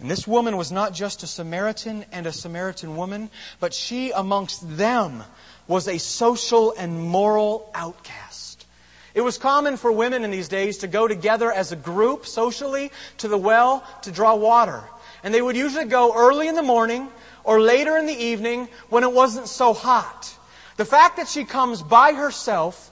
And 0.00 0.10
this 0.10 0.26
woman 0.26 0.56
was 0.56 0.72
not 0.72 0.94
just 0.94 1.22
a 1.22 1.26
Samaritan 1.26 2.06
and 2.10 2.26
a 2.26 2.32
Samaritan 2.32 2.96
woman, 2.96 3.28
but 3.58 3.74
she 3.74 4.12
amongst 4.12 4.76
them 4.78 5.22
was 5.70 5.86
a 5.86 5.98
social 5.98 6.74
and 6.76 7.00
moral 7.00 7.70
outcast. 7.76 8.66
It 9.14 9.20
was 9.20 9.38
common 9.38 9.76
for 9.76 9.92
women 9.92 10.24
in 10.24 10.32
these 10.32 10.48
days 10.48 10.78
to 10.78 10.88
go 10.88 11.06
together 11.06 11.52
as 11.52 11.70
a 11.70 11.76
group 11.76 12.26
socially 12.26 12.90
to 13.18 13.28
the 13.28 13.38
well 13.38 13.84
to 14.02 14.10
draw 14.10 14.34
water. 14.34 14.82
And 15.22 15.32
they 15.32 15.40
would 15.40 15.56
usually 15.56 15.84
go 15.84 16.12
early 16.12 16.48
in 16.48 16.56
the 16.56 16.62
morning 16.62 17.08
or 17.44 17.60
later 17.60 17.96
in 17.96 18.06
the 18.06 18.20
evening 18.20 18.68
when 18.88 19.04
it 19.04 19.12
wasn't 19.12 19.46
so 19.46 19.72
hot. 19.72 20.36
The 20.76 20.84
fact 20.84 21.18
that 21.18 21.28
she 21.28 21.44
comes 21.44 21.84
by 21.84 22.14
herself 22.14 22.90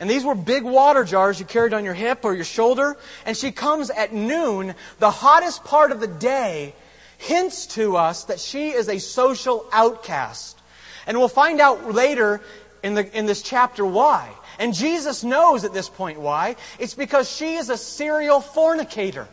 and 0.00 0.10
these 0.10 0.24
were 0.24 0.34
big 0.34 0.64
water 0.64 1.04
jars 1.04 1.38
you 1.38 1.46
carried 1.46 1.74
on 1.74 1.84
your 1.84 1.94
hip 1.94 2.24
or 2.24 2.34
your 2.34 2.44
shoulder. 2.44 2.96
And 3.24 3.36
she 3.36 3.52
comes 3.52 3.88
at 3.90 4.12
noon, 4.12 4.74
the 4.98 5.12
hottest 5.12 5.62
part 5.62 5.92
of 5.92 6.00
the 6.00 6.08
day, 6.08 6.74
hints 7.18 7.66
to 7.68 7.96
us 7.96 8.24
that 8.24 8.40
she 8.40 8.70
is 8.70 8.88
a 8.88 8.98
social 8.98 9.64
outcast. 9.72 10.55
And 11.06 11.18
we'll 11.18 11.28
find 11.28 11.60
out 11.60 11.92
later 11.94 12.40
in, 12.82 12.94
the, 12.94 13.16
in 13.16 13.26
this 13.26 13.42
chapter 13.42 13.84
why. 13.84 14.30
And 14.58 14.74
Jesus 14.74 15.22
knows 15.22 15.64
at 15.64 15.72
this 15.72 15.88
point 15.88 16.20
why. 16.20 16.56
It's 16.78 16.94
because 16.94 17.30
she 17.30 17.54
is 17.54 17.68
a 17.70 17.76
serial 17.76 18.40
fornicator. 18.40 19.28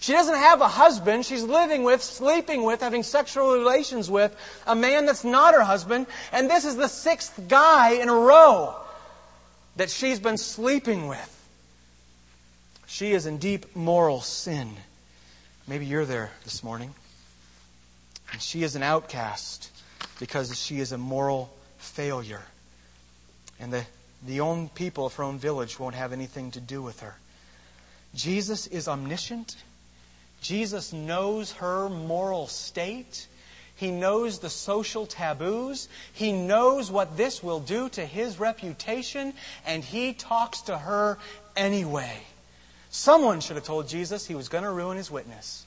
She 0.00 0.12
doesn't 0.12 0.34
have 0.34 0.60
a 0.60 0.68
husband. 0.68 1.26
She's 1.26 1.42
living 1.42 1.82
with, 1.82 2.02
sleeping 2.02 2.62
with, 2.62 2.80
having 2.80 3.02
sexual 3.02 3.52
relations 3.52 4.10
with 4.10 4.34
a 4.66 4.74
man 4.74 5.06
that's 5.06 5.24
not 5.24 5.54
her 5.54 5.62
husband. 5.62 6.06
And 6.32 6.48
this 6.48 6.64
is 6.64 6.76
the 6.76 6.88
sixth 6.88 7.48
guy 7.48 7.92
in 7.92 8.08
a 8.08 8.14
row 8.14 8.76
that 9.76 9.90
she's 9.90 10.18
been 10.18 10.38
sleeping 10.38 11.06
with. 11.06 11.36
She 12.86 13.12
is 13.12 13.26
in 13.26 13.38
deep 13.38 13.76
moral 13.76 14.20
sin. 14.20 14.70
Maybe 15.68 15.86
you're 15.86 16.06
there 16.06 16.30
this 16.44 16.64
morning. 16.64 16.94
And 18.32 18.40
she 18.40 18.62
is 18.62 18.74
an 18.74 18.82
outcast 18.82 19.70
because 20.20 20.56
she 20.56 20.78
is 20.78 20.92
a 20.92 20.98
moral 20.98 21.50
failure. 21.78 22.42
And 23.58 23.72
the, 23.72 23.84
the 24.24 24.40
own 24.40 24.68
people 24.68 25.06
of 25.06 25.14
her 25.14 25.24
own 25.24 25.38
village 25.38 25.80
won't 25.80 25.96
have 25.96 26.12
anything 26.12 26.52
to 26.52 26.60
do 26.60 26.80
with 26.82 27.00
her. 27.00 27.16
Jesus 28.14 28.68
is 28.68 28.86
omniscient. 28.86 29.56
Jesus 30.42 30.92
knows 30.92 31.52
her 31.52 31.88
moral 31.88 32.46
state. 32.46 33.26
He 33.76 33.90
knows 33.90 34.38
the 34.38 34.50
social 34.50 35.06
taboos. 35.06 35.88
He 36.12 36.32
knows 36.32 36.90
what 36.90 37.16
this 37.16 37.42
will 37.42 37.60
do 37.60 37.88
to 37.90 38.04
his 38.04 38.38
reputation, 38.38 39.32
and 39.66 39.82
he 39.82 40.12
talks 40.12 40.60
to 40.62 40.76
her 40.76 41.18
anyway. 41.56 42.18
Someone 42.90 43.40
should 43.40 43.56
have 43.56 43.64
told 43.64 43.88
Jesus 43.88 44.26
he 44.26 44.34
was 44.34 44.48
going 44.48 44.64
to 44.64 44.70
ruin 44.70 44.98
his 44.98 45.10
witness. 45.10 45.64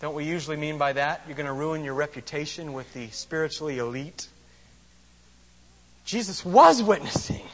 Don't 0.00 0.14
we 0.14 0.24
usually 0.24 0.56
mean 0.56 0.78
by 0.78 0.92
that? 0.92 1.22
You're 1.26 1.36
going 1.36 1.46
to 1.46 1.52
ruin 1.52 1.84
your 1.84 1.94
reputation 1.94 2.72
with 2.72 2.92
the 2.94 3.08
spiritually 3.08 3.78
elite? 3.78 4.28
Jesus 6.04 6.44
was 6.44 6.82
witnessing. 6.82 7.44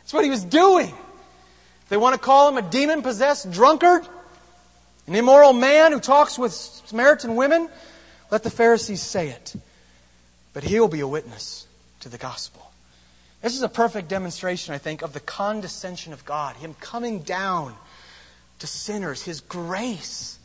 That's 0.00 0.12
what 0.12 0.24
he 0.24 0.30
was 0.30 0.44
doing. 0.44 0.94
They 1.88 1.96
want 1.96 2.14
to 2.14 2.20
call 2.20 2.48
him 2.48 2.56
a 2.56 2.62
demon 2.62 3.02
possessed 3.02 3.50
drunkard, 3.50 4.06
an 5.06 5.14
immoral 5.14 5.52
man 5.52 5.92
who 5.92 6.00
talks 6.00 6.38
with 6.38 6.52
Samaritan 6.52 7.36
women. 7.36 7.68
Let 8.30 8.42
the 8.42 8.50
Pharisees 8.50 9.02
say 9.02 9.28
it. 9.30 9.54
But 10.52 10.64
he'll 10.64 10.88
be 10.88 11.00
a 11.00 11.08
witness 11.08 11.66
to 12.00 12.08
the 12.08 12.18
gospel. 12.18 12.68
This 13.42 13.54
is 13.54 13.62
a 13.62 13.68
perfect 13.68 14.08
demonstration, 14.08 14.74
I 14.74 14.78
think, 14.78 15.02
of 15.02 15.12
the 15.12 15.20
condescension 15.20 16.12
of 16.12 16.24
God, 16.24 16.56
Him 16.56 16.74
coming 16.80 17.20
down 17.20 17.74
to 18.58 18.66
sinners, 18.66 19.22
His 19.22 19.40
grace. 19.40 20.37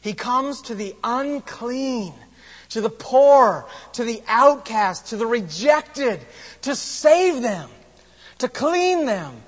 He 0.00 0.12
comes 0.12 0.62
to 0.62 0.74
the 0.74 0.94
unclean, 1.02 2.14
to 2.70 2.80
the 2.80 2.90
poor, 2.90 3.66
to 3.94 4.04
the 4.04 4.22
outcast, 4.26 5.06
to 5.08 5.16
the 5.16 5.26
rejected, 5.26 6.20
to 6.62 6.74
save 6.74 7.42
them, 7.42 7.68
to 8.38 8.48
clean 8.48 9.06
them, 9.06 9.42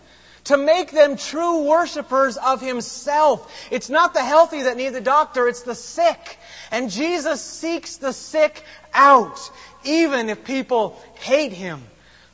to 0.44 0.56
make 0.56 0.90
them 0.90 1.16
true 1.16 1.64
worshippers 1.64 2.36
of 2.36 2.60
Himself. 2.60 3.52
It's 3.70 3.88
not 3.88 4.14
the 4.14 4.24
healthy 4.24 4.62
that 4.62 4.76
need 4.76 4.90
the 4.90 5.00
doctor, 5.00 5.46
it's 5.46 5.62
the 5.62 5.74
sick. 5.74 6.38
And 6.70 6.90
Jesus 6.90 7.40
seeks 7.40 7.96
the 7.96 8.12
sick 8.12 8.64
out, 8.92 9.38
even 9.84 10.28
if 10.28 10.44
people 10.44 11.00
hate 11.14 11.52
Him 11.52 11.82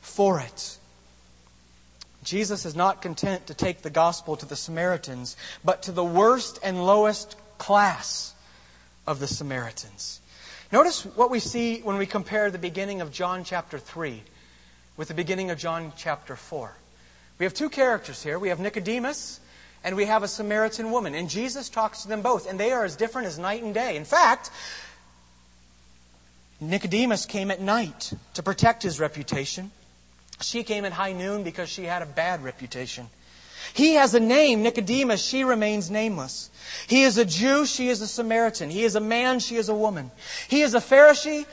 for 0.01 0.39
it. 0.39 0.77
Jesus 2.23 2.65
is 2.65 2.75
not 2.75 3.01
content 3.01 3.47
to 3.47 3.53
take 3.53 3.83
the 3.83 3.89
gospel 3.89 4.35
to 4.35 4.45
the 4.45 4.55
Samaritans, 4.55 5.37
but 5.63 5.83
to 5.83 5.91
the 5.91 6.03
worst 6.03 6.59
and 6.61 6.85
lowest 6.85 7.37
class 7.57 8.33
of 9.05 9.19
the 9.19 9.27
Samaritans. 9.27 10.19
Notice 10.71 11.05
what 11.05 11.31
we 11.31 11.39
see 11.39 11.79
when 11.81 11.97
we 11.97 12.05
compare 12.05 12.51
the 12.51 12.57
beginning 12.57 13.01
of 13.01 13.11
John 13.11 13.43
chapter 13.43 13.79
3 13.79 14.21
with 14.97 15.07
the 15.07 15.13
beginning 15.13 15.49
of 15.49 15.57
John 15.57 15.93
chapter 15.95 16.35
4. 16.35 16.73
We 17.39 17.45
have 17.45 17.53
two 17.53 17.69
characters 17.69 18.23
here. 18.23 18.37
We 18.39 18.49
have 18.49 18.59
Nicodemus 18.59 19.39
and 19.83 19.95
we 19.95 20.05
have 20.05 20.23
a 20.23 20.27
Samaritan 20.27 20.91
woman. 20.91 21.15
And 21.15 21.29
Jesus 21.29 21.69
talks 21.69 22.01
to 22.01 22.07
them 22.07 22.21
both, 22.21 22.49
and 22.49 22.59
they 22.59 22.71
are 22.71 22.83
as 22.83 22.95
different 22.95 23.27
as 23.27 23.39
night 23.39 23.63
and 23.63 23.73
day. 23.73 23.95
In 23.95 24.05
fact, 24.05 24.49
Nicodemus 26.59 27.25
came 27.25 27.51
at 27.51 27.61
night 27.61 28.13
to 28.33 28.43
protect 28.43 28.83
his 28.83 28.99
reputation. 28.99 29.71
She 30.41 30.63
came 30.63 30.83
at 30.83 30.91
high 30.91 31.13
noon 31.13 31.43
because 31.43 31.69
she 31.69 31.83
had 31.83 32.01
a 32.01 32.05
bad 32.05 32.43
reputation. 32.43 33.07
He 33.73 33.93
has 33.93 34.13
a 34.13 34.19
name, 34.19 34.63
Nicodemus. 34.63 35.21
She 35.23 35.43
remains 35.43 35.91
nameless. 35.91 36.49
He 36.87 37.03
is 37.03 37.17
a 37.17 37.25
Jew. 37.25 37.65
She 37.65 37.89
is 37.89 38.01
a 38.01 38.07
Samaritan. 38.07 38.69
He 38.69 38.83
is 38.83 38.95
a 38.95 38.99
man. 38.99 39.39
She 39.39 39.55
is 39.55 39.69
a 39.69 39.75
woman. 39.75 40.11
He 40.47 40.61
is 40.61 40.73
a 40.73 40.79
Pharisee. 40.79 41.45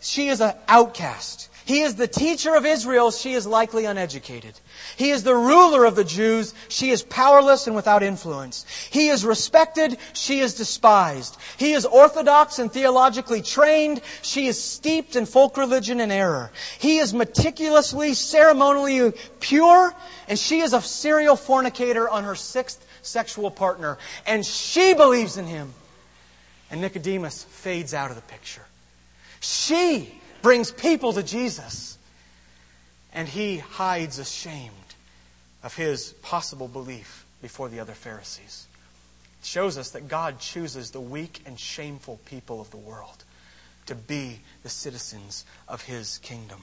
She 0.00 0.28
is 0.28 0.40
an 0.40 0.54
outcast. 0.68 1.48
He 1.64 1.82
is 1.82 1.94
the 1.94 2.08
teacher 2.08 2.54
of 2.54 2.66
Israel. 2.66 3.10
She 3.10 3.34
is 3.34 3.46
likely 3.46 3.84
uneducated. 3.84 4.58
He 4.96 5.10
is 5.10 5.22
the 5.22 5.34
ruler 5.34 5.84
of 5.84 5.96
the 5.96 6.04
Jews. 6.04 6.54
She 6.68 6.90
is 6.90 7.02
powerless 7.02 7.66
and 7.66 7.74
without 7.74 8.02
influence. 8.02 8.66
He 8.90 9.08
is 9.08 9.24
respected. 9.24 9.96
She 10.12 10.40
is 10.40 10.54
despised. 10.54 11.36
He 11.56 11.72
is 11.72 11.86
orthodox 11.86 12.58
and 12.58 12.70
theologically 12.70 13.42
trained. 13.42 14.00
She 14.22 14.46
is 14.46 14.62
steeped 14.62 15.16
in 15.16 15.26
folk 15.26 15.56
religion 15.56 16.00
and 16.00 16.12
error. 16.12 16.50
He 16.78 16.98
is 16.98 17.14
meticulously, 17.14 18.14
ceremonially 18.14 19.12
pure, 19.40 19.94
and 20.28 20.38
she 20.38 20.60
is 20.60 20.72
a 20.72 20.82
serial 20.82 21.36
fornicator 21.36 22.08
on 22.08 22.24
her 22.24 22.34
sixth 22.34 22.86
sexual 23.02 23.50
partner. 23.50 23.98
And 24.26 24.44
she 24.44 24.94
believes 24.94 25.36
in 25.36 25.46
him. 25.46 25.72
And 26.70 26.80
Nicodemus 26.80 27.44
fades 27.44 27.92
out 27.92 28.10
of 28.10 28.16
the 28.16 28.22
picture. 28.22 28.64
She 29.40 30.20
brings 30.42 30.70
people 30.72 31.12
to 31.14 31.22
Jesus. 31.22 31.98
And 33.14 33.28
he 33.28 33.58
hides 33.58 34.18
ashamed 34.18 34.81
of 35.62 35.76
his 35.76 36.12
possible 36.22 36.68
belief 36.68 37.24
before 37.40 37.68
the 37.68 37.80
other 37.80 37.92
Pharisees. 37.92 38.66
It 39.40 39.46
shows 39.46 39.78
us 39.78 39.90
that 39.90 40.08
God 40.08 40.38
chooses 40.40 40.90
the 40.90 41.00
weak 41.00 41.42
and 41.46 41.58
shameful 41.58 42.20
people 42.24 42.60
of 42.60 42.70
the 42.70 42.76
world 42.76 43.24
to 43.86 43.94
be 43.94 44.40
the 44.62 44.68
citizens 44.68 45.44
of 45.68 45.82
his 45.82 46.18
kingdom. 46.18 46.62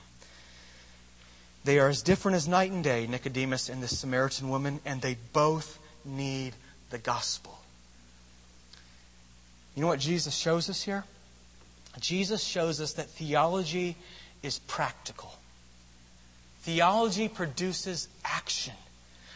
They 1.66 1.80
are 1.80 1.89
as 1.89 2.02
different 2.02 2.36
as 2.36 2.47
night 2.47 2.72
and 2.72 2.84
day, 2.84 3.06
Nicodemus 3.08 3.70
and 3.70 3.84
the 3.84 3.88
Samaritan 3.88 4.50
woman, 4.50 4.80
and 4.86 5.02
they 5.02 5.18
both 5.34 5.78
need 6.06 6.54
the 6.89 6.97
gospel. 6.97 7.60
You 9.76 9.82
know 9.82 9.88
what 9.88 10.00
Jesus 10.00 10.36
shows 10.36 10.70
us 10.70 10.82
here? 10.82 11.04
Jesus 12.00 12.41
shows 12.41 12.80
us 12.80 12.93
that 12.93 13.08
theology 13.08 13.97
is 14.41 14.60
practical. 14.60 15.34
Theology 16.62 17.28
produces 17.28 18.08
action. 18.24 18.74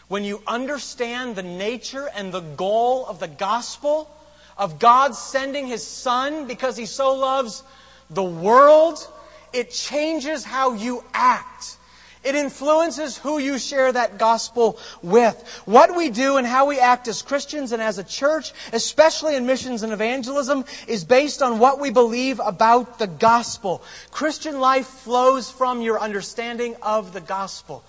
When 0.07 0.23
you 0.23 0.41
understand 0.45 1.35
the 1.35 1.43
nature 1.43 2.09
and 2.15 2.31
the 2.31 2.41
goal 2.41 3.05
of 3.05 3.19
the 3.19 3.27
gospel, 3.27 4.09
of 4.57 4.79
God 4.79 5.15
sending 5.15 5.67
His 5.67 5.85
Son 5.85 6.45
because 6.47 6.77
He 6.77 6.85
so 6.85 7.15
loves 7.15 7.63
the 8.09 8.23
world, 8.23 9.07
it 9.53 9.71
changes 9.71 10.43
how 10.43 10.73
you 10.73 11.03
act. 11.13 11.77
It 12.23 12.35
influences 12.35 13.17
who 13.17 13.37
you 13.37 13.59
share 13.59 13.91
that 13.91 14.17
gospel 14.17 14.79
with. 15.01 15.61
What 15.65 15.95
we 15.95 16.09
do 16.09 16.37
and 16.37 16.47
how 16.47 16.67
we 16.67 16.79
act 16.79 17.09
as 17.09 17.21
Christians 17.21 17.73
and 17.73 17.81
as 17.81 17.97
a 17.97 18.03
church, 18.03 18.53
especially 18.71 19.35
in 19.35 19.45
missions 19.45 19.83
and 19.83 19.91
evangelism, 19.91 20.63
is 20.87 21.03
based 21.03 21.41
on 21.41 21.59
what 21.59 21.81
we 21.81 21.89
believe 21.89 22.39
about 22.39 22.97
the 22.97 23.07
gospel. 23.07 23.83
Christian 24.11 24.61
life 24.61 24.87
flows 24.87 25.51
from 25.51 25.81
your 25.81 25.99
understanding 25.99 26.77
of 26.81 27.11
the 27.11 27.21
gospel. 27.21 27.83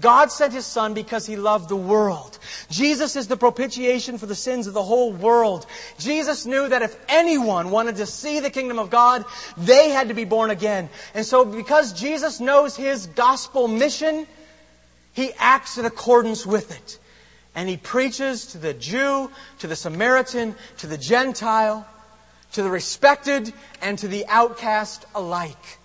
God 0.00 0.30
sent 0.30 0.52
His 0.52 0.64
Son 0.64 0.94
because 0.94 1.26
He 1.26 1.36
loved 1.36 1.68
the 1.68 1.76
world. 1.76 2.38
Jesus 2.70 3.16
is 3.16 3.26
the 3.26 3.36
propitiation 3.36 4.16
for 4.16 4.26
the 4.26 4.34
sins 4.34 4.66
of 4.66 4.74
the 4.74 4.82
whole 4.82 5.12
world. 5.12 5.66
Jesus 5.98 6.46
knew 6.46 6.68
that 6.68 6.82
if 6.82 6.96
anyone 7.08 7.70
wanted 7.70 7.96
to 7.96 8.06
see 8.06 8.38
the 8.38 8.50
kingdom 8.50 8.78
of 8.78 8.90
God, 8.90 9.24
they 9.56 9.90
had 9.90 10.08
to 10.08 10.14
be 10.14 10.24
born 10.24 10.50
again. 10.50 10.88
And 11.14 11.26
so 11.26 11.44
because 11.44 11.92
Jesus 11.92 12.38
knows 12.38 12.76
His 12.76 13.06
gospel 13.06 13.66
mission, 13.66 14.28
He 15.14 15.32
acts 15.36 15.78
in 15.78 15.84
accordance 15.84 16.46
with 16.46 16.70
it. 16.70 16.98
And 17.56 17.68
He 17.68 17.76
preaches 17.76 18.46
to 18.48 18.58
the 18.58 18.74
Jew, 18.74 19.32
to 19.58 19.66
the 19.66 19.74
Samaritan, 19.74 20.54
to 20.76 20.86
the 20.86 20.98
Gentile, 20.98 21.84
to 22.52 22.62
the 22.62 22.70
respected, 22.70 23.52
and 23.82 23.98
to 23.98 24.06
the 24.06 24.26
outcast 24.28 25.06
alike. 25.12 25.78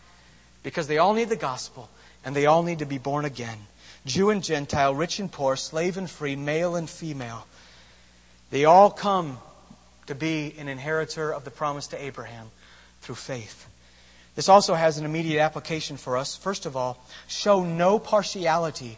Because 0.61 0.87
they 0.87 0.99
all 0.99 1.13
need 1.13 1.29
the 1.29 1.35
gospel, 1.35 1.89
and 2.23 2.35
they 2.35 2.45
all 2.45 2.61
need 2.61 2.79
to 2.79 2.85
be 2.85 2.99
born 2.99 3.25
again. 3.25 3.57
Jew 4.05 4.29
and 4.29 4.43
Gentile, 4.43 4.93
rich 4.93 5.19
and 5.19 5.31
poor, 5.31 5.55
slave 5.55 5.97
and 5.97 6.09
free, 6.09 6.35
male 6.35 6.75
and 6.75 6.89
female. 6.89 7.47
They 8.49 8.65
all 8.65 8.91
come 8.91 9.39
to 10.07 10.15
be 10.15 10.53
an 10.57 10.67
inheritor 10.67 11.33
of 11.33 11.45
the 11.45 11.51
promise 11.51 11.87
to 11.87 12.03
Abraham 12.03 12.51
through 13.01 13.15
faith. 13.15 13.67
This 14.35 14.49
also 14.49 14.73
has 14.73 14.97
an 14.97 15.05
immediate 15.05 15.41
application 15.41 15.97
for 15.97 16.17
us. 16.17 16.35
First 16.35 16.65
of 16.65 16.75
all, 16.75 17.03
show 17.27 17.63
no 17.63 17.99
partiality 17.99 18.97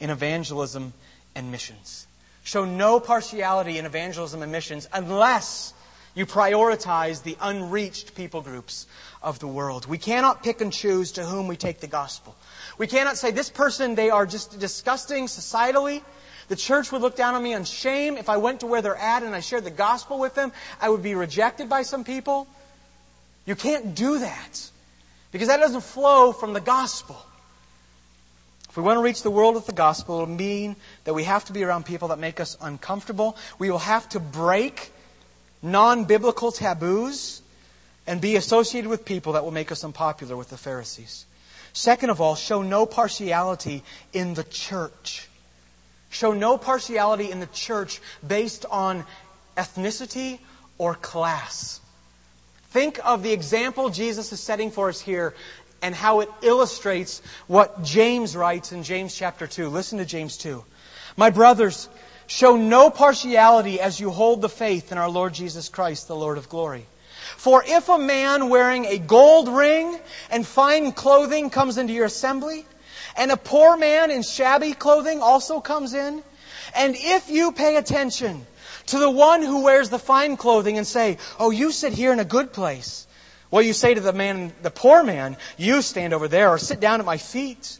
in 0.00 0.10
evangelism 0.10 0.92
and 1.34 1.50
missions. 1.50 2.06
Show 2.44 2.64
no 2.64 2.98
partiality 2.98 3.78
in 3.78 3.86
evangelism 3.86 4.42
and 4.42 4.50
missions 4.50 4.88
unless 4.92 5.72
you 6.14 6.26
prioritize 6.26 7.22
the 7.22 7.38
unreached 7.40 8.14
people 8.14 8.42
groups 8.42 8.86
of 9.22 9.38
the 9.38 9.46
world. 9.46 9.86
We 9.86 9.98
cannot 9.98 10.42
pick 10.42 10.60
and 10.60 10.72
choose 10.72 11.12
to 11.12 11.24
whom 11.24 11.46
we 11.46 11.56
take 11.56 11.80
the 11.80 11.86
gospel. 11.86 12.36
We 12.78 12.86
cannot 12.86 13.16
say, 13.16 13.30
this 13.30 13.50
person, 13.50 13.94
they 13.94 14.10
are 14.10 14.26
just 14.26 14.58
disgusting 14.58 15.26
societally. 15.26 16.02
The 16.48 16.56
church 16.56 16.92
would 16.92 17.02
look 17.02 17.16
down 17.16 17.34
on 17.34 17.42
me 17.42 17.54
on 17.54 17.64
shame. 17.64 18.16
If 18.16 18.28
I 18.28 18.36
went 18.36 18.60
to 18.60 18.66
where 18.66 18.82
they're 18.82 18.96
at 18.96 19.22
and 19.22 19.34
I 19.34 19.40
shared 19.40 19.64
the 19.64 19.70
gospel 19.70 20.18
with 20.18 20.34
them, 20.34 20.52
I 20.80 20.88
would 20.88 21.02
be 21.02 21.14
rejected 21.14 21.68
by 21.68 21.82
some 21.82 22.04
people. 22.04 22.46
You 23.46 23.54
can't 23.54 23.94
do 23.94 24.18
that 24.18 24.70
because 25.30 25.48
that 25.48 25.60
doesn't 25.60 25.82
flow 25.82 26.32
from 26.32 26.52
the 26.52 26.60
gospel. 26.60 27.16
If 28.68 28.76
we 28.76 28.82
want 28.82 28.96
to 28.96 29.02
reach 29.02 29.22
the 29.22 29.30
world 29.30 29.54
with 29.54 29.66
the 29.66 29.72
gospel, 29.72 30.22
it'll 30.22 30.34
mean 30.34 30.76
that 31.04 31.12
we 31.12 31.24
have 31.24 31.44
to 31.46 31.52
be 31.52 31.62
around 31.62 31.84
people 31.84 32.08
that 32.08 32.18
make 32.18 32.40
us 32.40 32.56
uncomfortable. 32.60 33.36
We 33.58 33.70
will 33.70 33.78
have 33.78 34.08
to 34.10 34.20
break 34.20 34.92
non 35.60 36.04
biblical 36.04 36.52
taboos 36.52 37.42
and 38.06 38.20
be 38.20 38.36
associated 38.36 38.88
with 38.88 39.04
people 39.04 39.34
that 39.34 39.44
will 39.44 39.50
make 39.50 39.70
us 39.70 39.84
unpopular 39.84 40.36
with 40.36 40.48
the 40.48 40.56
Pharisees. 40.56 41.26
Second 41.72 42.10
of 42.10 42.20
all, 42.20 42.34
show 42.34 42.62
no 42.62 42.86
partiality 42.86 43.82
in 44.12 44.34
the 44.34 44.44
church. 44.44 45.28
Show 46.10 46.32
no 46.32 46.58
partiality 46.58 47.30
in 47.30 47.40
the 47.40 47.46
church 47.46 48.00
based 48.26 48.66
on 48.70 49.04
ethnicity 49.56 50.38
or 50.78 50.94
class. 50.94 51.80
Think 52.70 52.98
of 53.04 53.22
the 53.22 53.32
example 53.32 53.90
Jesus 53.90 54.32
is 54.32 54.40
setting 54.40 54.70
for 54.70 54.88
us 54.88 55.00
here 55.00 55.34
and 55.82 55.94
how 55.94 56.20
it 56.20 56.30
illustrates 56.42 57.20
what 57.46 57.82
James 57.82 58.36
writes 58.36 58.72
in 58.72 58.82
James 58.82 59.14
chapter 59.14 59.46
2. 59.46 59.68
Listen 59.68 59.98
to 59.98 60.04
James 60.04 60.36
2. 60.36 60.64
My 61.16 61.30
brothers, 61.30 61.88
show 62.26 62.56
no 62.56 62.88
partiality 62.88 63.80
as 63.80 64.00
you 64.00 64.10
hold 64.10 64.40
the 64.40 64.48
faith 64.48 64.92
in 64.92 64.98
our 64.98 65.10
Lord 65.10 65.34
Jesus 65.34 65.68
Christ, 65.68 66.08
the 66.08 66.16
Lord 66.16 66.38
of 66.38 66.48
glory. 66.48 66.86
For 67.36 67.64
if 67.66 67.88
a 67.88 67.98
man 67.98 68.48
wearing 68.48 68.84
a 68.86 68.98
gold 68.98 69.48
ring 69.48 69.98
and 70.30 70.46
fine 70.46 70.92
clothing 70.92 71.50
comes 71.50 71.78
into 71.78 71.92
your 71.92 72.06
assembly, 72.06 72.66
and 73.16 73.30
a 73.30 73.36
poor 73.36 73.76
man 73.76 74.10
in 74.10 74.22
shabby 74.22 74.72
clothing 74.72 75.20
also 75.20 75.60
comes 75.60 75.94
in, 75.94 76.22
and 76.74 76.94
if 76.96 77.28
you 77.28 77.52
pay 77.52 77.76
attention 77.76 78.46
to 78.86 78.98
the 78.98 79.10
one 79.10 79.42
who 79.42 79.62
wears 79.62 79.90
the 79.90 79.98
fine 79.98 80.36
clothing 80.36 80.78
and 80.78 80.86
say, 80.86 81.18
Oh, 81.38 81.50
you 81.50 81.72
sit 81.72 81.92
here 81.92 82.12
in 82.12 82.20
a 82.20 82.24
good 82.24 82.52
place. 82.52 83.06
Well, 83.50 83.62
you 83.62 83.74
say 83.74 83.94
to 83.94 84.00
the 84.00 84.14
man, 84.14 84.52
the 84.62 84.70
poor 84.70 85.02
man, 85.02 85.36
you 85.58 85.82
stand 85.82 86.14
over 86.14 86.26
there 86.26 86.48
or 86.48 86.58
sit 86.58 86.80
down 86.80 87.00
at 87.00 87.06
my 87.06 87.18
feet. 87.18 87.78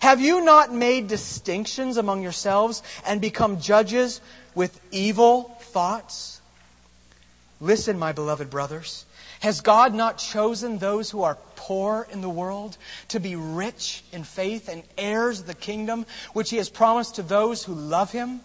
Have 0.00 0.20
you 0.20 0.42
not 0.42 0.72
made 0.72 1.08
distinctions 1.08 1.96
among 1.98 2.22
yourselves 2.22 2.82
and 3.06 3.20
become 3.20 3.60
judges 3.60 4.20
with 4.54 4.80
evil 4.90 5.56
thoughts? 5.60 6.33
Listen, 7.60 7.98
my 7.98 8.12
beloved 8.12 8.50
brothers. 8.50 9.06
Has 9.40 9.60
God 9.60 9.94
not 9.94 10.18
chosen 10.18 10.78
those 10.78 11.10
who 11.10 11.22
are 11.22 11.38
poor 11.56 12.06
in 12.10 12.20
the 12.20 12.28
world 12.28 12.76
to 13.08 13.20
be 13.20 13.36
rich 13.36 14.02
in 14.12 14.24
faith 14.24 14.68
and 14.68 14.82
heirs 14.96 15.40
of 15.40 15.46
the 15.46 15.54
kingdom 15.54 16.06
which 16.32 16.50
He 16.50 16.56
has 16.56 16.68
promised 16.68 17.16
to 17.16 17.22
those 17.22 17.64
who 17.64 17.74
love 17.74 18.10
Him? 18.10 18.40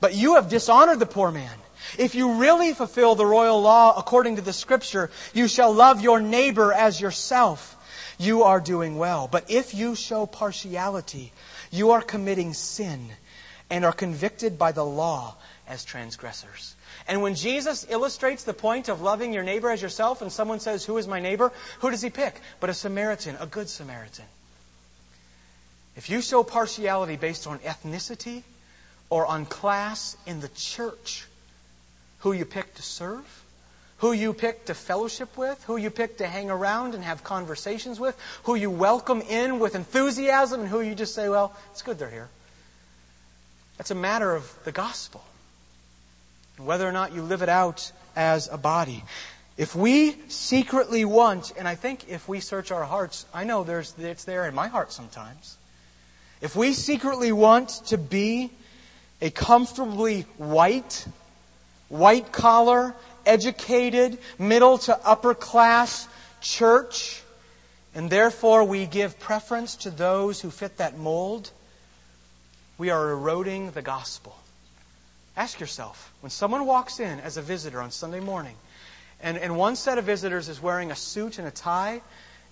But 0.00 0.14
you 0.14 0.34
have 0.34 0.48
dishonored 0.48 0.98
the 0.98 1.06
poor 1.06 1.30
man. 1.30 1.56
If 1.98 2.14
you 2.14 2.34
really 2.34 2.74
fulfill 2.74 3.14
the 3.14 3.26
royal 3.26 3.60
law 3.60 3.96
according 3.96 4.36
to 4.36 4.42
the 4.42 4.52
scripture, 4.52 5.10
you 5.32 5.48
shall 5.48 5.72
love 5.72 6.00
your 6.00 6.20
neighbor 6.20 6.72
as 6.72 7.00
yourself. 7.00 7.76
You 8.18 8.42
are 8.42 8.60
doing 8.60 8.98
well. 8.98 9.28
But 9.30 9.50
if 9.50 9.74
you 9.74 9.94
show 9.94 10.26
partiality, 10.26 11.32
you 11.70 11.92
are 11.92 12.02
committing 12.02 12.52
sin 12.52 13.10
and 13.70 13.84
are 13.84 13.92
convicted 13.92 14.58
by 14.58 14.72
the 14.72 14.84
law 14.84 15.36
as 15.66 15.84
transgressors. 15.84 16.74
And 17.08 17.22
when 17.22 17.34
Jesus 17.34 17.86
illustrates 17.88 18.44
the 18.44 18.52
point 18.52 18.90
of 18.90 19.00
loving 19.00 19.32
your 19.32 19.42
neighbor 19.42 19.70
as 19.70 19.80
yourself, 19.80 20.20
and 20.20 20.30
someone 20.30 20.60
says, 20.60 20.84
Who 20.84 20.98
is 20.98 21.08
my 21.08 21.20
neighbor? 21.20 21.50
Who 21.80 21.90
does 21.90 22.02
he 22.02 22.10
pick? 22.10 22.38
But 22.60 22.68
a 22.68 22.74
Samaritan, 22.74 23.36
a 23.40 23.46
good 23.46 23.70
Samaritan. 23.70 24.26
If 25.96 26.10
you 26.10 26.20
show 26.20 26.42
partiality 26.42 27.16
based 27.16 27.46
on 27.46 27.60
ethnicity 27.60 28.42
or 29.08 29.26
on 29.26 29.46
class 29.46 30.18
in 30.26 30.40
the 30.40 30.48
church, 30.48 31.26
who 32.18 32.32
you 32.32 32.44
pick 32.44 32.74
to 32.74 32.82
serve, 32.82 33.42
who 33.96 34.12
you 34.12 34.34
pick 34.34 34.66
to 34.66 34.74
fellowship 34.74 35.36
with, 35.38 35.64
who 35.64 35.78
you 35.78 35.88
pick 35.88 36.18
to 36.18 36.26
hang 36.26 36.50
around 36.50 36.94
and 36.94 37.02
have 37.02 37.24
conversations 37.24 37.98
with, 37.98 38.16
who 38.42 38.54
you 38.54 38.70
welcome 38.70 39.22
in 39.22 39.58
with 39.58 39.74
enthusiasm, 39.74 40.60
and 40.60 40.68
who 40.68 40.82
you 40.82 40.94
just 40.94 41.14
say, 41.14 41.30
well, 41.30 41.56
it's 41.72 41.80
good 41.80 41.98
they're 41.98 42.10
here. 42.10 42.28
That's 43.78 43.90
a 43.90 43.96
matter 43.96 44.34
of 44.34 44.52
the 44.64 44.72
gospel 44.72 45.24
whether 46.58 46.88
or 46.88 46.92
not 46.92 47.12
you 47.14 47.22
live 47.22 47.42
it 47.42 47.48
out 47.48 47.92
as 48.16 48.48
a 48.48 48.58
body. 48.58 49.04
If 49.56 49.74
we 49.74 50.16
secretly 50.28 51.04
want, 51.04 51.52
and 51.56 51.66
I 51.66 51.74
think 51.74 52.08
if 52.08 52.28
we 52.28 52.40
search 52.40 52.70
our 52.70 52.84
hearts, 52.84 53.26
I 53.34 53.44
know 53.44 53.64
there's, 53.64 53.94
it's 53.98 54.24
there 54.24 54.46
in 54.46 54.54
my 54.54 54.68
heart 54.68 54.92
sometimes. 54.92 55.56
If 56.40 56.54
we 56.54 56.72
secretly 56.72 57.32
want 57.32 57.70
to 57.86 57.98
be 57.98 58.50
a 59.20 59.30
comfortably 59.30 60.22
white, 60.36 61.06
white 61.88 62.30
collar, 62.30 62.94
educated, 63.26 64.18
middle 64.38 64.78
to 64.78 64.96
upper 65.04 65.34
class 65.34 66.06
church, 66.40 67.22
and 67.94 68.08
therefore 68.08 68.62
we 68.62 68.86
give 68.86 69.18
preference 69.18 69.74
to 69.76 69.90
those 69.90 70.40
who 70.40 70.50
fit 70.50 70.76
that 70.76 70.96
mold, 70.96 71.50
we 72.78 72.90
are 72.90 73.10
eroding 73.10 73.72
the 73.72 73.82
gospel. 73.82 74.36
Ask 75.38 75.60
yourself 75.60 76.12
when 76.20 76.30
someone 76.30 76.66
walks 76.66 76.98
in 76.98 77.20
as 77.20 77.36
a 77.36 77.42
visitor 77.42 77.80
on 77.80 77.92
Sunday 77.92 78.18
morning 78.18 78.56
And, 79.20 79.38
and 79.38 79.56
one 79.56 79.76
set 79.76 79.98
of 79.98 80.04
visitors 80.04 80.48
is 80.48 80.60
wearing 80.60 80.90
a 80.90 80.96
suit 80.96 81.38
and 81.38 81.46
a 81.46 81.50
tie 81.50 82.02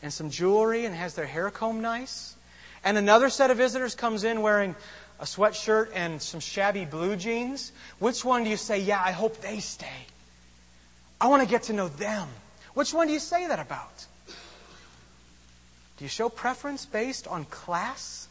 and 0.02 0.12
some 0.12 0.30
jewelry 0.30 0.84
and 0.84 0.94
has 0.94 1.14
their 1.14 1.26
hair 1.26 1.50
combed 1.50 1.82
nice. 1.82 2.36
And 2.84 2.96
another 2.96 3.28
set 3.28 3.50
of 3.50 3.56
visitors 3.56 3.94
comes 3.94 4.24
in 4.24 4.40
wearing 4.40 4.74
a 5.18 5.24
sweatshirt 5.24 5.90
and 5.94 6.20
some 6.20 6.40
shabby 6.40 6.84
blue 6.84 7.16
jeans. 7.16 7.72
Which 7.98 8.24
one 8.24 8.44
do 8.44 8.50
you 8.50 8.56
say, 8.56 8.80
yeah, 8.80 9.02
I 9.04 9.12
hope 9.12 9.40
they 9.40 9.60
stay? 9.60 10.06
I 11.20 11.28
want 11.28 11.42
to 11.42 11.48
get 11.48 11.64
to 11.64 11.72
know 11.72 11.88
them. 11.88 12.28
Which 12.74 12.92
one 12.92 13.06
do 13.06 13.12
you 13.12 13.20
say 13.20 13.46
that 13.48 13.58
about? 13.58 14.06
Do 15.96 16.04
you 16.04 16.08
show 16.08 16.28
preference 16.28 16.84
based 16.84 17.26
on 17.26 17.46
class 17.46 18.28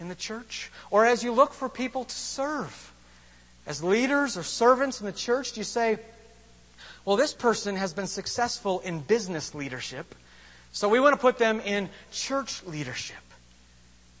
in 0.00 0.08
the 0.08 0.14
church? 0.14 0.72
Or 0.90 1.04
as 1.04 1.22
you 1.22 1.32
look 1.32 1.52
for 1.52 1.68
people 1.68 2.04
to 2.04 2.14
serve? 2.14 2.92
As 3.66 3.82
leaders 3.82 4.36
or 4.36 4.42
servants 4.42 5.00
in 5.00 5.06
the 5.06 5.12
church, 5.12 5.52
do 5.52 5.60
you 5.60 5.64
say, 5.64 5.98
well, 7.04 7.16
this 7.16 7.32
person 7.34 7.76
has 7.76 7.92
been 7.92 8.06
successful 8.06 8.80
in 8.80 9.00
business 9.00 9.54
leadership, 9.54 10.14
so 10.72 10.88
we 10.88 11.00
want 11.00 11.14
to 11.14 11.20
put 11.20 11.38
them 11.38 11.60
in 11.60 11.88
church 12.10 12.62
leadership? 12.64 13.16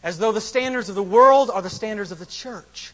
As 0.02 0.18
though 0.18 0.32
the 0.32 0.40
standards 0.40 0.88
of 0.88 0.94
the 0.94 1.02
world 1.02 1.50
are 1.50 1.62
the 1.62 1.70
standards 1.70 2.10
of 2.10 2.18
the 2.18 2.26
church. 2.26 2.92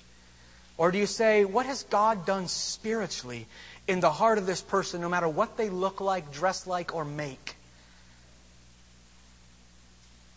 Or 0.77 0.91
do 0.91 0.99
you 0.99 1.07
say, 1.07 1.45
what 1.45 1.67
has 1.67 1.85
God 1.85 2.27
done 2.27 2.49
spiritually 2.49 3.47
in 3.87 4.01
the 4.01 4.11
heart 4.11 4.39
of 4.39 4.47
this 4.47 4.61
person, 4.61 5.01
no 5.01 5.09
matter 5.09 5.29
what 5.29 5.57
they 5.57 5.71
look 5.71 6.01
like, 6.01 6.33
dress 6.33 6.67
like, 6.67 6.95
or 6.95 7.05
make? 7.05 7.55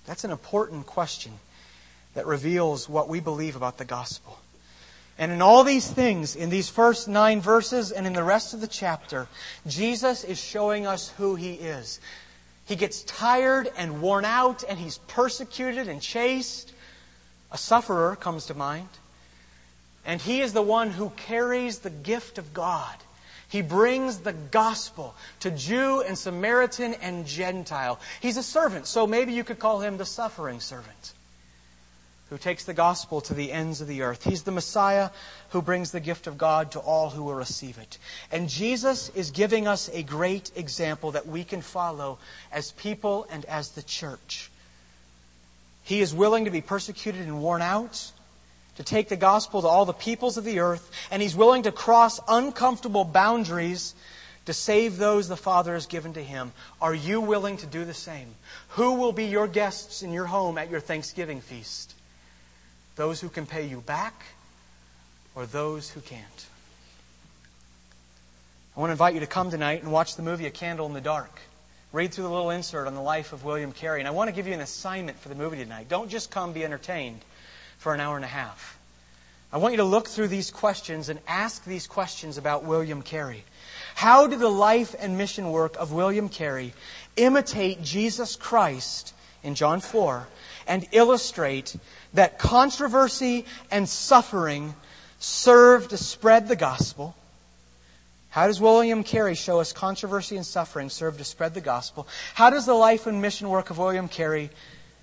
That's 0.05 0.23
an 0.23 0.31
important 0.31 0.85
question 0.85 1.33
that 2.13 2.25
reveals 2.25 2.87
what 2.87 3.09
we 3.09 3.19
believe 3.19 3.55
about 3.55 3.77
the 3.77 3.85
gospel. 3.85 4.39
And 5.19 5.33
in 5.33 5.41
all 5.41 5.65
these 5.65 5.91
things, 5.91 6.37
in 6.37 6.49
these 6.49 6.69
first 6.69 7.09
nine 7.09 7.41
verses 7.41 7.91
and 7.91 8.07
in 8.07 8.13
the 8.13 8.23
rest 8.23 8.53
of 8.53 8.61
the 8.61 8.67
chapter, 8.67 9.27
Jesus 9.67 10.23
is 10.23 10.39
showing 10.39 10.87
us 10.87 11.09
who 11.17 11.35
He 11.35 11.55
is. 11.55 11.99
He 12.65 12.77
gets 12.77 13.03
tired 13.03 13.69
and 13.77 14.01
worn 14.01 14.23
out, 14.23 14.63
and 14.67 14.79
He's 14.79 14.97
persecuted 15.09 15.89
and 15.89 16.01
chased. 16.01 16.71
A 17.51 17.57
sufferer 17.57 18.15
comes 18.15 18.45
to 18.45 18.53
mind. 18.53 18.87
And 20.05 20.21
He 20.21 20.39
is 20.39 20.53
the 20.53 20.61
one 20.61 20.89
who 20.89 21.09
carries 21.17 21.79
the 21.79 21.89
gift 21.89 22.37
of 22.37 22.53
God. 22.53 22.95
He 23.49 23.61
brings 23.61 24.19
the 24.19 24.31
gospel 24.31 25.15
to 25.41 25.51
Jew 25.51 26.01
and 26.01 26.17
Samaritan 26.17 26.93
and 26.93 27.27
Gentile. 27.27 27.99
He's 28.21 28.37
a 28.37 28.43
servant, 28.43 28.87
so 28.87 29.05
maybe 29.05 29.33
you 29.33 29.43
could 29.43 29.59
call 29.59 29.81
him 29.81 29.97
the 29.97 30.05
suffering 30.05 30.61
servant 30.61 31.13
who 32.29 32.37
takes 32.37 32.63
the 32.63 32.73
gospel 32.73 33.21
to 33.21 33.33
the 33.33 33.51
ends 33.51 33.81
of 33.81 33.87
the 33.87 34.03
earth. 34.03 34.23
He's 34.23 34.43
the 34.43 34.51
Messiah 34.51 35.09
who 35.49 35.61
brings 35.61 35.91
the 35.91 35.99
gift 35.99 36.27
of 36.27 36.37
God 36.37 36.71
to 36.71 36.79
all 36.79 37.09
who 37.09 37.23
will 37.23 37.33
receive 37.33 37.77
it. 37.77 37.97
And 38.31 38.47
Jesus 38.47 39.09
is 39.09 39.31
giving 39.31 39.67
us 39.67 39.89
a 39.93 40.03
great 40.03 40.51
example 40.55 41.11
that 41.11 41.27
we 41.27 41.43
can 41.43 41.61
follow 41.61 42.19
as 42.51 42.71
people 42.73 43.25
and 43.31 43.45
as 43.45 43.71
the 43.71 43.81
church. 43.81 44.51
He 45.83 46.01
is 46.01 46.13
willing 46.13 46.45
to 46.45 46.51
be 46.51 46.61
persecuted 46.61 47.21
and 47.21 47.41
worn 47.41 47.63
out, 47.63 48.11
to 48.75 48.83
take 48.83 49.09
the 49.09 49.17
gospel 49.17 49.61
to 49.63 49.67
all 49.67 49.85
the 49.85 49.93
peoples 49.93 50.37
of 50.37 50.43
the 50.43 50.59
earth, 50.59 50.91
and 51.09 51.21
he's 51.21 51.35
willing 51.35 51.63
to 51.63 51.71
cross 51.71 52.19
uncomfortable 52.27 53.03
boundaries 53.03 53.95
to 54.45 54.53
save 54.53 54.97
those 54.97 55.27
the 55.27 55.35
Father 55.35 55.73
has 55.73 55.87
given 55.87 56.13
to 56.13 56.23
him. 56.23 56.51
Are 56.81 56.93
you 56.93 57.21
willing 57.21 57.57
to 57.57 57.65
do 57.65 57.85
the 57.85 57.93
same? 57.93 58.35
Who 58.69 58.93
will 58.93 59.11
be 59.11 59.25
your 59.25 59.47
guests 59.47 60.01
in 60.03 60.13
your 60.13 60.25
home 60.25 60.57
at 60.57 60.69
your 60.69 60.79
Thanksgiving 60.79 61.41
feast? 61.41 61.95
Those 62.99 63.21
who 63.21 63.29
can 63.29 63.45
pay 63.45 63.65
you 63.65 63.79
back 63.79 64.25
or 65.33 65.45
those 65.45 65.89
who 65.89 66.01
can't. 66.01 66.45
I 68.75 68.79
want 68.81 68.89
to 68.89 68.91
invite 68.91 69.13
you 69.13 69.21
to 69.21 69.25
come 69.25 69.49
tonight 69.49 69.81
and 69.81 69.89
watch 69.89 70.17
the 70.17 70.21
movie 70.21 70.47
A 70.47 70.51
Candle 70.51 70.85
in 70.85 70.91
the 70.91 70.99
Dark. 70.99 71.39
Read 71.93 72.13
through 72.13 72.25
the 72.25 72.29
little 72.29 72.49
insert 72.49 72.87
on 72.87 72.95
the 72.95 73.01
life 73.01 73.31
of 73.31 73.45
William 73.45 73.71
Carey. 73.71 74.01
And 74.01 74.07
I 74.09 74.11
want 74.11 74.27
to 74.27 74.35
give 74.35 74.47
you 74.47 74.53
an 74.53 74.59
assignment 74.59 75.17
for 75.17 75.29
the 75.29 75.35
movie 75.35 75.55
tonight. 75.55 75.87
Don't 75.87 76.09
just 76.09 76.29
come 76.29 76.51
be 76.51 76.65
entertained 76.65 77.21
for 77.77 77.93
an 77.93 78.01
hour 78.01 78.17
and 78.17 78.25
a 78.25 78.27
half. 78.27 78.77
I 79.53 79.59
want 79.59 79.71
you 79.71 79.77
to 79.77 79.85
look 79.85 80.09
through 80.09 80.27
these 80.27 80.51
questions 80.51 81.07
and 81.07 81.21
ask 81.25 81.63
these 81.63 81.87
questions 81.87 82.37
about 82.37 82.65
William 82.65 83.01
Carey. 83.01 83.45
How 83.95 84.27
did 84.27 84.39
the 84.39 84.49
life 84.49 84.93
and 84.99 85.17
mission 85.17 85.51
work 85.51 85.77
of 85.77 85.93
William 85.93 86.27
Carey 86.27 86.73
imitate 87.15 87.81
Jesus 87.81 88.35
Christ 88.35 89.13
in 89.41 89.55
John 89.55 89.79
4 89.79 90.27
and 90.67 90.85
illustrate 90.91 91.77
that 92.13 92.39
controversy 92.39 93.45
and 93.71 93.87
suffering 93.87 94.73
serve 95.19 95.89
to 95.89 95.97
spread 95.97 96.47
the 96.47 96.55
gospel. 96.55 97.15
How 98.29 98.47
does 98.47 98.61
William 98.61 99.03
Carey 99.03 99.35
show 99.35 99.59
us 99.59 99.73
controversy 99.73 100.35
and 100.37 100.45
suffering 100.45 100.89
serve 100.89 101.17
to 101.17 101.23
spread 101.23 101.53
the 101.53 101.61
gospel? 101.61 102.07
How 102.35 102.49
does 102.49 102.65
the 102.65 102.73
life 102.73 103.07
and 103.07 103.21
mission 103.21 103.49
work 103.49 103.69
of 103.69 103.79
William 103.79 104.07
Carey 104.07 104.51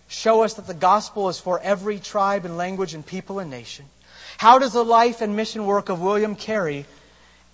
show 0.09 0.45
us 0.45 0.55
that 0.55 0.67
the 0.67 0.75
gospel 0.75 1.29
is 1.29 1.39
for 1.39 1.61
every 1.61 1.99
tribe 1.99 2.45
and 2.45 2.57
language 2.57 2.95
and 2.95 3.05
people 3.05 3.41
and 3.41 3.51
nation? 3.51 3.87
How 4.39 4.59
does 4.59 4.75
the 4.75 4.85
life 4.85 5.23
and 5.23 5.35
mission 5.35 5.67
work 5.67 5.89
of 5.89 6.01
William 6.01 6.37
Carey 6.37 6.87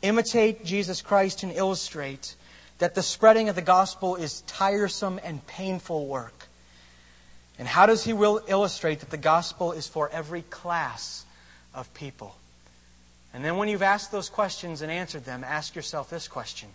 imitate 0.03 0.65
Jesus 0.65 1.01
Christ 1.01 1.43
and 1.43 1.53
illustrate 1.53 2.35
that 2.79 2.95
the 2.95 3.03
spreading 3.03 3.49
of 3.49 3.55
the 3.55 3.63
gospel 3.63 4.17
is 4.17 4.43
tiresome 4.43 5.21
and 5.25 5.47
painful 5.47 6.07
work? 6.07 6.49
And 7.59 7.69
how 7.69 7.87
does 7.87 8.05
he 8.05 8.13
will 8.13 8.41
illustrate 8.47 9.01
that 9.01 9.11
the 9.11 9.17
gospel 9.17 9.73
is 9.73 9.87
for 9.87 10.09
every 10.11 10.43
class 10.43 11.25
of 11.75 11.93
people? 11.95 12.35
And 13.35 13.45
then 13.45 13.57
when 13.57 13.69
you've 13.69 13.83
asked 13.83 14.13
those 14.13 14.29
questions 14.29 14.83
and 14.83 14.91
answered 14.91 15.25
them, 15.25 15.45
ask 15.45 15.75
yourself 15.75 16.11
this 16.11 16.29
question 16.29 16.69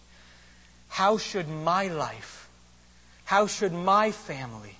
How 0.89 1.17
should 1.17 1.47
my 1.47 1.87
life, 1.87 2.49
how 3.25 3.47
should 3.47 3.73
my 3.73 4.11
family, 4.11 4.75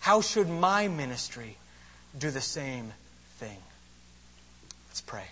how 0.00 0.20
should 0.20 0.48
my 0.48 0.88
ministry 0.88 1.56
do 2.16 2.30
the 2.30 2.40
same 2.40 2.92
thing? 3.38 3.58
Let's 4.88 5.00
pray. 5.00 5.26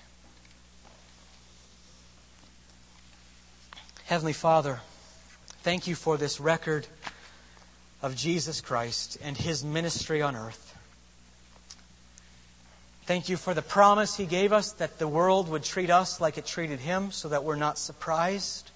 Heavenly 4.07 4.33
Father, 4.33 4.81
thank 5.63 5.87
you 5.87 5.95
for 5.95 6.19
this 6.19 6.39
record 6.39 6.87
of 8.05 8.15
Jesus 8.15 8.61
Christ 8.61 9.17
and 9.23 9.35
his 9.35 9.65
ministry 9.65 10.21
on 10.21 10.37
earth. 10.37 10.77
Thank 13.07 13.31
you 13.31 13.39
for 13.39 13.55
the 13.55 13.63
promise 13.63 14.15
he 14.15 14.27
gave 14.27 14.53
us 14.53 14.73
that 14.73 14.99
the 14.99 15.09
world 15.09 15.49
would 15.49 15.65
treat 15.65 15.89
us 15.89 16.21
like 16.21 16.37
it 16.37 16.45
treated 16.45 16.81
him 16.81 17.13
so 17.13 17.31
that 17.31 17.45
we're 17.45 17.57
not 17.57 17.79
surprised. 17.79 18.71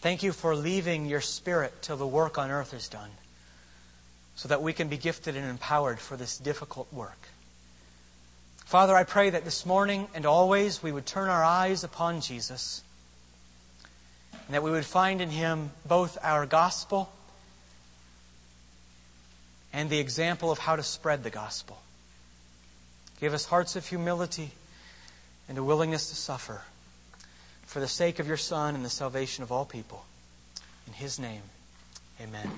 Thank 0.00 0.24
you 0.24 0.32
for 0.32 0.56
leaving 0.56 1.06
your 1.06 1.20
spirit 1.20 1.72
till 1.80 1.96
the 1.96 2.06
work 2.08 2.38
on 2.38 2.50
earth 2.50 2.74
is 2.74 2.88
done 2.88 3.10
so 4.34 4.48
that 4.48 4.62
we 4.62 4.72
can 4.72 4.88
be 4.88 4.96
gifted 4.96 5.36
and 5.36 5.48
empowered 5.48 6.00
for 6.00 6.16
this 6.16 6.38
difficult 6.38 6.92
work. 6.92 7.28
Father, 8.64 8.96
I 8.96 9.04
pray 9.04 9.30
that 9.30 9.44
this 9.44 9.64
morning 9.64 10.08
and 10.12 10.26
always 10.26 10.82
we 10.82 10.90
would 10.90 11.06
turn 11.06 11.28
our 11.28 11.44
eyes 11.44 11.84
upon 11.84 12.20
Jesus 12.20 12.82
and 14.46 14.54
that 14.54 14.62
we 14.62 14.70
would 14.70 14.84
find 14.84 15.20
in 15.20 15.30
him 15.30 15.70
both 15.86 16.18
our 16.22 16.46
gospel 16.46 17.10
and 19.72 19.90
the 19.90 19.98
example 19.98 20.50
of 20.50 20.58
how 20.58 20.76
to 20.76 20.82
spread 20.82 21.22
the 21.24 21.30
gospel. 21.30 21.78
Give 23.20 23.34
us 23.34 23.46
hearts 23.46 23.76
of 23.76 23.86
humility 23.86 24.50
and 25.48 25.58
a 25.58 25.64
willingness 25.64 26.10
to 26.10 26.16
suffer 26.16 26.62
for 27.62 27.80
the 27.80 27.88
sake 27.88 28.18
of 28.18 28.28
your 28.28 28.36
Son 28.36 28.74
and 28.74 28.84
the 28.84 28.90
salvation 28.90 29.42
of 29.42 29.50
all 29.50 29.64
people. 29.64 30.04
In 30.86 30.92
his 30.92 31.18
name, 31.18 31.42
amen. 32.20 32.50